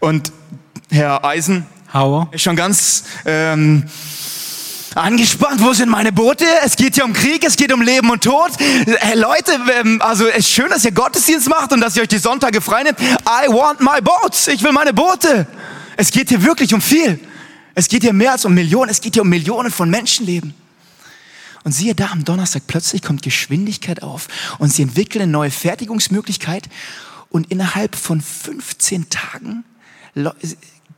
Und 0.00 0.32
Herr 0.90 1.22
Eisen 1.22 1.66
Hauer. 1.92 2.28
ist 2.32 2.40
schon 2.40 2.56
ganz 2.56 3.04
ähm, 3.26 3.84
angespannt. 4.94 5.62
Wo 5.62 5.74
sind 5.74 5.90
meine 5.90 6.12
Boote? 6.12 6.46
Es 6.64 6.76
geht 6.76 6.94
hier 6.94 7.04
um 7.04 7.12
Krieg, 7.12 7.44
es 7.44 7.56
geht 7.56 7.70
um 7.70 7.82
Leben 7.82 8.08
und 8.08 8.24
Tod. 8.24 8.52
Hey 8.58 9.18
Leute, 9.18 9.52
ähm, 9.80 10.00
also 10.00 10.26
es 10.28 10.38
ist 10.38 10.50
schön, 10.50 10.70
dass 10.70 10.82
ihr 10.82 10.92
Gottesdienst 10.92 11.46
macht 11.50 11.74
und 11.74 11.82
dass 11.82 11.94
ihr 11.96 12.02
euch 12.02 12.08
die 12.08 12.18
Sonntage 12.18 12.62
frei 12.62 12.84
nehmt. 12.84 12.98
I 13.00 13.48
want 13.48 13.80
my 13.80 14.00
boats. 14.00 14.48
Ich 14.48 14.62
will 14.62 14.72
meine 14.72 14.94
Boote. 14.94 15.46
Es 15.98 16.10
geht 16.10 16.30
hier 16.30 16.42
wirklich 16.42 16.72
um 16.72 16.80
viel. 16.80 17.20
Es 17.74 17.88
geht 17.88 18.02
hier 18.02 18.12
mehr 18.12 18.32
als 18.32 18.44
um 18.44 18.54
Millionen. 18.54 18.90
Es 18.90 19.00
geht 19.00 19.14
hier 19.14 19.22
um 19.22 19.28
Millionen 19.28 19.70
von 19.70 19.90
Menschenleben. 19.90 20.54
Und 21.62 21.72
siehe 21.72 21.94
da, 21.94 22.08
am 22.10 22.24
Donnerstag 22.24 22.62
plötzlich 22.66 23.02
kommt 23.02 23.22
Geschwindigkeit 23.22 24.02
auf 24.02 24.28
und 24.58 24.72
sie 24.72 24.82
entwickeln 24.82 25.22
eine 25.22 25.32
neue 25.32 25.50
Fertigungsmöglichkeit 25.50 26.68
und 27.28 27.50
innerhalb 27.50 27.96
von 27.96 28.20
15 28.20 29.10
Tagen 29.10 29.64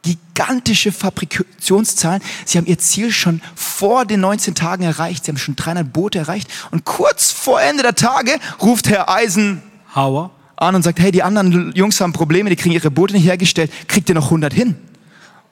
gigantische 0.02 0.92
Fabrikationszahlen. 0.92 2.22
Sie 2.44 2.58
haben 2.58 2.66
ihr 2.66 2.78
Ziel 2.78 3.12
schon 3.12 3.40
vor 3.54 4.04
den 4.04 4.20
19 4.20 4.54
Tagen 4.54 4.82
erreicht. 4.84 5.24
Sie 5.24 5.30
haben 5.30 5.38
schon 5.38 5.56
300 5.56 5.92
Boote 5.92 6.18
erreicht. 6.18 6.48
Und 6.70 6.84
kurz 6.84 7.30
vor 7.30 7.60
Ende 7.60 7.82
der 7.82 7.94
Tage 7.94 8.32
ruft 8.60 8.88
Herr 8.88 9.08
Eisen 9.08 9.62
Hauer. 9.94 10.30
an 10.56 10.74
und 10.74 10.82
sagt, 10.82 10.98
hey, 10.98 11.12
die 11.12 11.22
anderen 11.22 11.72
Jungs 11.74 12.00
haben 12.00 12.12
Probleme, 12.12 12.50
die 12.50 12.56
kriegen 12.56 12.74
ihre 12.74 12.90
Boote 12.90 13.14
nicht 13.14 13.26
hergestellt. 13.26 13.70
Kriegt 13.88 14.08
ihr 14.08 14.14
noch 14.14 14.26
100 14.26 14.52
hin? 14.52 14.76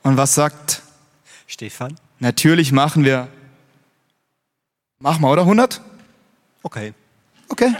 Und 0.02 0.16
was 0.16 0.34
sagt, 0.34 0.82
Stefan. 1.50 1.96
natürlich 2.20 2.70
machen 2.70 3.02
wir, 3.02 3.26
machen 5.00 5.20
wir, 5.20 5.30
oder 5.30 5.42
100? 5.42 5.80
Okay. 6.62 6.94
Okay. 7.48 7.74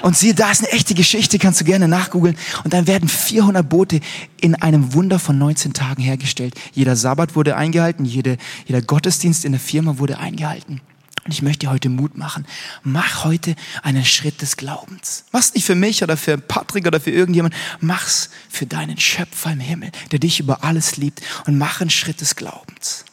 Und 0.00 0.16
siehe, 0.16 0.34
da 0.34 0.50
ist 0.50 0.64
eine 0.64 0.72
echte 0.72 0.94
Geschichte, 0.94 1.38
kannst 1.38 1.60
du 1.60 1.66
gerne 1.66 1.88
nachgoogeln. 1.88 2.38
Und 2.64 2.72
dann 2.72 2.86
werden 2.86 3.08
400 3.08 3.68
Boote 3.68 4.00
in 4.40 4.54
einem 4.54 4.94
Wunder 4.94 5.18
von 5.18 5.36
19 5.36 5.74
Tagen 5.74 6.00
hergestellt. 6.00 6.54
Jeder 6.72 6.96
Sabbat 6.96 7.36
wurde 7.36 7.56
eingehalten, 7.56 8.06
jede, 8.06 8.38
jeder 8.64 8.80
Gottesdienst 8.80 9.44
in 9.44 9.52
der 9.52 9.60
Firma 9.60 9.98
wurde 9.98 10.18
eingehalten. 10.18 10.80
Und 11.26 11.32
ich 11.32 11.42
möchte 11.42 11.66
dir 11.66 11.72
heute 11.72 11.88
Mut 11.88 12.16
machen. 12.16 12.46
Mach 12.84 13.24
heute 13.24 13.56
einen 13.82 14.04
Schritt 14.04 14.42
des 14.42 14.56
Glaubens. 14.56 15.24
Mach's 15.32 15.52
nicht 15.54 15.66
für 15.66 15.74
mich 15.74 16.04
oder 16.04 16.16
für 16.16 16.38
Patrick 16.38 16.86
oder 16.86 17.00
für 17.00 17.10
irgendjemand. 17.10 17.52
Mach's 17.80 18.30
für 18.48 18.64
deinen 18.64 18.98
Schöpfer 18.98 19.50
im 19.50 19.58
Himmel, 19.58 19.90
der 20.12 20.20
dich 20.20 20.38
über 20.38 20.62
alles 20.62 20.96
liebt. 20.96 21.20
Und 21.46 21.58
mach 21.58 21.80
einen 21.80 21.90
Schritt 21.90 22.20
des 22.20 22.36
Glaubens. 22.36 23.04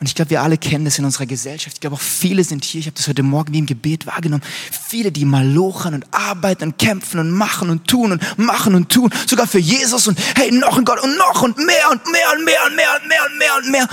Und 0.00 0.08
ich 0.08 0.16
glaube, 0.16 0.30
wir 0.30 0.42
alle 0.42 0.58
kennen 0.58 0.84
das 0.84 0.98
in 0.98 1.04
unserer 1.04 1.26
Gesellschaft. 1.26 1.76
Ich 1.76 1.80
glaube, 1.80 1.94
auch 1.94 2.00
viele 2.00 2.42
sind 2.42 2.64
hier. 2.64 2.80
Ich 2.80 2.86
habe 2.86 2.96
das 2.96 3.06
heute 3.06 3.22
Morgen 3.22 3.52
wie 3.52 3.58
im 3.58 3.66
Gebet 3.66 4.06
wahrgenommen. 4.06 4.42
Viele, 4.70 5.12
die 5.12 5.24
malochern 5.24 5.94
und 5.94 6.06
arbeiten 6.12 6.64
und 6.64 6.78
kämpfen 6.78 7.20
und 7.20 7.30
machen 7.30 7.70
und 7.70 7.86
tun 7.86 8.10
und 8.12 8.38
machen 8.38 8.74
und 8.74 8.90
tun. 8.90 9.10
Sogar 9.28 9.46
für 9.46 9.58
Jesus 9.60 10.08
und 10.08 10.18
hey, 10.36 10.50
noch 10.50 10.78
ein 10.78 10.84
Gott 10.84 11.00
und 11.00 11.16
noch 11.16 11.42
und 11.42 11.56
mehr 11.58 11.90
und 11.92 12.04
mehr 12.10 12.32
und 12.36 12.44
mehr 12.44 12.60
und 12.66 12.76
mehr 12.76 12.88
und 13.00 13.08
mehr 13.08 13.26
und 13.26 13.38
mehr 13.38 13.56
und 13.56 13.70
mehr. 13.70 13.88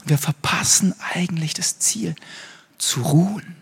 Und 0.00 0.08
wir 0.10 0.18
verpassen 0.18 0.94
eigentlich 1.14 1.52
das 1.54 1.78
Ziel, 1.78 2.14
zu 2.80 3.02
ruhen. 3.02 3.56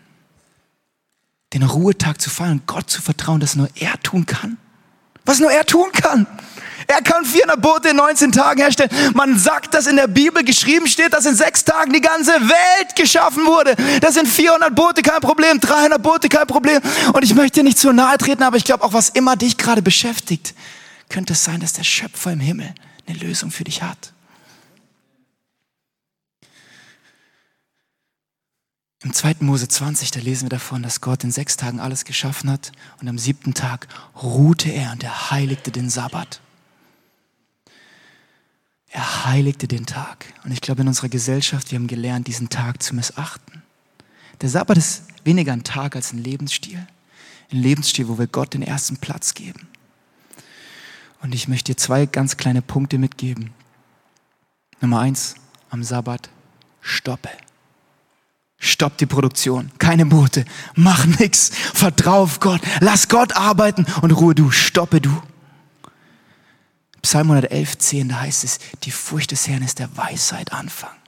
Den 1.53 1.63
Ruhetag 1.63 2.21
zu 2.21 2.29
feiern 2.29 2.61
Gott 2.67 2.89
zu 2.89 3.01
vertrauen, 3.01 3.39
dass 3.39 3.55
nur 3.55 3.69
er 3.75 3.99
tun 4.01 4.25
kann. 4.25 4.57
Was 5.25 5.39
nur 5.39 5.51
er 5.51 5.65
tun 5.65 5.91
kann. 5.91 6.27
Er 6.87 7.01
kann 7.03 7.23
400 7.23 7.61
Boote 7.61 7.89
in 7.89 7.97
19 7.97 8.31
Tagen 8.31 8.61
herstellen. 8.61 8.89
Man 9.13 9.37
sagt, 9.37 9.75
dass 9.75 9.85
in 9.85 9.95
der 9.95 10.07
Bibel 10.07 10.43
geschrieben 10.43 10.87
steht, 10.87 11.13
dass 11.13 11.25
in 11.25 11.35
sechs 11.35 11.63
Tagen 11.63 11.93
die 11.93 12.01
ganze 12.01 12.31
Welt 12.31 12.95
geschaffen 12.95 13.45
wurde. 13.45 13.75
Das 14.01 14.15
sind 14.15 14.27
400 14.27 14.73
Boote 14.73 15.03
kein 15.03 15.21
Problem, 15.21 15.59
300 15.59 16.01
Boote 16.01 16.29
kein 16.29 16.47
Problem. 16.47 16.81
Und 17.13 17.23
ich 17.23 17.35
möchte 17.35 17.61
nicht 17.61 17.77
zu 17.77 17.93
nahe 17.93 18.17
treten, 18.17 18.41
aber 18.41 18.57
ich 18.57 18.63
glaube 18.63 18.83
auch, 18.83 18.93
was 18.93 19.09
immer 19.09 19.35
dich 19.35 19.57
gerade 19.57 19.83
beschäftigt, 19.83 20.55
könnte 21.09 21.33
es 21.33 21.43
sein, 21.43 21.59
dass 21.59 21.73
der 21.73 21.83
Schöpfer 21.83 22.31
im 22.31 22.39
Himmel 22.39 22.73
eine 23.07 23.17
Lösung 23.19 23.51
für 23.51 23.63
dich 23.63 23.83
hat. 23.83 24.13
Im 29.01 29.13
2. 29.13 29.37
Mose 29.39 29.67
20, 29.67 30.11
da 30.11 30.19
lesen 30.19 30.45
wir 30.45 30.49
davon, 30.49 30.83
dass 30.83 30.99
Gott 30.99 31.23
in 31.23 31.31
sechs 31.31 31.55
Tagen 31.55 31.79
alles 31.79 32.03
geschaffen 32.03 32.49
hat 32.49 32.73
und 32.99 33.07
am 33.07 33.17
siebten 33.17 33.53
Tag 33.53 33.87
ruhte 34.21 34.69
er 34.69 34.91
und 34.91 35.03
er 35.03 35.31
heiligte 35.31 35.71
den 35.71 35.89
Sabbat. 35.89 36.41
Er 38.89 39.25
heiligte 39.25 39.67
den 39.67 39.85
Tag. 39.85 40.25
Und 40.43 40.51
ich 40.51 40.61
glaube, 40.61 40.81
in 40.81 40.87
unserer 40.87 41.09
Gesellschaft, 41.09 41.71
wir 41.71 41.77
haben 41.77 41.87
gelernt, 41.87 42.27
diesen 42.27 42.49
Tag 42.49 42.83
zu 42.83 42.93
missachten. 42.93 43.61
Der 44.41 44.49
Sabbat 44.49 44.77
ist 44.77 45.03
weniger 45.23 45.53
ein 45.53 45.63
Tag 45.63 45.95
als 45.95 46.11
ein 46.11 46.23
Lebensstil. 46.23 46.85
Ein 47.51 47.57
Lebensstil, 47.57 48.09
wo 48.09 48.17
wir 48.17 48.27
Gott 48.27 48.53
den 48.53 48.63
ersten 48.63 48.97
Platz 48.97 49.33
geben. 49.33 49.67
Und 51.21 51.35
ich 51.35 51.47
möchte 51.47 51.71
dir 51.71 51.77
zwei 51.77 52.05
ganz 52.05 52.35
kleine 52.35 52.61
Punkte 52.61 52.97
mitgeben. 52.97 53.51
Nummer 54.81 54.99
eins, 54.99 55.35
am 55.69 55.83
Sabbat, 55.83 56.29
stoppe. 56.81 57.29
Stopp 58.59 58.97
die 58.97 59.05
Produktion. 59.05 59.71
Keine 59.79 60.05
Boote. 60.05 60.45
Mach 60.75 61.05
nix. 61.05 61.51
Vertrau 61.73 62.23
auf 62.23 62.39
Gott. 62.39 62.61
Lass 62.81 63.07
Gott 63.07 63.35
arbeiten 63.35 63.85
und 64.01 64.11
ruhe 64.11 64.35
du. 64.35 64.51
Stoppe 64.51 64.99
du. 64.99 65.21
Psalm 67.01 67.31
111, 67.31 67.77
10, 67.77 68.09
da 68.09 68.19
heißt 68.19 68.43
es, 68.43 68.59
die 68.83 68.91
Furcht 68.91 69.31
des 69.31 69.47
Herrn 69.47 69.63
ist 69.63 69.79
der 69.79 69.95
Weisheit 69.95 70.51
Anfang. 70.51 70.98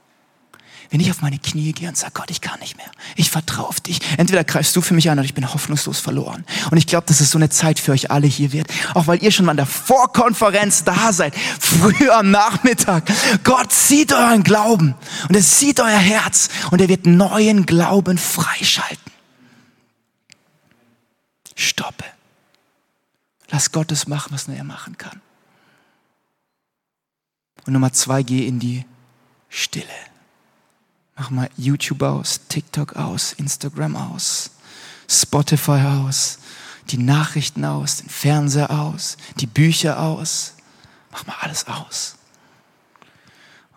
Wenn 0.92 1.00
ich 1.00 1.10
auf 1.10 1.22
meine 1.22 1.38
Knie 1.38 1.72
gehe 1.72 1.88
und 1.88 1.96
sage, 1.96 2.12
Gott, 2.12 2.30
ich 2.30 2.42
kann 2.42 2.60
nicht 2.60 2.76
mehr. 2.76 2.90
Ich 3.16 3.30
vertraue 3.30 3.66
auf 3.66 3.80
dich. 3.80 3.98
Entweder 4.18 4.44
greifst 4.44 4.76
du 4.76 4.82
für 4.82 4.92
mich 4.92 5.08
ein 5.08 5.18
oder 5.18 5.24
ich 5.24 5.32
bin 5.32 5.50
hoffnungslos 5.50 5.98
verloren. 5.98 6.44
Und 6.70 6.76
ich 6.76 6.86
glaube, 6.86 7.06
dass 7.06 7.20
es 7.20 7.30
so 7.30 7.38
eine 7.38 7.48
Zeit 7.48 7.78
für 7.78 7.92
euch 7.92 8.10
alle 8.10 8.26
hier 8.26 8.52
wird. 8.52 8.66
Auch 8.92 9.06
weil 9.06 9.22
ihr 9.22 9.32
schon 9.32 9.46
mal 9.46 9.52
an 9.52 9.56
der 9.56 9.64
Vorkonferenz 9.64 10.84
da 10.84 11.14
seid. 11.14 11.34
Früher 11.58 12.18
am 12.18 12.30
Nachmittag. 12.30 13.10
Gott 13.42 13.72
sieht 13.72 14.12
euren 14.12 14.42
Glauben. 14.42 14.94
Und 15.30 15.34
er 15.34 15.42
sieht 15.42 15.80
euer 15.80 15.88
Herz. 15.88 16.50
Und 16.70 16.82
er 16.82 16.90
wird 16.90 17.06
neuen 17.06 17.64
Glauben 17.64 18.18
freischalten. 18.18 19.12
Stoppe. 21.54 22.04
Lass 23.48 23.72
Gott 23.72 23.90
es 23.92 24.06
machen, 24.06 24.32
was 24.32 24.46
nur 24.46 24.58
er 24.58 24.64
machen 24.64 24.98
kann. 24.98 25.22
Und 27.64 27.72
Nummer 27.72 27.94
zwei, 27.94 28.22
geh 28.22 28.46
in 28.46 28.58
die 28.58 28.84
Stille. 29.48 29.86
Mach 31.16 31.30
mal 31.30 31.50
YouTube 31.56 32.02
aus, 32.02 32.40
TikTok 32.48 32.96
aus, 32.96 33.34
Instagram 33.34 33.96
aus, 33.96 34.50
Spotify 35.08 35.82
aus, 36.06 36.38
die 36.88 36.98
Nachrichten 36.98 37.64
aus, 37.64 37.98
den 37.98 38.08
Fernseher 38.08 38.70
aus, 38.70 39.16
die 39.38 39.46
Bücher 39.46 40.00
aus. 40.00 40.54
Mach 41.10 41.26
mal 41.26 41.36
alles 41.40 41.66
aus. 41.66 42.16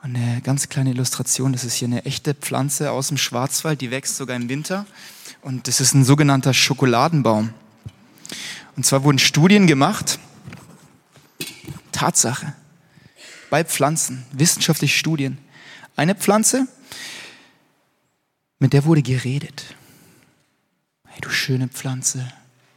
Und 0.02 0.16
eine 0.16 0.42
ganz 0.42 0.70
kleine 0.70 0.92
Illustration, 0.92 1.52
das 1.52 1.64
ist 1.64 1.74
hier 1.74 1.88
eine 1.88 2.06
echte 2.06 2.36
Pflanze 2.36 2.92
aus 2.92 3.10
dem 3.10 3.18
Schwarzwald, 3.18 3.82
die 3.82 3.92
wächst 3.92 4.16
sogar 4.18 4.36
im 4.36 4.48
Winter. 4.48 4.86
Und 5.42 5.68
das 5.68 5.82
ist 5.82 5.94
ein 5.94 6.06
sogenannter 6.06 6.54
Schokoladenbaum. 6.54 7.54
Und 8.76 8.86
zwar 8.86 9.04
wurden 9.04 9.20
Studien 9.20 9.68
gemacht, 9.68 10.20
Tatsache, 11.92 12.54
bei 13.50 13.64
Pflanzen, 13.64 14.26
wissenschaftliche 14.32 14.98
Studien. 14.98 15.38
Eine 15.96 16.14
Pflanze, 16.14 16.68
mit 18.60 18.74
der 18.74 18.86
wurde 18.86 19.02
geredet. 19.02 19.76
Hey, 21.08 21.22
du 21.22 21.30
schöne 21.30 21.68
Pflanze, 21.68 22.28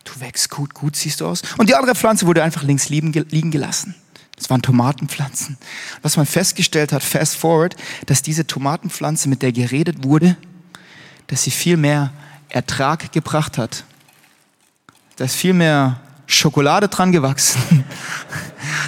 du 0.05 0.21
wächst 0.21 0.51
gut, 0.51 0.75
gut 0.75 0.97
siehst 0.97 1.21
du 1.21 1.27
aus. 1.27 1.43
Und 1.57 1.69
die 1.69 1.75
andere 1.75 1.95
Pflanze 1.95 2.27
wurde 2.27 2.43
einfach 2.43 2.63
links 2.63 2.89
liegen, 2.89 3.13
gelassen. 3.51 3.95
Das 4.37 4.49
waren 4.51 4.63
Tomatenpflanzen. 4.63 5.59
Was 6.03 6.17
man 6.17 6.25
festgestellt 6.25 6.93
hat, 6.93 7.03
fast 7.03 7.37
forward, 7.37 7.77
dass 8.07 8.23
diese 8.23 8.47
Tomatenpflanze, 8.47 9.29
mit 9.29 9.43
der 9.43 9.53
geredet 9.53 10.05
wurde, 10.05 10.37
dass 11.27 11.43
sie 11.43 11.51
viel 11.51 11.77
mehr 11.77 12.13
Ertrag 12.49 13.11
gebracht 13.13 13.59
hat. 13.59 13.85
Da 15.17 15.25
ist 15.25 15.35
viel 15.35 15.53
mehr 15.53 16.01
Schokolade 16.27 16.89
dran 16.89 17.13
gewachsen. 17.13 17.85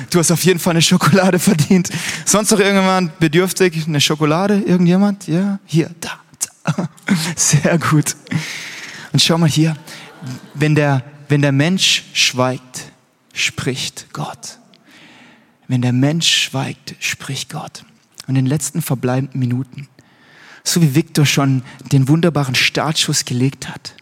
Du 0.08 0.18
hast 0.18 0.30
auf 0.32 0.42
jeden 0.42 0.58
Fall 0.58 0.72
eine 0.72 0.82
Schokolade 0.82 1.38
verdient. 1.38 1.88
Sonst 2.24 2.50
noch 2.50 2.58
irgendjemand 2.58 3.18
bedürftig? 3.20 3.86
Eine 3.86 4.00
Schokolade? 4.00 4.60
Irgendjemand? 4.60 5.28
Ja? 5.28 5.60
Hier, 5.66 5.90
da. 6.00 6.18
Sehr 7.36 7.78
gut. 7.78 8.16
Und 9.12 9.20
schau 9.22 9.38
mal 9.38 9.48
hier. 9.48 9.76
Wenn 10.54 10.74
der, 10.74 11.02
wenn 11.28 11.42
der 11.42 11.52
Mensch 11.52 12.04
schweigt, 12.12 12.92
spricht 13.32 14.12
Gott. 14.12 14.58
Wenn 15.68 15.82
der 15.82 15.92
Mensch 15.92 16.28
schweigt, 16.28 16.94
spricht 16.98 17.50
Gott. 17.50 17.84
Und 18.26 18.36
in 18.36 18.44
den 18.44 18.46
letzten 18.46 18.82
verbleibenden 18.82 19.40
Minuten, 19.40 19.88
so 20.64 20.82
wie 20.82 20.94
Viktor 20.94 21.26
schon 21.26 21.62
den 21.90 22.08
wunderbaren 22.08 22.54
Startschuss 22.54 23.24
gelegt 23.24 23.68
hat, 23.68 23.94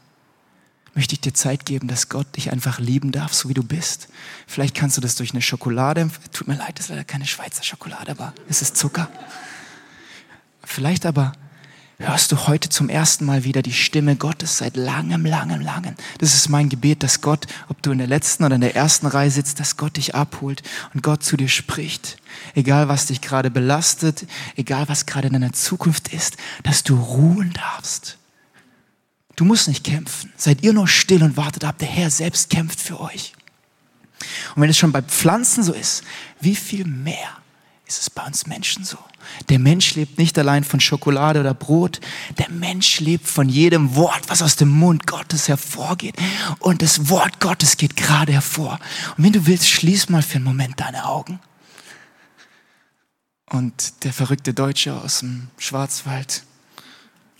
möchte 0.94 1.14
ich 1.14 1.20
dir 1.20 1.32
Zeit 1.32 1.64
geben, 1.64 1.86
dass 1.86 2.08
Gott 2.08 2.36
dich 2.36 2.50
einfach 2.50 2.80
lieben 2.80 3.12
darf, 3.12 3.32
so 3.32 3.48
wie 3.48 3.54
du 3.54 3.62
bist. 3.62 4.08
Vielleicht 4.48 4.74
kannst 4.74 4.96
du 4.96 5.00
das 5.00 5.14
durch 5.14 5.30
eine 5.30 5.42
Schokolade, 5.42 6.10
tut 6.32 6.48
mir 6.48 6.56
leid, 6.56 6.72
das 6.74 6.86
ist 6.86 6.90
leider 6.90 7.04
keine 7.04 7.26
Schweizer 7.26 7.62
Schokolade, 7.62 8.10
aber 8.10 8.34
es 8.48 8.62
ist 8.62 8.76
Zucker. 8.76 9.08
Vielleicht 10.64 11.06
aber 11.06 11.32
hörst 12.00 12.30
du 12.30 12.46
heute 12.46 12.68
zum 12.68 12.88
ersten 12.88 13.24
Mal 13.24 13.42
wieder 13.42 13.60
die 13.60 13.72
Stimme 13.72 14.14
Gottes 14.14 14.58
seit 14.58 14.76
langem, 14.76 15.26
langem, 15.26 15.60
langem. 15.60 15.94
Das 16.18 16.34
ist 16.34 16.48
mein 16.48 16.68
Gebet, 16.68 17.02
dass 17.02 17.20
Gott, 17.20 17.46
ob 17.68 17.82
du 17.82 17.90
in 17.90 17.98
der 17.98 18.06
letzten 18.06 18.44
oder 18.44 18.54
in 18.54 18.60
der 18.60 18.76
ersten 18.76 19.06
Reihe 19.06 19.30
sitzt, 19.30 19.58
dass 19.58 19.76
Gott 19.76 19.96
dich 19.96 20.14
abholt 20.14 20.62
und 20.94 21.02
Gott 21.02 21.24
zu 21.24 21.36
dir 21.36 21.48
spricht. 21.48 22.18
Egal, 22.54 22.88
was 22.88 23.06
dich 23.06 23.20
gerade 23.20 23.50
belastet, 23.50 24.26
egal, 24.54 24.88
was 24.88 25.06
gerade 25.06 25.26
in 25.26 25.32
deiner 25.32 25.52
Zukunft 25.52 26.12
ist, 26.12 26.36
dass 26.62 26.84
du 26.84 26.96
ruhen 26.96 27.52
darfst. 27.52 28.18
Du 29.34 29.44
musst 29.44 29.66
nicht 29.66 29.84
kämpfen. 29.84 30.32
Seid 30.36 30.62
ihr 30.62 30.72
nur 30.72 30.86
still 30.86 31.22
und 31.22 31.36
wartet 31.36 31.64
ab. 31.64 31.78
Der 31.78 31.88
Herr 31.88 32.10
selbst 32.10 32.50
kämpft 32.50 32.80
für 32.80 33.00
euch. 33.00 33.32
Und 34.54 34.62
wenn 34.62 34.70
es 34.70 34.78
schon 34.78 34.92
bei 34.92 35.02
Pflanzen 35.02 35.64
so 35.64 35.72
ist, 35.72 36.04
wie 36.40 36.56
viel 36.56 36.84
mehr 36.84 37.37
ist 37.88 38.02
es 38.02 38.10
bei 38.10 38.22
uns 38.24 38.46
Menschen 38.46 38.84
so? 38.84 38.98
Der 39.48 39.58
Mensch 39.58 39.94
lebt 39.94 40.18
nicht 40.18 40.38
allein 40.38 40.62
von 40.62 40.78
Schokolade 40.78 41.40
oder 41.40 41.54
Brot. 41.54 42.00
Der 42.36 42.50
Mensch 42.50 43.00
lebt 43.00 43.26
von 43.26 43.48
jedem 43.48 43.96
Wort, 43.96 44.28
was 44.28 44.42
aus 44.42 44.56
dem 44.56 44.68
Mund 44.68 45.06
Gottes 45.06 45.48
hervorgeht. 45.48 46.14
Und 46.58 46.82
das 46.82 47.08
Wort 47.08 47.40
Gottes 47.40 47.78
geht 47.78 47.96
gerade 47.96 48.32
hervor. 48.32 48.78
Und 49.16 49.24
wenn 49.24 49.32
du 49.32 49.46
willst, 49.46 49.68
schließ 49.70 50.10
mal 50.10 50.22
für 50.22 50.36
einen 50.36 50.44
Moment 50.44 50.78
deine 50.80 51.06
Augen. 51.06 51.40
Und 53.46 54.04
der 54.04 54.12
verrückte 54.12 54.52
Deutsche 54.52 54.94
aus 54.94 55.20
dem 55.20 55.48
Schwarzwald 55.56 56.44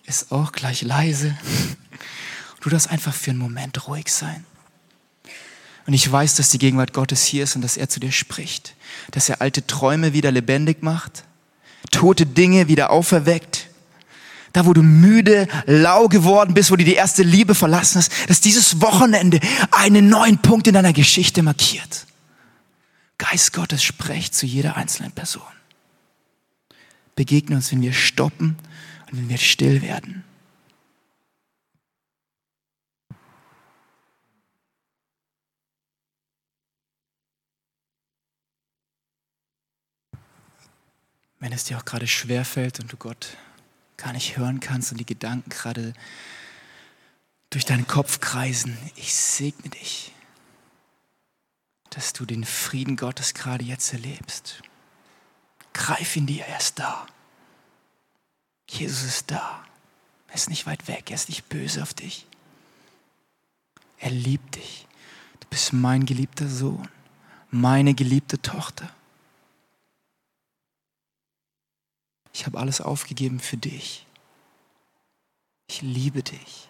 ist 0.05 0.33
auch 0.33 0.53
gleich 0.53 0.81
leise. 0.81 1.37
Du 2.61 2.71
darfst 2.71 2.91
einfach 2.91 3.13
für 3.13 3.33
einen 3.33 3.39
Moment 3.39 3.87
ruhig 3.87 4.11
sein. 4.11 4.47
Und 5.89 5.95
ich 5.95 6.13
weiß, 6.13 6.35
dass 6.35 6.51
die 6.51 6.59
Gegenwart 6.59 6.93
Gottes 6.93 7.25
hier 7.25 7.45
ist 7.45 7.57
und 7.57 7.63
dass 7.63 7.79
er 7.79 7.89
zu 7.89 7.99
dir 7.99 8.13
spricht. 8.13 8.75
Dass 9.11 9.31
er 9.31 9.41
alte 9.41 9.67
Träume 9.67 10.13
wieder 10.13 10.31
lebendig 10.31 10.83
macht, 10.83 11.25
tote 11.91 12.27
Dinge 12.27 12.69
wieder 12.69 12.91
auferweckt. 12.91 13.71
Da, 14.53 14.67
wo 14.67 14.75
du 14.75 14.83
müde, 14.83 15.49
lau 15.65 16.09
geworden 16.09 16.53
bist, 16.53 16.71
wo 16.71 16.77
du 16.77 16.85
die 16.85 16.93
erste 16.93 17.23
Liebe 17.23 17.55
verlassen 17.55 18.01
hast, 18.01 18.13
dass 18.29 18.43
dieses 18.43 18.83
Wochenende 18.83 19.41
einen 19.71 20.11
neuen 20.11 20.37
Punkt 20.37 20.67
in 20.67 20.75
deiner 20.75 20.93
Geschichte 20.93 21.43
markiert. 21.43 22.07
Geist 23.17 23.55
Gottes 23.55 23.83
spricht 23.83 24.35
zu 24.35 24.45
jeder 24.45 24.77
einzelnen 24.77 25.13
Person. 25.13 25.41
Begegne 27.17 27.57
uns, 27.57 27.73
wenn 27.73 27.81
wir 27.81 27.95
stoppen 27.95 28.59
und 29.11 29.19
wenn 29.19 29.31
wir 29.31 29.39
still 29.39 29.81
werden. 29.81 30.23
Wenn 41.41 41.53
es 41.53 41.65
dir 41.65 41.79
auch 41.79 41.85
gerade 41.85 42.07
schwer 42.07 42.45
fällt 42.45 42.81
und 42.81 42.93
du 42.93 42.97
Gott 42.97 43.37
gar 43.97 44.13
nicht 44.13 44.37
hören 44.37 44.61
kannst 44.61 44.93
und 44.93 44.99
die 44.99 45.07
Gedanken 45.07 45.51
gerade 45.51 45.93
durch 47.51 47.65
deinen 47.65 47.87
Kopf 47.87 48.21
kreisen, 48.21 48.77
ich 48.97 49.15
segne 49.15 49.71
dich, 49.71 50.13
dass 51.91 52.13
du 52.13 52.27
den 52.27 52.45
Frieden 52.45 52.97
Gottes 52.97 53.35
gerade 53.35 53.65
jetzt 53.65 53.93
erlebst. 53.93 54.63
Greif 55.73 56.17
in 56.17 56.27
dir, 56.27 56.45
er 56.45 56.59
ist 56.59 56.79
da. 56.79 57.07
Jesus 58.69 59.05
ist 59.05 59.31
da. 59.31 59.65
Er 60.29 60.35
ist 60.35 60.51
nicht 60.51 60.67
weit 60.67 60.89
weg, 60.89 61.11
er 61.11 61.15
ist 61.15 61.29
nicht 61.29 61.49
böse 61.49 61.83
auf 61.83 61.95
dich. 61.95 62.27
Er 63.99 64.11
liebt 64.11 64.57
dich. 64.57 64.87
Du 65.41 65.49
bist 65.49 65.73
mein 65.73 66.05
geliebter 66.05 66.49
Sohn, 66.49 66.89
meine 67.51 67.95
geliebte 67.95 68.41
Tochter. 68.41 68.93
Ich 72.39 72.47
habe 72.47 72.61
alles 72.61 72.81
aufgegeben 72.81 73.41
für 73.41 73.57
dich. 73.57 74.07
Ich 75.67 75.83
liebe 75.83 76.23
dich. 76.23 76.69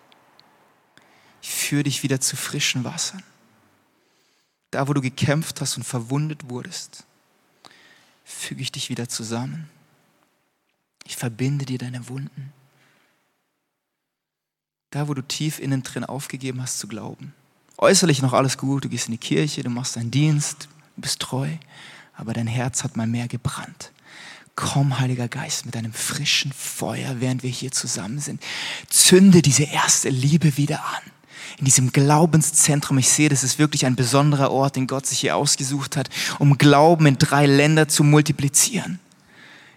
Ich 1.43 1.51
führe 1.51 1.83
dich 1.83 2.03
wieder 2.03 2.23
zu 2.23 2.37
frischen 2.37 2.85
Wassern. 2.85 3.23
Da, 4.71 4.89
wo 4.89 4.95
du 4.95 5.03
gekämpft 5.03 5.61
hast 5.61 5.77
und 5.77 5.83
verwundet 5.83 6.49
wurdest, 6.49 7.05
füge 8.25 8.63
ich 8.63 8.73
dich 8.73 8.89
wieder 8.89 9.11
zusammen. 9.11 9.69
Ich 11.05 11.17
verbinde 11.17 11.67
dir 11.67 11.77
deine 11.77 12.09
Wunden. 12.09 12.55
Da, 14.89 15.07
wo 15.07 15.13
du 15.13 15.21
tief 15.21 15.59
innen 15.59 15.83
drin 15.83 16.05
aufgegeben 16.05 16.63
hast 16.63 16.79
zu 16.79 16.89
glauben. 16.89 17.35
Äußerlich 17.77 18.23
noch 18.23 18.33
alles 18.33 18.57
gut, 18.57 18.87
du 18.87 18.89
gehst 18.89 19.09
in 19.09 19.13
die 19.13 19.19
Kirche, 19.19 19.63
du 19.63 19.69
machst 19.69 19.97
deinen 19.97 20.11
Dienst, 20.11 20.67
du 20.97 21.03
bist 21.03 21.21
treu, 21.21 21.51
aber 22.15 22.33
dein 22.33 22.47
Herz 22.47 22.85
hat 22.85 22.97
mal 22.97 23.07
mehr 23.07 23.29
gebrannt. 23.29 23.93
Komm, 24.61 24.99
Heiliger 24.99 25.29
Geist, 25.29 25.66
mit 25.66 25.77
deinem 25.77 25.92
frischen 25.92 26.53
Feuer, 26.53 27.21
während 27.21 27.44
wir 27.44 27.51
hier 27.51 27.71
zusammen 27.71 28.18
sind. 28.18 28.42
Zünde 28.90 29.40
diese 29.40 29.62
erste 29.62 30.09
Liebe 30.09 30.57
wieder 30.57 30.81
an. 30.81 31.12
In 31.59 31.64
diesem 31.64 31.92
Glaubenszentrum. 31.92 32.99
Ich 32.99 33.09
sehe, 33.09 33.29
das 33.29 33.44
ist 33.44 33.61
wirklich 33.61 33.87
ein 33.87 33.94
besonderer 33.94 34.51
Ort, 34.51 34.75
den 34.75 34.88
Gott 34.88 35.07
sich 35.07 35.21
hier 35.21 35.37
ausgesucht 35.37 35.97
hat, 35.97 36.11
um 36.40 36.59
Glauben 36.59 37.07
in 37.07 37.18
drei 37.18 37.47
Länder 37.47 37.87
zu 37.87 38.03
multiplizieren. 38.03 38.99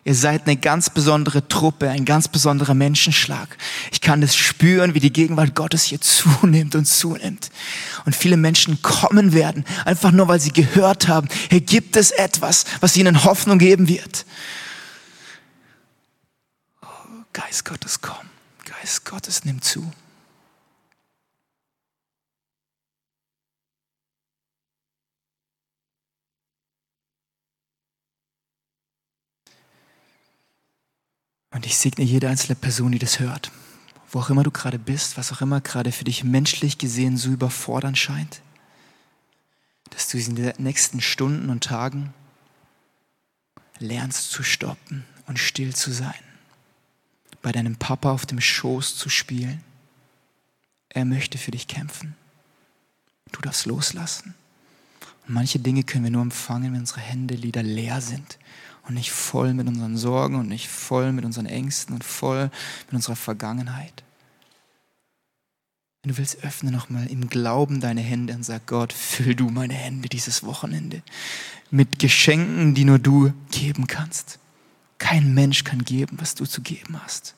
Ihr 0.03 0.15
seid 0.15 0.47
eine 0.47 0.57
ganz 0.57 0.89
besondere 0.89 1.47
Truppe, 1.47 1.91
ein 1.91 2.03
ganz 2.03 2.27
besonderer 2.27 2.73
Menschenschlag. 2.73 3.55
Ich 3.91 4.01
kann 4.01 4.19
das 4.19 4.35
spüren, 4.35 4.95
wie 4.95 4.99
die 4.99 5.13
Gegenwart 5.13 5.53
Gottes 5.53 5.83
hier 5.83 6.01
zunimmt 6.01 6.73
und 6.73 6.85
zunimmt. 6.85 7.51
Und 8.05 8.15
viele 8.15 8.35
Menschen 8.35 8.81
kommen 8.81 9.33
werden, 9.33 9.63
einfach 9.85 10.11
nur 10.11 10.27
weil 10.27 10.39
sie 10.39 10.53
gehört 10.53 11.07
haben, 11.07 11.27
hier 11.51 11.61
gibt 11.61 11.97
es 11.97 12.09
etwas, 12.09 12.65
was 12.79 12.97
ihnen 12.97 13.25
Hoffnung 13.25 13.59
geben 13.59 13.87
wird. 13.87 14.25
Geist 17.33 17.65
Gottes, 17.65 18.01
komm. 18.01 18.29
Geist 18.65 19.05
Gottes, 19.05 19.45
nimm 19.45 19.61
zu. 19.61 19.91
Und 31.53 31.65
ich 31.65 31.77
segne 31.77 32.03
jede 32.03 32.29
einzelne 32.29 32.55
Person, 32.55 32.91
die 32.91 32.99
das 32.99 33.19
hört. 33.19 33.51
Wo 34.09 34.19
auch 34.19 34.29
immer 34.29 34.43
du 34.43 34.51
gerade 34.51 34.79
bist, 34.79 35.17
was 35.17 35.31
auch 35.31 35.41
immer 35.41 35.61
gerade 35.61 35.91
für 35.91 36.03
dich 36.03 36.23
menschlich 36.23 36.77
gesehen 36.77 37.17
so 37.17 37.29
überfordernd 37.29 37.97
scheint. 37.97 38.41
Dass 39.89 40.07
du 40.07 40.17
in 40.17 40.35
den 40.35 40.53
nächsten 40.57 41.01
Stunden 41.01 41.49
und 41.49 41.63
Tagen 41.63 42.13
lernst 43.79 44.31
zu 44.31 44.43
stoppen 44.43 45.05
und 45.27 45.39
still 45.39 45.75
zu 45.75 45.91
sein. 45.91 46.30
Bei 47.41 47.51
deinem 47.51 47.75
Papa 47.75 48.11
auf 48.11 48.25
dem 48.25 48.39
Schoß 48.39 48.95
zu 48.95 49.09
spielen. 49.09 49.63
Er 50.89 51.05
möchte 51.05 51.37
für 51.37 51.51
dich 51.51 51.67
kämpfen. 51.67 52.15
Du 53.31 53.41
darfst 53.41 53.65
loslassen. 53.65 54.35
Und 55.27 55.33
manche 55.33 55.59
Dinge 55.59 55.83
können 55.83 56.03
wir 56.03 56.11
nur 56.11 56.21
empfangen, 56.21 56.73
wenn 56.73 56.81
unsere 56.81 57.01
Hände 57.01 57.41
wieder 57.41 57.63
leer 57.63 58.01
sind 58.01 58.37
und 58.87 58.95
nicht 58.95 59.11
voll 59.11 59.53
mit 59.53 59.67
unseren 59.67 59.97
Sorgen 59.97 60.35
und 60.35 60.47
nicht 60.47 60.67
voll 60.67 61.11
mit 61.11 61.25
unseren 61.25 61.45
Ängsten 61.45 61.93
und 61.93 62.03
voll 62.03 62.51
mit 62.87 62.95
unserer 62.95 63.15
Vergangenheit. 63.15 64.03
Wenn 66.03 66.11
du 66.11 66.17
willst, 66.17 66.43
öffne 66.43 66.71
nochmal 66.71 67.07
im 67.07 67.29
Glauben 67.29 67.79
deine 67.79 68.01
Hände 68.01 68.33
und 68.33 68.43
sag 68.43 68.65
Gott, 68.65 68.91
füll 68.91 69.35
du 69.35 69.49
meine 69.49 69.75
Hände 69.75 70.09
dieses 70.09 70.43
Wochenende 70.43 71.03
mit 71.69 71.99
Geschenken, 71.99 72.73
die 72.73 72.85
nur 72.85 72.99
du 72.99 73.31
geben 73.51 73.87
kannst. 73.87 74.39
Kein 75.01 75.33
Mensch 75.33 75.63
kann 75.63 75.83
geben, 75.83 76.19
was 76.21 76.35
du 76.35 76.45
zu 76.45 76.61
geben 76.61 77.01
hast. 77.03 77.33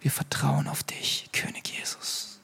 Wir 0.00 0.10
vertrauen 0.10 0.66
auf 0.68 0.82
dich, 0.82 1.28
König 1.32 1.68
Jesus. 1.68 2.40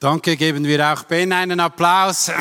Danke, 0.00 0.36
geben 0.36 0.64
wir 0.64 0.92
auch 0.92 1.04
Ben 1.04 1.32
einen 1.32 1.60
Applaus. 1.60 2.32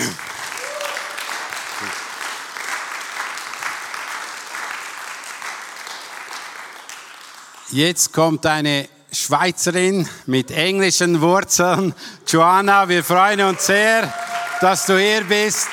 Jetzt 7.74 8.12
kommt 8.12 8.46
eine 8.46 8.90
Schweizerin 9.14 10.06
mit 10.26 10.52
englischen 10.52 11.22
Wurzeln. 11.22 11.94
Joanna, 12.28 12.90
wir 12.90 13.02
freuen 13.02 13.40
uns 13.40 13.66
sehr, 13.66 14.14
dass 14.60 14.88
du 14.88 15.00
hier 15.00 15.24
bist. 15.24 15.70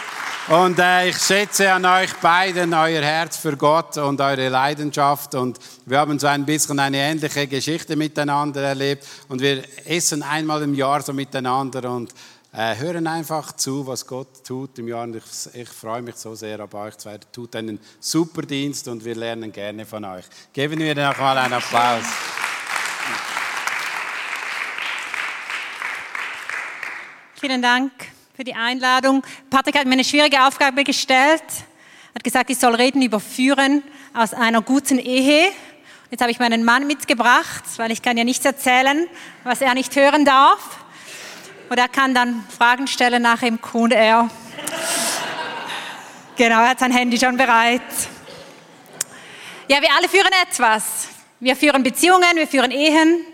Und 0.47 0.79
äh, 0.79 1.09
ich 1.09 1.19
schätze 1.19 1.73
an 1.73 1.85
euch 1.85 2.15
beiden 2.23 2.73
euer 2.73 3.03
Herz 3.03 3.39
für 3.39 3.57
Gott 3.57 3.97
und 3.99 4.21
eure 4.21 4.49
Leidenschaft. 4.49 5.35
Und 5.35 5.59
wir 5.87 5.99
haben 5.99 6.21
so 6.21 6.29
ein 6.29 6.47
bisschen 6.47 6.79
eine 6.79 6.99
ähnliche 6.99 7.49
Geschichte 7.49 7.97
miteinander 7.97 8.63
erlebt. 8.63 9.05
Und 9.27 9.41
wir 9.41 9.65
essen 9.85 10.23
einmal 10.23 10.63
im 10.63 10.75
Jahr 10.75 11.03
so 11.03 11.13
miteinander 11.13 11.91
und 11.91 12.15
äh, 12.53 12.77
hören 12.77 13.07
einfach 13.07 13.53
zu, 13.53 13.87
was 13.87 14.07
Gott 14.07 14.45
tut 14.45 14.79
im 14.79 14.89
Jahr. 14.89 15.03
Und 15.03 15.17
ich, 15.17 15.55
ich 15.55 15.69
freue 15.69 16.03
mich 16.03 16.17
so 16.17 16.35
sehr 16.35 16.63
auf 16.63 16.73
euch 16.75 16.97
zwei. 16.97 17.19
Tut 17.19 17.55
einen 17.57 17.79
super 18.01 18.43
Dienst 18.43 18.89
und 18.89 19.05
wir 19.05 19.15
lernen 19.15 19.53
gerne 19.53 19.85
von 19.85 20.05
euch. 20.05 20.25
Geben 20.53 20.79
wir 20.79 20.95
noch 20.95 21.19
mal 21.19 21.37
einen 21.37 21.55
Applaus. 21.55 22.05
Vielen 27.41 27.63
Dank 27.63 27.93
für 28.35 28.45
die 28.45 28.55
Einladung. 28.55 29.23
Patrick 29.51 29.79
hat 29.79 29.87
mir 29.87 29.93
eine 29.93 30.05
schwierige 30.05 30.45
Aufgabe 30.47 30.85
gestellt. 30.85 31.45
Hat 32.15 32.25
gesagt, 32.25 32.51
ich 32.51 32.59
soll 32.59 32.75
reden 32.75 33.03
über 33.03 33.21
Führen 33.21 33.83
aus 34.15 34.35
einer 34.35 34.63
guten 34.63 34.99
Ehe. 34.99 35.53
Jetzt 36.11 36.21
habe 36.21 36.31
ich 36.31 36.39
meinen 36.39 36.65
Mann 36.65 36.87
mitgebracht, 36.87 37.65
weil 37.77 37.93
ich 37.93 38.01
kann 38.01 38.17
ja 38.17 38.25
nichts 38.25 38.45
erzählen, 38.45 39.07
was 39.45 39.61
er 39.61 39.75
nicht 39.75 39.95
hören 39.95 40.25
darf. 40.25 40.79
Und 41.69 41.77
er 41.77 41.89
kann 41.89 42.15
dann 42.15 42.45
Fragen 42.57 42.87
stellen 42.87 43.23
nach 43.23 43.43
und 43.75 43.93
er. 43.93 44.31
Genau, 46.37 46.61
er 46.61 46.71
hat 46.71 46.79
sein 46.79 46.93
Handy 46.93 47.19
schon 47.19 47.37
bereit. 47.37 47.83
Ja, 49.69 49.83
wir 49.83 49.89
alle 49.95 50.09
führen 50.09 50.31
etwas. 50.49 51.09
Wir 51.41 51.55
führen 51.57 51.83
Beziehungen, 51.83 52.37
wir 52.37 52.49
führen 52.49 52.71
Ehen, 52.71 53.25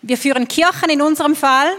wir 0.00 0.16
führen 0.16 0.48
Kirchen 0.48 0.88
in 0.88 1.02
unserem 1.02 1.36
Fall. 1.36 1.76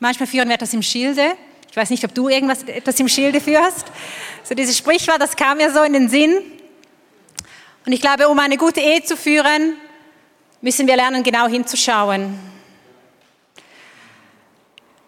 Manchmal 0.00 0.26
führen 0.26 0.48
wir 0.48 0.54
etwas 0.54 0.72
im 0.72 0.82
Schilde. 0.82 1.36
Ich 1.70 1.76
weiß 1.76 1.90
nicht, 1.90 2.04
ob 2.04 2.14
du 2.14 2.28
irgendwas 2.28 2.62
etwas 2.62 2.98
im 2.98 3.08
Schilde 3.08 3.40
führst. 3.40 3.86
So 4.44 4.54
dieses 4.54 4.78
Sprichwort, 4.78 5.20
das 5.20 5.36
kam 5.36 5.58
mir 5.58 5.70
so 5.72 5.82
in 5.82 5.92
den 5.92 6.08
Sinn. 6.08 6.36
Und 7.84 7.92
ich 7.92 8.00
glaube, 8.00 8.28
um 8.28 8.38
eine 8.38 8.56
gute 8.56 8.80
Ehe 8.80 9.02
zu 9.02 9.16
führen, 9.16 9.74
müssen 10.62 10.86
wir 10.86 10.96
lernen, 10.96 11.22
genau 11.22 11.48
hinzuschauen 11.48 12.51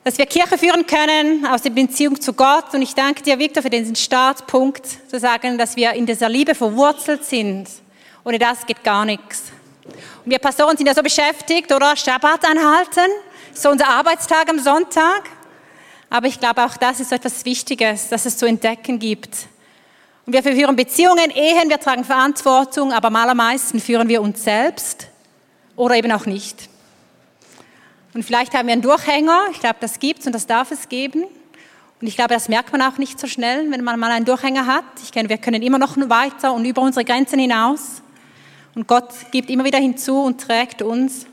dass 0.04 0.18
wir 0.18 0.26
Kirche 0.26 0.58
führen 0.58 0.86
können 0.86 1.46
aus 1.46 1.62
der 1.62 1.70
Beziehung 1.70 2.20
zu 2.20 2.34
Gott. 2.34 2.74
Und 2.74 2.82
ich 2.82 2.94
danke 2.94 3.22
dir, 3.22 3.38
Victor, 3.38 3.62
für 3.62 3.70
diesen 3.70 3.96
Startpunkt, 3.96 4.86
zu 5.08 5.18
sagen, 5.18 5.56
dass 5.56 5.76
wir 5.76 5.92
in 5.94 6.04
dieser 6.04 6.28
Liebe 6.28 6.54
verwurzelt 6.54 7.24
sind. 7.24 7.66
Ohne 8.22 8.38
das 8.38 8.66
geht 8.66 8.84
gar 8.84 9.06
nichts. 9.06 9.44
Und 10.24 10.30
wir 10.30 10.38
Pastoren 10.38 10.76
sind 10.76 10.86
ja 10.86 10.94
so 10.94 11.02
beschäftigt, 11.02 11.72
oder? 11.72 11.96
Schabbat 11.96 12.44
anhalten, 12.44 13.10
so 13.54 13.70
unser 13.70 13.88
Arbeitstag 13.88 14.50
am 14.50 14.58
Sonntag. 14.58 15.22
Aber 16.10 16.26
ich 16.26 16.38
glaube, 16.38 16.62
auch 16.64 16.76
das 16.76 17.00
ist 17.00 17.08
so 17.08 17.16
etwas 17.16 17.42
Wichtiges, 17.46 18.10
dass 18.10 18.26
es 18.26 18.36
zu 18.36 18.44
entdecken 18.44 18.98
gibt. 18.98 19.30
Und 20.26 20.34
wir 20.34 20.42
führen 20.42 20.76
Beziehungen, 20.76 21.30
Ehen, 21.30 21.68
wir 21.68 21.80
tragen 21.80 22.04
Verantwortung, 22.04 22.92
aber 22.92 23.08
am 23.08 23.16
allermeisten 23.16 23.80
führen 23.80 24.08
wir 24.08 24.20
uns 24.20 24.44
selbst 24.44 25.08
oder 25.76 25.96
eben 25.96 26.12
auch 26.12 26.26
nicht. 26.26 26.68
Und 28.14 28.22
vielleicht 28.24 28.54
haben 28.54 28.68
wir 28.68 28.72
einen 28.72 28.82
Durchhänger. 28.82 29.46
Ich 29.50 29.58
glaube, 29.58 29.76
das 29.80 29.98
gibt's 29.98 30.26
und 30.26 30.32
das 30.32 30.46
darf 30.46 30.70
es 30.70 30.88
geben. 30.88 31.24
Und 32.00 32.06
ich 32.06 32.14
glaube, 32.14 32.32
das 32.32 32.48
merkt 32.48 32.70
man 32.70 32.80
auch 32.82 32.96
nicht 32.96 33.18
so 33.18 33.26
schnell, 33.26 33.70
wenn 33.70 33.82
man 33.82 33.98
mal 33.98 34.10
einen 34.12 34.24
Durchhänger 34.24 34.66
hat. 34.66 34.84
Ich 35.02 35.10
kenne, 35.10 35.28
wir 35.28 35.38
können 35.38 35.62
immer 35.62 35.78
noch 35.78 35.96
weiter 35.96 36.52
und 36.52 36.64
über 36.64 36.80
unsere 36.82 37.04
Grenzen 37.04 37.40
hinaus. 37.40 38.02
Und 38.76 38.86
Gott 38.86 39.10
gibt 39.32 39.50
immer 39.50 39.64
wieder 39.64 39.78
hinzu 39.78 40.20
und 40.20 40.40
trägt 40.40 40.80
uns. 40.80 41.26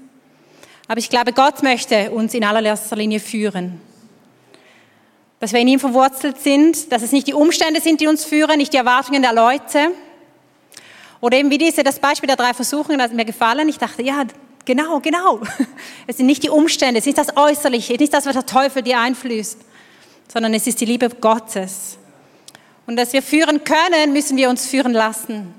Aber 0.88 0.98
ich 0.98 1.10
glaube, 1.10 1.34
Gott 1.34 1.62
möchte 1.62 2.12
uns 2.12 2.34
in 2.34 2.44
allererster 2.44 2.96
Linie 2.96 3.20
führen. 3.20 3.80
Dass 5.40 5.54
wir 5.54 5.60
in 5.60 5.68
ihm 5.68 5.80
verwurzelt 5.80 6.40
sind, 6.40 6.92
dass 6.92 7.04
es 7.04 7.12
nicht 7.12 7.28
die 7.28 7.34
Umstände 7.34 7.80
sind, 7.80 8.02
die 8.02 8.08
uns 8.08 8.26
führen, 8.26 8.58
nicht 8.58 8.74
die 8.74 8.78
Erwartungen 8.78 9.22
der 9.22 9.34
Leute. 9.34 9.92
Oder 11.20 11.38
eben 11.38 11.52
wie 11.52 11.58
diese, 11.60 11.84
das 11.84 12.00
Beispiel 12.00 12.28
der 12.28 12.38
drei 12.38 12.54
Versuchungen, 12.54 12.98
das 12.98 13.10
hat 13.10 13.16
mir 13.16 13.26
gefallen. 13.26 13.70
Ich 13.70 13.78
dachte, 13.78 14.02
ja, 14.02 14.26
Genau, 14.66 15.00
genau. 15.00 15.42
Es 16.08 16.18
sind 16.18 16.26
nicht 16.26 16.44
die 16.44 16.50
Umstände, 16.50 17.00
es 17.00 17.08
ist 17.08 17.18
nicht 17.18 17.30
das 17.30 17.38
Äußerliche, 17.38 17.94
nicht 17.94 18.14
das, 18.14 18.26
was 18.26 18.34
der 18.34 18.46
Teufel 18.46 18.82
dir 18.82 19.00
einflößt, 19.00 19.58
sondern 20.32 20.54
es 20.54 20.68
ist 20.68 20.82
die 20.82 20.86
Liebe 20.86 21.10
Gottes. 21.10 21.98
Und 22.88 22.96
dass 22.96 23.14
wir 23.14 23.22
führen 23.22 23.64
können, 23.64 24.14
müssen 24.14 24.38
wir 24.38 24.50
uns 24.50 24.68
führen 24.68 24.94
lassen. 24.94 25.54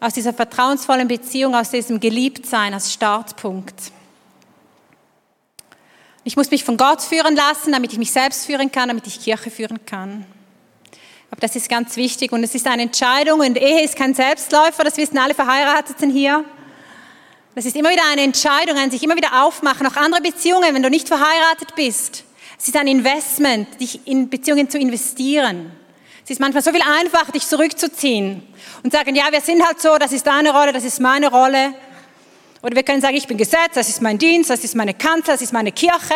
Aus 0.00 0.14
dieser 0.14 0.32
vertrauensvollen 0.32 1.08
Beziehung, 1.08 1.54
aus 1.54 1.70
diesem 1.70 2.00
Geliebtsein 2.00 2.74
als 2.74 2.92
Startpunkt. 2.92 3.92
Ich 6.24 6.36
muss 6.36 6.50
mich 6.50 6.64
von 6.64 6.76
Gott 6.76 7.02
führen 7.02 7.36
lassen, 7.36 7.72
damit 7.72 7.92
ich 7.92 7.98
mich 7.98 8.10
selbst 8.10 8.46
führen 8.46 8.72
kann, 8.72 8.88
damit 8.88 9.06
ich 9.06 9.20
Kirche 9.20 9.50
führen 9.50 9.86
kann. 9.86 10.26
Aber 11.30 11.40
das 11.40 11.54
ist 11.54 11.68
ganz 11.68 11.96
wichtig 11.96 12.32
und 12.32 12.42
es 12.42 12.54
ist 12.54 12.66
eine 12.66 12.82
Entscheidung 12.82 13.40
und 13.40 13.56
Ehe 13.56 13.84
ist 13.84 13.96
kein 13.96 14.14
Selbstläufer, 14.14 14.84
das 14.84 14.96
wissen 14.96 15.18
alle 15.18 15.34
Verheirateten 15.34 16.10
hier. 16.10 16.44
Das 17.56 17.64
ist 17.64 17.74
immer 17.74 17.88
wieder 17.88 18.02
eine 18.12 18.20
Entscheidung, 18.20 18.76
ein 18.76 18.90
sich 18.90 19.02
immer 19.02 19.16
wieder 19.16 19.42
aufmachen, 19.42 19.86
auch 19.86 19.96
andere 19.96 20.20
Beziehungen, 20.20 20.74
wenn 20.74 20.82
du 20.82 20.90
nicht 20.90 21.08
verheiratet 21.08 21.74
bist. 21.74 22.22
Es 22.58 22.68
ist 22.68 22.76
ein 22.76 22.86
Investment, 22.86 23.80
dich 23.80 24.06
in 24.06 24.28
Beziehungen 24.28 24.68
zu 24.68 24.78
investieren. 24.78 25.72
Es 26.22 26.28
ist 26.28 26.38
manchmal 26.38 26.62
so 26.62 26.70
viel 26.70 26.82
einfacher, 26.82 27.32
dich 27.32 27.46
zurückzuziehen 27.46 28.42
und 28.82 28.92
sagen, 28.92 29.16
ja, 29.16 29.32
wir 29.32 29.40
sind 29.40 29.66
halt 29.66 29.80
so, 29.80 29.96
das 29.96 30.12
ist 30.12 30.26
deine 30.26 30.52
Rolle, 30.52 30.70
das 30.74 30.84
ist 30.84 31.00
meine 31.00 31.30
Rolle. 31.30 31.72
Oder 32.60 32.76
wir 32.76 32.82
können 32.82 33.00
sagen, 33.00 33.16
ich 33.16 33.26
bin 33.26 33.38
Gesetz, 33.38 33.72
das 33.72 33.88
ist 33.88 34.02
mein 34.02 34.18
Dienst, 34.18 34.50
das 34.50 34.62
ist 34.62 34.74
meine 34.74 34.92
Kanzel, 34.92 35.32
das 35.32 35.40
ist 35.40 35.54
meine 35.54 35.72
Kirche. 35.72 36.14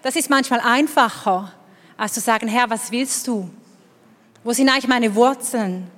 Das 0.00 0.16
ist 0.16 0.30
manchmal 0.30 0.60
einfacher, 0.60 1.52
als 1.98 2.14
zu 2.14 2.20
sagen, 2.20 2.48
Herr, 2.48 2.70
was 2.70 2.90
willst 2.90 3.26
du? 3.26 3.50
Wo 4.42 4.54
sind 4.54 4.70
eigentlich 4.70 4.88
meine 4.88 5.14
Wurzeln? 5.14 5.97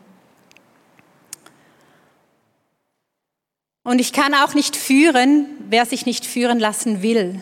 Und 3.82 3.98
ich 3.98 4.12
kann 4.12 4.34
auch 4.34 4.54
nicht 4.54 4.76
führen, 4.76 5.46
wer 5.68 5.86
sich 5.86 6.04
nicht 6.04 6.26
führen 6.26 6.58
lassen 6.58 7.02
will. 7.02 7.40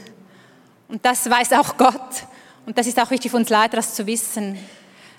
Und 0.88 1.04
das 1.04 1.28
weiß 1.28 1.52
auch 1.54 1.76
Gott. 1.76 2.24
Und 2.64 2.78
das 2.78 2.86
ist 2.86 3.00
auch 3.00 3.10
wichtig 3.10 3.30
für 3.30 3.36
uns 3.36 3.48
Leiter, 3.48 3.76
das 3.76 3.94
zu 3.94 4.06
wissen. 4.06 4.58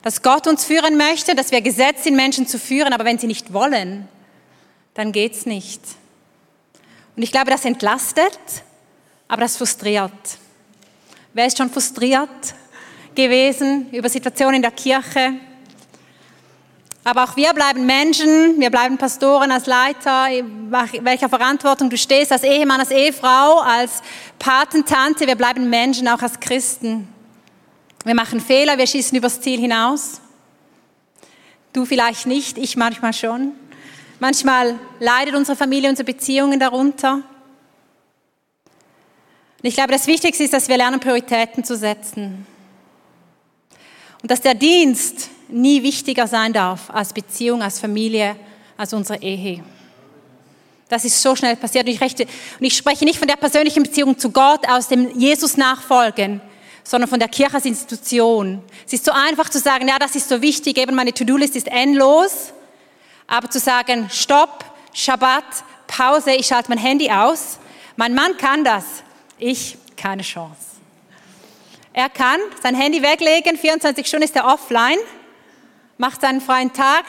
Dass 0.01 0.22
Gott 0.22 0.47
uns 0.47 0.63
führen 0.63 0.97
möchte, 0.97 1.36
dass 1.36 1.51
wir 1.51 1.61
gesetzt 1.61 2.05
sind, 2.05 2.15
Menschen 2.15 2.47
zu 2.47 2.57
führen, 2.57 2.93
aber 2.93 3.03
wenn 3.03 3.20
sie 3.20 3.28
nicht 3.28 3.51
wollen, 3.51 4.07
dann 4.93 5.11
geht's 5.11 5.45
nicht. 5.45 5.82
Und 7.15 7.24
ich 7.24 7.32
glaube, 7.32 7.51
das 7.51 7.65
entlastet, 7.65 8.39
aber 9.28 9.41
das 9.41 9.57
frustriert. 9.57 10.11
Wer 11.34 11.47
ist 11.47 11.57
schon 11.57 11.70
frustriert 11.70 12.30
gewesen 13.13 13.89
über 13.91 14.07
Situationen 14.07 14.55
in 14.55 14.61
der 14.61 14.72
Kirche? 14.72 15.34
Aber 17.04 17.24
auch 17.24 17.36
wir 17.36 17.54
bleiben 17.54 17.86
Menschen, 17.86 18.60
wir 18.60 18.70
bleiben 18.70 18.97
Pastoren 18.97 19.52
als 19.52 19.66
Leiter, 19.68 20.28
welcher 21.02 21.30
Verantwortung 21.30 21.89
du 21.89 21.97
stehst, 21.97 22.32
als 22.32 22.43
Ehemann, 22.43 22.80
als 22.80 22.91
Ehefrau, 22.91 23.60
als 23.60 24.02
Patentante, 24.38 25.26
wir 25.26 25.36
bleiben 25.36 25.70
Menschen, 25.70 26.08
auch 26.08 26.22
als 26.22 26.39
Christen. 26.39 27.08
Wir 28.04 28.16
machen 28.16 28.41
Fehler, 28.41 28.78
wir 28.78 28.88
schießen 28.88 29.18
übers 29.18 29.41
Ziel 29.41 29.60
hinaus. 29.60 30.22
Du 31.74 31.86
vielleicht 31.86 32.26
nicht, 32.26 32.58
ich 32.58 32.76
manchmal 32.76 33.14
schon. 33.14 33.54
Manchmal 34.20 34.78
leidet 35.00 35.36
unsere 35.36 35.56
Familie, 35.56 35.89
unsere 35.89 36.06
Beziehungen 36.06 36.60
darunter. 36.60 37.14
Und 37.16 37.24
ich 39.64 39.76
glaube, 39.76 39.91
das 39.91 40.08
Wichtigste 40.08 40.43
ist, 40.43 40.54
dass 40.54 40.68
wir 40.68 40.78
lernen, 40.78 41.00
Prioritäten 41.00 41.64
zu 41.64 41.76
setzen. 41.76 42.45
Und 44.22 44.32
dass 44.32 44.41
der 44.41 44.54
Dienst 44.54 45.30
nie 45.50 45.84
wichtiger 45.84 46.28
sein 46.28 46.54
darf 46.54 46.89
als 46.89 47.14
Beziehung, 47.14 47.62
als 47.62 47.80
Familie, 47.80 48.36
als 48.78 48.93
unsere 48.93 49.22
Ehe. 49.22 49.64
Das 50.88 51.06
ist 51.06 51.22
so 51.22 51.36
schnell 51.36 51.56
passiert. 51.56 51.86
Und 51.86 51.93
ich, 51.93 52.02
rechte, 52.02 52.24
und 52.24 52.66
ich 52.66 52.76
spreche 52.76 53.06
nicht 53.06 53.20
von 53.20 53.28
der 53.28 53.36
persönlichen 53.36 53.84
Beziehung 53.84 54.18
zu 54.18 54.32
Gott 54.32 54.68
aus 54.68 54.88
dem 54.88 55.18
Jesus-Nachfolgen, 55.18 56.41
sondern 56.84 57.10
von 57.10 57.20
der 57.20 57.30
Kirche 57.30 57.56
als 57.56 57.66
Institution. 57.66 58.64
Es 58.86 58.93
ist 58.93 59.06
so 59.06 59.12
einfach 59.12 59.50
zu 59.50 59.60
sagen, 59.60 59.88
ja, 59.88 60.00
das 60.00 60.16
ist 60.16 60.28
so 60.28 60.41
wichtig, 60.41 60.78
eben 60.78 60.95
meine 60.95 61.14
To-Do-List 61.14 61.56
ist 61.56 61.68
endlos. 61.68 62.54
Aber 63.28 63.50
zu 63.50 63.60
sagen, 63.60 64.10
Stopp, 64.12 64.66
Schabbat, 64.93 65.43
Pause, 65.86 66.32
ich 66.32 66.47
schalte 66.47 66.70
mein 66.70 66.80
Handy 66.80 67.12
aus. 67.12 67.60
Mein 67.95 68.16
Mann 68.16 68.38
kann 68.38 68.64
das. 68.64 68.86
Ich 69.38 69.78
keine 69.95 70.24
Chance. 70.24 70.70
Er 71.93 72.10
kann 72.10 72.39
sein 72.64 72.76
Handy 72.76 73.02
weglegen, 73.02 73.58
24 73.58 74.08
Stunden 74.08 74.24
ist 74.24 74.36
er 74.36 74.45
offline, 74.45 74.97
macht 76.00 76.22
seinen 76.22 76.39
freien 76.39 76.72
Tag, 76.72 77.04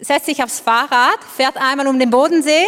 setzt 0.00 0.26
sich 0.26 0.42
aufs 0.42 0.60
Fahrrad, 0.60 1.18
fährt 1.36 1.56
einmal 1.56 1.88
um 1.88 1.98
den 1.98 2.08
Bodensee. 2.08 2.64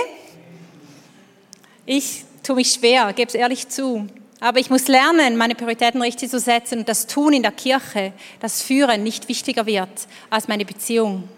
Ich 1.86 2.24
tue 2.42 2.57
mich 2.57 2.72
schwer, 2.72 3.12
gebe 3.12 3.28
es 3.28 3.34
ehrlich 3.34 3.68
zu. 3.68 4.09
Aber 4.40 4.59
ich 4.59 4.68
muss 4.68 4.88
lernen, 4.88 5.36
meine 5.36 5.54
Prioritäten 5.54 6.02
richtig 6.02 6.30
zu 6.30 6.40
setzen 6.40 6.80
und 6.80 6.88
das 6.88 7.07
Tun 7.07 7.32
in 7.32 7.42
der 7.42 7.52
Kirche, 7.52 8.12
das 8.40 8.62
Führen 8.62 9.04
nicht 9.04 9.28
wichtiger 9.28 9.64
wird 9.64 9.88
als 10.28 10.48
meine 10.48 10.64
Beziehung, 10.64 11.28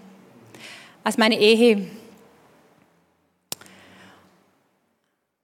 als 1.04 1.18
meine 1.18 1.38
Ehe. 1.38 1.90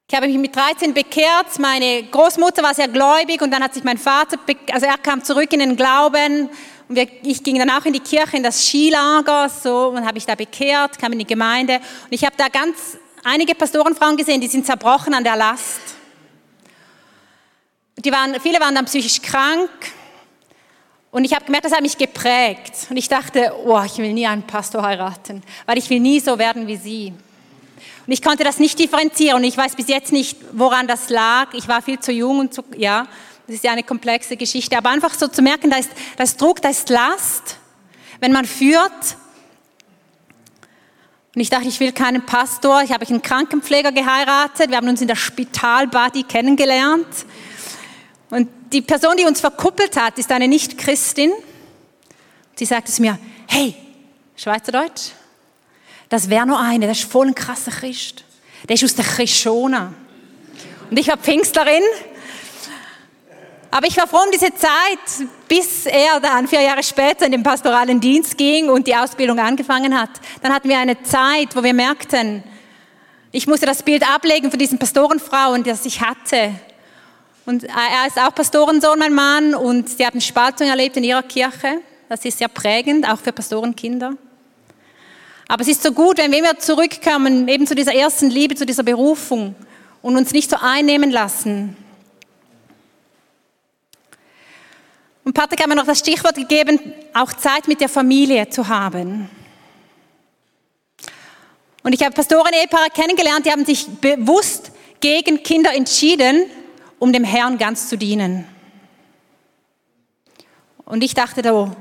Ich 0.08 0.16
habe 0.16 0.28
mich 0.28 0.38
mit 0.38 0.56
13 0.56 0.94
bekehrt. 0.94 1.58
Meine 1.58 2.04
Großmutter 2.04 2.62
war 2.62 2.72
sehr 2.72 2.88
gläubig 2.88 3.42
und 3.42 3.50
dann 3.50 3.62
hat 3.62 3.74
sich 3.74 3.84
mein 3.84 3.98
Vater, 3.98 4.38
also 4.72 4.86
er 4.86 4.96
kam 4.96 5.22
zurück 5.22 5.52
in 5.52 5.58
den 5.58 5.76
Glauben 5.76 6.48
wir, 6.94 7.08
ich 7.22 7.42
ging 7.42 7.58
dann 7.58 7.70
auch 7.70 7.84
in 7.84 7.92
die 7.92 8.00
Kirche, 8.00 8.36
in 8.36 8.42
das 8.42 8.66
Skilager, 8.66 9.48
so, 9.48 9.88
und 9.88 10.06
habe 10.06 10.18
ich 10.18 10.26
da 10.26 10.34
bekehrt, 10.34 10.98
kam 10.98 11.12
in 11.12 11.18
die 11.18 11.26
Gemeinde. 11.26 11.76
Und 11.76 12.12
ich 12.12 12.24
habe 12.24 12.34
da 12.36 12.48
ganz 12.48 12.98
einige 13.22 13.54
Pastorenfrauen 13.54 14.16
gesehen, 14.16 14.40
die 14.40 14.48
sind 14.48 14.66
zerbrochen 14.66 15.14
an 15.14 15.24
der 15.24 15.36
Last. 15.36 15.80
Die 17.96 18.12
waren, 18.12 18.38
viele 18.40 18.60
waren 18.60 18.74
dann 18.74 18.84
psychisch 18.84 19.22
krank. 19.22 19.70
Und 21.10 21.24
ich 21.24 21.32
habe 21.32 21.44
gemerkt, 21.44 21.64
das 21.64 21.72
hat 21.72 21.82
mich 21.82 21.96
geprägt. 21.96 22.88
Und 22.90 22.96
ich 22.96 23.08
dachte, 23.08 23.54
oh, 23.64 23.80
ich 23.84 23.98
will 23.98 24.12
nie 24.12 24.26
einen 24.26 24.42
Pastor 24.42 24.82
heiraten, 24.82 25.42
weil 25.64 25.78
ich 25.78 25.88
will 25.88 26.00
nie 26.00 26.18
so 26.18 26.38
werden 26.38 26.66
wie 26.66 26.76
sie. 26.76 27.12
Und 28.06 28.12
ich 28.12 28.20
konnte 28.20 28.44
das 28.44 28.58
nicht 28.58 28.78
differenzieren 28.78 29.36
und 29.36 29.44
ich 29.44 29.56
weiß 29.56 29.76
bis 29.76 29.88
jetzt 29.88 30.12
nicht, 30.12 30.36
woran 30.52 30.86
das 30.86 31.08
lag. 31.08 31.54
Ich 31.54 31.68
war 31.68 31.80
viel 31.80 31.98
zu 32.00 32.12
jung 32.12 32.40
und 32.40 32.52
zu, 32.52 32.62
ja. 32.76 33.06
Das 33.46 33.56
ist 33.56 33.64
ja 33.64 33.72
eine 33.72 33.82
komplexe 33.82 34.36
Geschichte. 34.36 34.76
Aber 34.76 34.90
einfach 34.90 35.14
so 35.14 35.28
zu 35.28 35.42
merken, 35.42 35.70
da 35.70 35.76
ist, 35.76 35.90
da 36.16 36.24
ist 36.24 36.40
Druck, 36.40 36.62
da 36.62 36.70
ist 36.70 36.88
Last. 36.88 37.58
Wenn 38.20 38.32
man 38.32 38.44
führt, 38.44 39.16
und 41.34 41.40
ich 41.40 41.50
dachte, 41.50 41.66
ich 41.66 41.80
will 41.80 41.90
keinen 41.90 42.24
Pastor. 42.24 42.82
Ich 42.82 42.92
habe 42.92 43.04
einen 43.06 43.20
Krankenpfleger 43.20 43.90
geheiratet. 43.90 44.70
Wir 44.70 44.76
haben 44.76 44.88
uns 44.88 45.00
in 45.00 45.08
der 45.08 45.16
Spitalbody 45.16 46.22
kennengelernt. 46.22 47.08
Und 48.30 48.48
die 48.72 48.82
Person, 48.82 49.16
die 49.16 49.24
uns 49.24 49.40
verkuppelt 49.40 49.96
hat, 49.96 50.16
ist 50.18 50.30
eine 50.30 50.46
Nicht-Christin. 50.46 51.32
Sie 52.54 52.64
sagte 52.64 52.92
es 52.92 53.00
mir, 53.00 53.18
hey, 53.48 53.74
Schweizerdeutsch, 54.36 55.10
das 56.08 56.30
wäre 56.30 56.46
noch 56.46 56.60
eine, 56.60 56.86
das 56.86 57.00
ist 57.00 57.10
voll 57.10 57.26
ein 57.26 57.34
krasser 57.34 57.72
Christ. 57.72 58.24
Der 58.68 58.74
ist 58.74 58.84
aus 58.84 58.94
der 58.94 59.04
Christona. 59.04 59.92
Und 60.88 60.98
ich 60.98 61.08
war 61.08 61.16
Pfingstlerin 61.16 61.82
aber 63.74 63.88
ich 63.88 63.96
war 63.96 64.06
froh 64.06 64.20
um 64.24 64.30
diese 64.30 64.54
Zeit, 64.54 65.26
bis 65.48 65.86
er 65.86 66.20
dann 66.20 66.46
vier 66.46 66.60
Jahre 66.60 66.84
später 66.84 67.26
in 67.26 67.32
den 67.32 67.42
pastoralen 67.42 68.00
Dienst 68.00 68.38
ging 68.38 68.68
und 68.70 68.86
die 68.86 68.94
Ausbildung 68.94 69.36
angefangen 69.40 70.00
hat. 70.00 70.10
Dann 70.42 70.54
hatten 70.54 70.68
wir 70.68 70.78
eine 70.78 71.02
Zeit, 71.02 71.56
wo 71.56 71.62
wir 71.64 71.74
merkten, 71.74 72.44
ich 73.32 73.48
musste 73.48 73.66
das 73.66 73.82
Bild 73.82 74.08
ablegen 74.08 74.48
von 74.48 74.60
diesen 74.60 74.78
Pastorenfrauen, 74.78 75.64
das 75.64 75.84
ich 75.86 76.00
hatte. 76.00 76.52
Und 77.46 77.64
er 77.64 78.06
ist 78.06 78.16
auch 78.16 78.32
Pastorensohn, 78.32 78.96
mein 78.96 79.12
Mann, 79.12 79.56
und 79.56 79.88
sie 79.88 80.06
haben 80.06 80.20
Spaltung 80.20 80.68
erlebt 80.68 80.96
in 80.96 81.02
ihrer 81.02 81.24
Kirche. 81.24 81.80
Das 82.08 82.24
ist 82.24 82.38
sehr 82.38 82.46
prägend, 82.46 83.10
auch 83.10 83.18
für 83.18 83.32
Pastorenkinder. 83.32 84.12
Aber 85.48 85.62
es 85.62 85.68
ist 85.68 85.82
so 85.82 85.90
gut, 85.90 86.18
wenn 86.18 86.30
wir 86.30 86.60
zurückkommen, 86.60 87.48
eben 87.48 87.66
zu 87.66 87.74
dieser 87.74 87.92
ersten 87.92 88.30
Liebe, 88.30 88.54
zu 88.54 88.66
dieser 88.66 88.84
Berufung 88.84 89.56
und 90.00 90.16
uns 90.16 90.30
nicht 90.30 90.48
so 90.48 90.58
einnehmen 90.62 91.10
lassen 91.10 91.76
Und 95.24 95.32
Patrick 95.32 95.60
hat 95.60 95.68
mir 95.68 95.74
noch 95.74 95.86
das 95.86 95.98
Stichwort 95.98 96.34
gegeben, 96.34 96.78
auch 97.14 97.32
Zeit 97.32 97.66
mit 97.66 97.80
der 97.80 97.88
Familie 97.88 98.48
zu 98.50 98.68
haben. 98.68 99.30
Und 101.82 101.92
ich 101.92 102.02
habe 102.02 102.14
Pastoren-Ehepaare 102.14 102.88
kennengelernt, 102.92 103.46
die 103.46 103.50
haben 103.50 103.64
sich 103.64 103.86
bewusst 103.86 104.70
gegen 105.00 105.42
Kinder 105.42 105.74
entschieden, 105.74 106.44
um 106.98 107.12
dem 107.12 107.24
Herrn 107.24 107.58
ganz 107.58 107.88
zu 107.88 107.96
dienen. 107.96 108.46
Und 110.84 111.02
ich 111.02 111.14
dachte 111.14 111.42
da, 111.42 111.74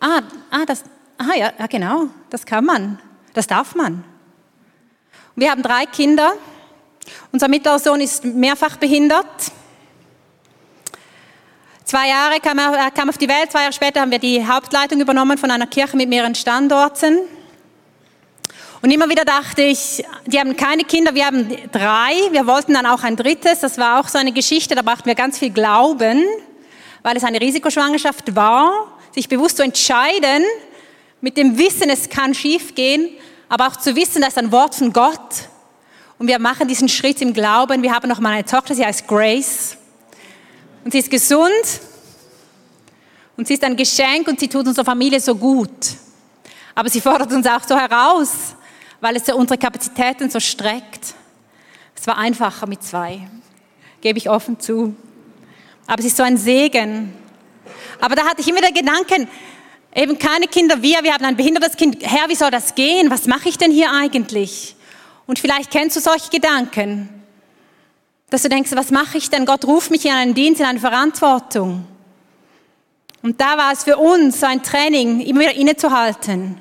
ah, 0.00 0.22
ah, 0.50 0.64
das, 0.66 0.84
ah 1.18 1.36
ja, 1.36 1.52
ja, 1.58 1.66
genau, 1.66 2.08
das 2.30 2.46
kann 2.46 2.64
man, 2.64 3.00
das 3.32 3.46
darf 3.46 3.74
man. 3.74 4.04
Und 5.34 5.42
wir 5.42 5.50
haben 5.50 5.62
drei 5.62 5.86
Kinder. 5.86 6.34
Unser 7.32 7.48
mittlerer 7.48 7.98
ist 8.00 8.24
mehrfach 8.24 8.76
behindert. 8.76 9.52
Zwei 11.86 12.08
Jahre 12.08 12.40
kam 12.40 12.58
er 12.58 12.90
kam 12.90 13.10
auf 13.10 13.18
die 13.18 13.28
Welt, 13.28 13.52
zwei 13.52 13.60
Jahre 13.60 13.74
später 13.74 14.00
haben 14.00 14.10
wir 14.10 14.18
die 14.18 14.46
Hauptleitung 14.46 15.02
übernommen 15.02 15.36
von 15.36 15.50
einer 15.50 15.66
Kirche 15.66 15.98
mit 15.98 16.08
mehreren 16.08 16.34
Standorten. 16.34 17.18
Und 18.80 18.90
immer 18.90 19.10
wieder 19.10 19.26
dachte 19.26 19.60
ich, 19.60 20.02
die 20.24 20.40
haben 20.40 20.56
keine 20.56 20.84
Kinder, 20.84 21.14
wir 21.14 21.26
haben 21.26 21.46
drei, 21.72 22.14
wir 22.30 22.46
wollten 22.46 22.72
dann 22.72 22.86
auch 22.86 23.02
ein 23.02 23.16
drittes, 23.16 23.60
das 23.60 23.76
war 23.76 24.00
auch 24.00 24.08
so 24.08 24.16
eine 24.16 24.32
Geschichte, 24.32 24.74
da 24.74 24.80
brachten 24.80 25.04
wir 25.04 25.14
ganz 25.14 25.38
viel 25.38 25.50
Glauben, 25.50 26.24
weil 27.02 27.18
es 27.18 27.24
eine 27.24 27.38
Risikoschwangerschaft 27.38 28.34
war, 28.34 28.98
sich 29.14 29.28
bewusst 29.28 29.58
zu 29.58 29.62
entscheiden, 29.62 30.42
mit 31.20 31.36
dem 31.36 31.58
Wissen, 31.58 31.90
es 31.90 32.08
kann 32.08 32.32
schiefgehen, 32.32 33.10
aber 33.50 33.66
auch 33.66 33.76
zu 33.76 33.94
wissen, 33.94 34.22
das 34.22 34.30
ist 34.30 34.38
ein 34.38 34.52
Wort 34.52 34.74
von 34.74 34.90
Gott. 34.90 35.50
Und 36.18 36.28
wir 36.28 36.38
machen 36.38 36.66
diesen 36.66 36.88
Schritt 36.88 37.20
im 37.20 37.34
Glauben. 37.34 37.82
Wir 37.82 37.92
haben 37.92 38.08
noch 38.08 38.20
mal 38.20 38.30
eine 38.30 38.44
Tochter, 38.46 38.74
sie 38.74 38.86
heißt 38.86 39.06
Grace. 39.06 39.76
Und 40.84 40.90
sie 40.92 40.98
ist 40.98 41.10
gesund 41.10 41.80
und 43.36 43.48
sie 43.48 43.54
ist 43.54 43.64
ein 43.64 43.76
Geschenk 43.76 44.28
und 44.28 44.38
sie 44.38 44.48
tut 44.48 44.66
unserer 44.66 44.84
Familie 44.84 45.18
so 45.18 45.34
gut. 45.34 45.70
Aber 46.74 46.90
sie 46.90 47.00
fordert 47.00 47.32
uns 47.32 47.46
auch 47.46 47.62
so 47.66 47.76
heraus, 47.76 48.54
weil 49.00 49.16
es 49.16 49.28
unsere 49.32 49.58
Kapazitäten 49.58 50.28
so 50.28 50.38
streckt. 50.40 51.14
Es 51.96 52.06
war 52.06 52.18
einfacher 52.18 52.66
mit 52.66 52.82
zwei, 52.82 53.26
gebe 54.02 54.18
ich 54.18 54.28
offen 54.28 54.60
zu. 54.60 54.94
Aber 55.86 56.00
es 56.00 56.06
ist 56.06 56.18
so 56.18 56.22
ein 56.22 56.36
Segen. 56.36 57.14
Aber 58.00 58.14
da 58.14 58.26
hatte 58.26 58.42
ich 58.42 58.48
immer 58.48 58.60
den 58.60 58.74
Gedanken, 58.74 59.28
eben 59.94 60.18
keine 60.18 60.48
Kinder, 60.48 60.82
wir, 60.82 61.02
wir 61.02 61.14
haben 61.14 61.24
ein 61.24 61.36
behindertes 61.36 61.76
Kind. 61.76 62.02
Herr, 62.02 62.28
wie 62.28 62.34
soll 62.34 62.50
das 62.50 62.74
gehen? 62.74 63.10
Was 63.10 63.26
mache 63.26 63.48
ich 63.48 63.56
denn 63.56 63.70
hier 63.70 63.90
eigentlich? 63.90 64.76
Und 65.26 65.38
vielleicht 65.38 65.70
kennst 65.70 65.96
du 65.96 66.00
solche 66.00 66.28
Gedanken. 66.28 67.23
Dass 68.30 68.42
du 68.42 68.48
denkst, 68.48 68.70
was 68.74 68.90
mache 68.90 69.18
ich 69.18 69.30
denn? 69.30 69.46
Gott 69.46 69.64
ruft 69.64 69.90
mich 69.90 70.04
in 70.04 70.12
einen 70.12 70.34
Dienst, 70.34 70.60
in 70.60 70.66
eine 70.66 70.80
Verantwortung. 70.80 71.86
Und 73.22 73.40
da 73.40 73.56
war 73.56 73.72
es 73.72 73.84
für 73.84 73.96
uns 73.96 74.40
so 74.40 74.46
ein 74.46 74.62
Training, 74.62 75.20
immer 75.20 75.40
wieder 75.40 75.54
innezuhalten 75.54 76.60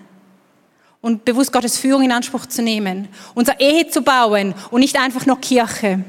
und 1.01 1.26
bewusst 1.26 1.51
Gottes 1.51 1.78
Führung 1.78 2.03
in 2.03 2.11
Anspruch 2.14 2.45
zu 2.45 2.61
nehmen, 2.61 3.09
unser 3.36 3.59
Ehe 3.59 3.89
zu 3.89 4.01
bauen 4.01 4.55
und 4.72 4.80
nicht 4.80 4.97
einfach 4.97 5.26
nur 5.26 5.39
Kirche. 5.41 6.03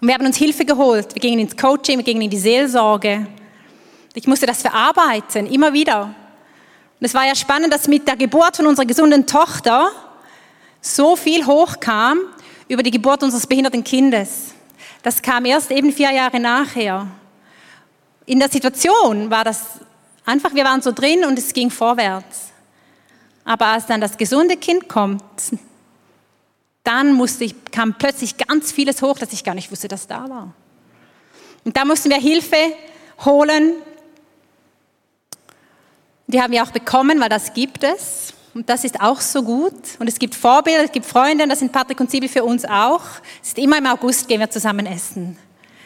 Und 0.00 0.08
wir 0.08 0.14
haben 0.14 0.26
uns 0.26 0.36
Hilfe 0.36 0.66
geholt. 0.66 1.14
Wir 1.14 1.20
gingen 1.20 1.40
ins 1.40 1.56
Coaching, 1.56 1.98
wir 1.98 2.04
gingen 2.04 2.22
in 2.22 2.30
die 2.30 2.38
Seelsorge. 2.38 3.26
Ich 4.14 4.26
musste 4.26 4.44
das 4.44 4.60
verarbeiten, 4.60 5.46
immer 5.46 5.72
wieder. 5.72 6.02
Und 6.02 7.06
es 7.06 7.14
war 7.14 7.26
ja 7.26 7.34
spannend, 7.34 7.72
dass 7.72 7.88
mit 7.88 8.06
der 8.06 8.16
Geburt 8.16 8.56
von 8.56 8.66
unserer 8.66 8.84
gesunden 8.84 9.26
Tochter 9.26 9.90
so 10.82 11.16
viel 11.16 11.46
hochkam 11.46 12.18
über 12.70 12.84
die 12.84 12.92
Geburt 12.92 13.24
unseres 13.24 13.48
behinderten 13.48 13.82
Kindes. 13.82 14.54
Das 15.02 15.20
kam 15.20 15.44
erst 15.44 15.72
eben 15.72 15.92
vier 15.92 16.12
Jahre 16.12 16.38
nachher. 16.38 17.08
In 18.26 18.38
der 18.38 18.48
Situation 18.48 19.28
war 19.28 19.42
das 19.42 19.80
einfach, 20.24 20.54
wir 20.54 20.64
waren 20.64 20.80
so 20.80 20.92
drin 20.92 21.24
und 21.24 21.36
es 21.36 21.52
ging 21.52 21.68
vorwärts. 21.68 22.50
Aber 23.44 23.66
als 23.66 23.86
dann 23.86 24.00
das 24.00 24.16
gesunde 24.16 24.56
Kind 24.56 24.88
kommt, 24.88 25.24
dann 26.84 27.12
musste 27.12 27.42
ich, 27.42 27.56
kam 27.72 27.94
plötzlich 27.98 28.36
ganz 28.36 28.70
vieles 28.70 29.02
hoch, 29.02 29.18
dass 29.18 29.32
ich 29.32 29.42
gar 29.42 29.56
nicht 29.56 29.72
wusste, 29.72 29.88
dass 29.88 30.06
da 30.06 30.30
war. 30.30 30.54
Und 31.64 31.76
da 31.76 31.84
mussten 31.84 32.08
wir 32.08 32.18
Hilfe 32.18 32.56
holen. 33.24 33.72
Die 36.28 36.40
haben 36.40 36.52
wir 36.52 36.62
auch 36.62 36.70
bekommen, 36.70 37.18
weil 37.20 37.28
das 37.28 37.52
gibt 37.52 37.82
es. 37.82 38.32
Und 38.52 38.68
das 38.68 38.84
ist 38.84 39.00
auch 39.00 39.20
so 39.20 39.42
gut. 39.42 39.74
Und 39.98 40.08
es 40.08 40.18
gibt 40.18 40.34
Vorbilder, 40.34 40.84
es 40.84 40.92
gibt 40.92 41.06
Freunde, 41.06 41.46
das 41.46 41.60
sind 41.60 41.70
Patrick 41.70 42.00
und 42.00 42.10
Sibyl 42.10 42.28
für 42.28 42.44
uns 42.44 42.64
auch. 42.64 43.02
Es 43.42 43.48
ist 43.48 43.58
immer 43.58 43.78
im 43.78 43.86
August, 43.86 44.26
gehen 44.26 44.40
wir 44.40 44.50
zusammen 44.50 44.86
essen. 44.86 45.36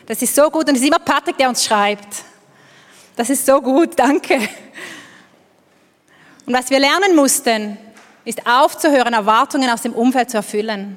Das 0.07 0.21
ist 0.23 0.35
so 0.35 0.51
gut 0.51 0.69
und 0.69 0.75
es 0.75 0.81
ist 0.81 0.87
immer 0.87 0.99
Patrick, 0.99 1.37
der 1.37 1.49
uns 1.49 1.65
schreibt. 1.65 2.23
Das 3.17 3.31
ist 3.31 3.45
so 3.45 3.61
gut, 3.61 3.91
danke. 3.97 4.37
Und 6.47 6.55
was 6.55 6.71
wir 6.71 6.79
lernen 6.79 7.15
mussten, 7.15 7.77
ist 8.25 8.47
aufzuhören, 8.47 9.13
Erwartungen 9.13 9.69
aus 9.69 9.83
dem 9.83 9.93
Umfeld 9.93 10.31
zu 10.31 10.39
erfüllen. 10.39 10.97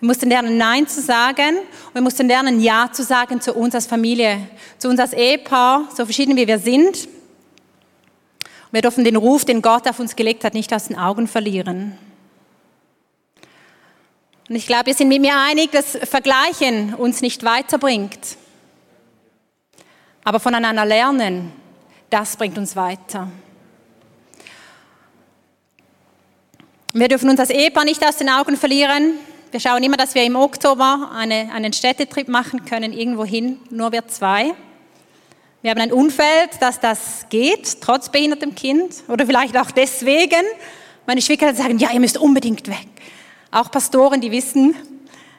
Wir 0.00 0.06
mussten 0.06 0.28
lernen, 0.28 0.56
Nein 0.58 0.86
zu 0.86 1.00
sagen 1.00 1.56
und 1.58 1.94
wir 1.94 2.02
mussten 2.02 2.26
lernen, 2.26 2.60
Ja 2.60 2.90
zu 2.92 3.02
sagen 3.02 3.40
zu 3.40 3.54
uns 3.54 3.74
als 3.74 3.86
Familie, 3.86 4.48
zu 4.78 4.88
uns 4.88 5.00
als 5.00 5.12
Ehepaar, 5.12 5.88
so 5.94 6.04
verschieden 6.04 6.36
wie 6.36 6.46
wir 6.46 6.58
sind. 6.58 7.08
Wir 8.74 8.82
dürfen 8.82 9.04
den 9.04 9.14
Ruf, 9.14 9.44
den 9.44 9.62
Gott 9.62 9.86
auf 9.86 10.00
uns 10.00 10.16
gelegt 10.16 10.42
hat, 10.42 10.52
nicht 10.52 10.74
aus 10.74 10.88
den 10.88 10.98
Augen 10.98 11.28
verlieren. 11.28 11.96
Und 14.48 14.56
ich 14.56 14.66
glaube, 14.66 14.86
wir 14.86 14.94
sind 14.94 15.06
mit 15.06 15.20
mir 15.20 15.38
einig, 15.38 15.70
dass 15.70 15.96
Vergleichen 16.02 16.92
uns 16.94 17.20
nicht 17.20 17.44
weiterbringt. 17.44 18.18
Aber 20.24 20.40
voneinander 20.40 20.84
lernen, 20.84 21.52
das 22.10 22.36
bringt 22.36 22.58
uns 22.58 22.74
weiter. 22.74 23.30
Wir 26.94 27.06
dürfen 27.06 27.30
uns 27.30 27.38
als 27.38 27.50
Ehepaar 27.50 27.84
nicht 27.84 28.04
aus 28.04 28.16
den 28.16 28.28
Augen 28.28 28.56
verlieren. 28.56 29.12
Wir 29.52 29.60
schauen 29.60 29.84
immer, 29.84 29.96
dass 29.96 30.16
wir 30.16 30.24
im 30.24 30.34
Oktober 30.34 31.12
eine, 31.14 31.52
einen 31.52 31.72
Städtetrip 31.72 32.26
machen 32.26 32.64
können, 32.64 32.92
irgendwo 32.92 33.24
hin, 33.24 33.60
nur 33.70 33.92
wir 33.92 34.08
zwei. 34.08 34.52
Wir 35.64 35.70
haben 35.70 35.80
ein 35.80 35.92
Umfeld, 35.92 36.50
dass 36.60 36.78
das 36.78 37.24
geht, 37.30 37.80
trotz 37.80 38.10
behindertem 38.10 38.54
Kind 38.54 38.96
oder 39.08 39.24
vielleicht 39.24 39.56
auch 39.56 39.70
deswegen. 39.70 40.44
Meine 41.06 41.22
Schwiegereltern 41.22 41.62
sagen, 41.62 41.78
ja, 41.78 41.90
ihr 41.90 42.00
müsst 42.00 42.18
unbedingt 42.18 42.68
weg. 42.68 42.86
Auch 43.50 43.70
Pastoren, 43.70 44.20
die 44.20 44.30
wissen, 44.30 44.74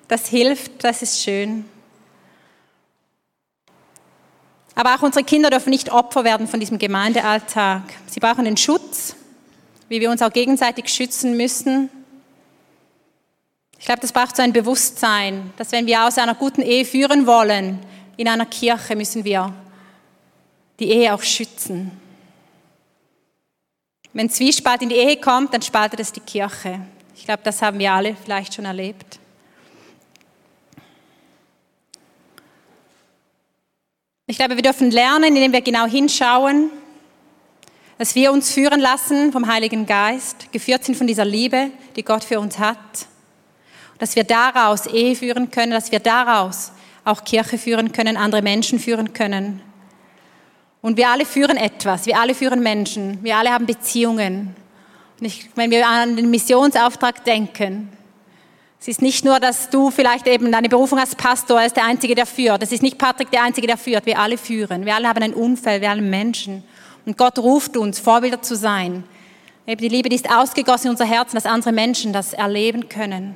das 0.08 0.26
hilft, 0.26 0.84
das 0.84 1.04
ist 1.04 1.22
schön. 1.22 1.66
Aber 4.74 4.96
auch 4.96 5.04
unsere 5.04 5.24
Kinder 5.24 5.52
dürfen 5.52 5.70
nicht 5.70 5.92
Opfer 5.92 6.24
werden 6.24 6.48
von 6.48 6.60
diesem 6.60 6.80
Gemeindealltag. 6.80 7.84
Sie 8.08 8.20
brauchen 8.20 8.46
den 8.46 8.58
Schutz, 8.58 9.16
wie 9.90 10.02
wir 10.02 10.10
uns 10.10 10.24
auch 10.24 10.34
gegenseitig 10.34 10.90
schützen 10.90 11.38
müssen. 11.38 11.92
Ich 13.78 13.86
glaube, 13.86 14.02
das 14.02 14.12
braucht 14.12 14.36
so 14.36 14.42
ein 14.42 14.54
Bewusstsein, 14.54 15.54
dass 15.58 15.72
wenn 15.72 15.86
wir 15.86 16.08
aus 16.08 16.18
einer 16.18 16.34
guten 16.34 16.64
Ehe 16.64 16.84
führen 16.84 17.28
wollen, 17.28 17.78
in 18.18 18.28
einer 18.28 18.48
Kirche 18.48 18.96
müssen 18.96 19.24
wir 19.24 19.54
die 20.80 20.90
Ehe 20.90 21.14
auch 21.14 21.24
schützen. 21.24 21.92
Wenn 24.14 24.30
Zwiespalt 24.30 24.82
in 24.82 24.90
die 24.90 24.96
Ehe 24.96 25.18
kommt, 25.18 25.54
dann 25.54 25.62
spaltet 25.62 26.00
es 26.00 26.12
die 26.12 26.22
Kirche. 26.22 26.80
Ich 27.16 27.26
glaube, 27.26 27.42
das 27.44 27.62
haben 27.62 27.80
wir 27.80 27.92
alle 27.92 28.16
vielleicht 28.16 28.54
schon 28.54 28.66
erlebt. 28.66 29.20
Ich 34.28 34.38
glaube, 34.38 34.56
wir 34.56 34.64
dürfen 34.64 34.90
lernen, 34.90 35.36
indem 35.36 35.54
wir 35.54 35.62
genau 35.62 35.86
hinschauen, 35.86 36.72
dass 37.98 38.16
wir 38.16 38.32
uns 38.32 38.52
führen 38.52 38.80
lassen 38.80 39.32
vom 39.32 39.48
Heiligen 39.48 39.86
Geist, 39.86 40.52
geführt 40.52 40.84
sind 40.84 40.96
von 40.96 41.08
dieser 41.08 41.26
Liebe, 41.26 41.70
die 41.96 42.04
Gott 42.04 42.24
für 42.24 42.40
uns 42.40 42.58
hat. 42.58 42.78
Dass 44.00 44.16
wir 44.16 44.24
daraus 44.24 44.88
Ehe 44.88 45.16
führen 45.16 45.52
können, 45.52 45.72
dass 45.72 45.92
wir 45.92 46.00
daraus 46.00 46.72
auch 47.06 47.24
Kirche 47.24 47.58
führen 47.58 47.92
können, 47.92 48.18
andere 48.18 48.42
Menschen 48.42 48.80
führen 48.80 49.14
können. 49.14 49.62
Und 50.86 50.98
wir 50.98 51.10
alle 51.10 51.26
führen 51.26 51.58
etwas, 51.58 52.06
wir 52.06 52.20
alle 52.20 52.36
führen 52.36 52.62
Menschen, 52.62 53.18
wir 53.24 53.38
alle 53.38 53.50
haben 53.50 53.66
Beziehungen. 53.66 54.56
Und 55.20 55.26
ich, 55.26 55.50
wenn 55.56 55.72
wir 55.72 55.88
an 55.88 56.16
den 56.16 56.30
Missionsauftrag 56.30 57.24
denken, 57.24 57.90
es 58.80 58.88
ist 58.88 59.02
nicht 59.02 59.26
nur, 59.26 59.40
dass 59.40 59.72
du 59.72 59.90
vielleicht 59.90 60.28
eben 60.28 60.52
deine 60.52 60.70
Berufung 60.70 61.00
als 61.00 61.16
Pastor 61.16 61.58
als 61.58 61.74
der 61.74 61.86
Einzige, 61.86 62.14
der 62.14 62.28
führt. 62.28 62.62
Es 62.62 62.72
ist 62.72 62.84
nicht 62.84 63.00
Patrick 63.00 63.32
der 63.32 63.42
Einzige, 63.42 63.66
der 63.66 63.78
führt. 63.78 64.06
Wir 64.06 64.20
alle 64.20 64.38
führen. 64.38 64.86
Wir 64.86 64.94
alle 64.94 65.08
haben 65.08 65.24
ein 65.24 65.34
Umfeld, 65.34 65.82
wir 65.82 65.90
alle 65.90 66.04
Menschen. 66.04 66.64
Und 67.08 67.18
Gott 67.18 67.40
ruft 67.40 67.78
uns, 67.78 68.00
Vorbilder 68.00 68.44
zu 68.44 68.56
sein. 68.56 69.06
Eben 69.66 69.82
die 69.82 69.90
Liebe, 69.90 70.10
die 70.10 70.18
ist 70.18 70.30
ausgegossen 70.30 70.86
in 70.86 70.92
unser 70.92 71.06
Herzen, 71.06 71.36
dass 71.36 71.48
andere 71.48 71.72
Menschen 71.72 72.14
das 72.14 72.34
erleben 72.34 72.90
können. 72.90 73.34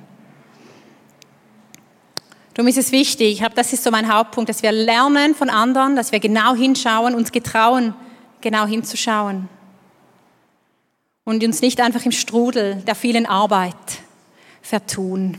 Darum 2.60 2.68
ist 2.68 2.78
es 2.78 2.92
wichtig, 2.92 3.32
ich 3.32 3.40
glaube, 3.40 3.56
das 3.56 3.72
ist 3.72 3.86
so 3.86 3.90
mein 3.90 4.14
Hauptpunkt, 4.14 4.50
dass 4.50 4.64
wir 4.64 4.74
lernen 4.74 5.34
von 5.34 5.50
anderen, 5.50 5.96
dass 5.96 6.12
wir 6.12 6.20
genau 6.20 6.56
hinschauen, 6.56 7.16
uns 7.16 7.32
getrauen, 7.32 7.94
genau 8.42 8.66
hinzuschauen. 8.66 9.48
Und 11.24 11.42
uns 11.42 11.62
nicht 11.62 11.80
einfach 11.80 12.04
im 12.04 12.12
Strudel 12.12 12.84
der 12.86 12.96
vielen 12.96 13.26
Arbeit 13.26 13.78
vertun. 14.62 15.38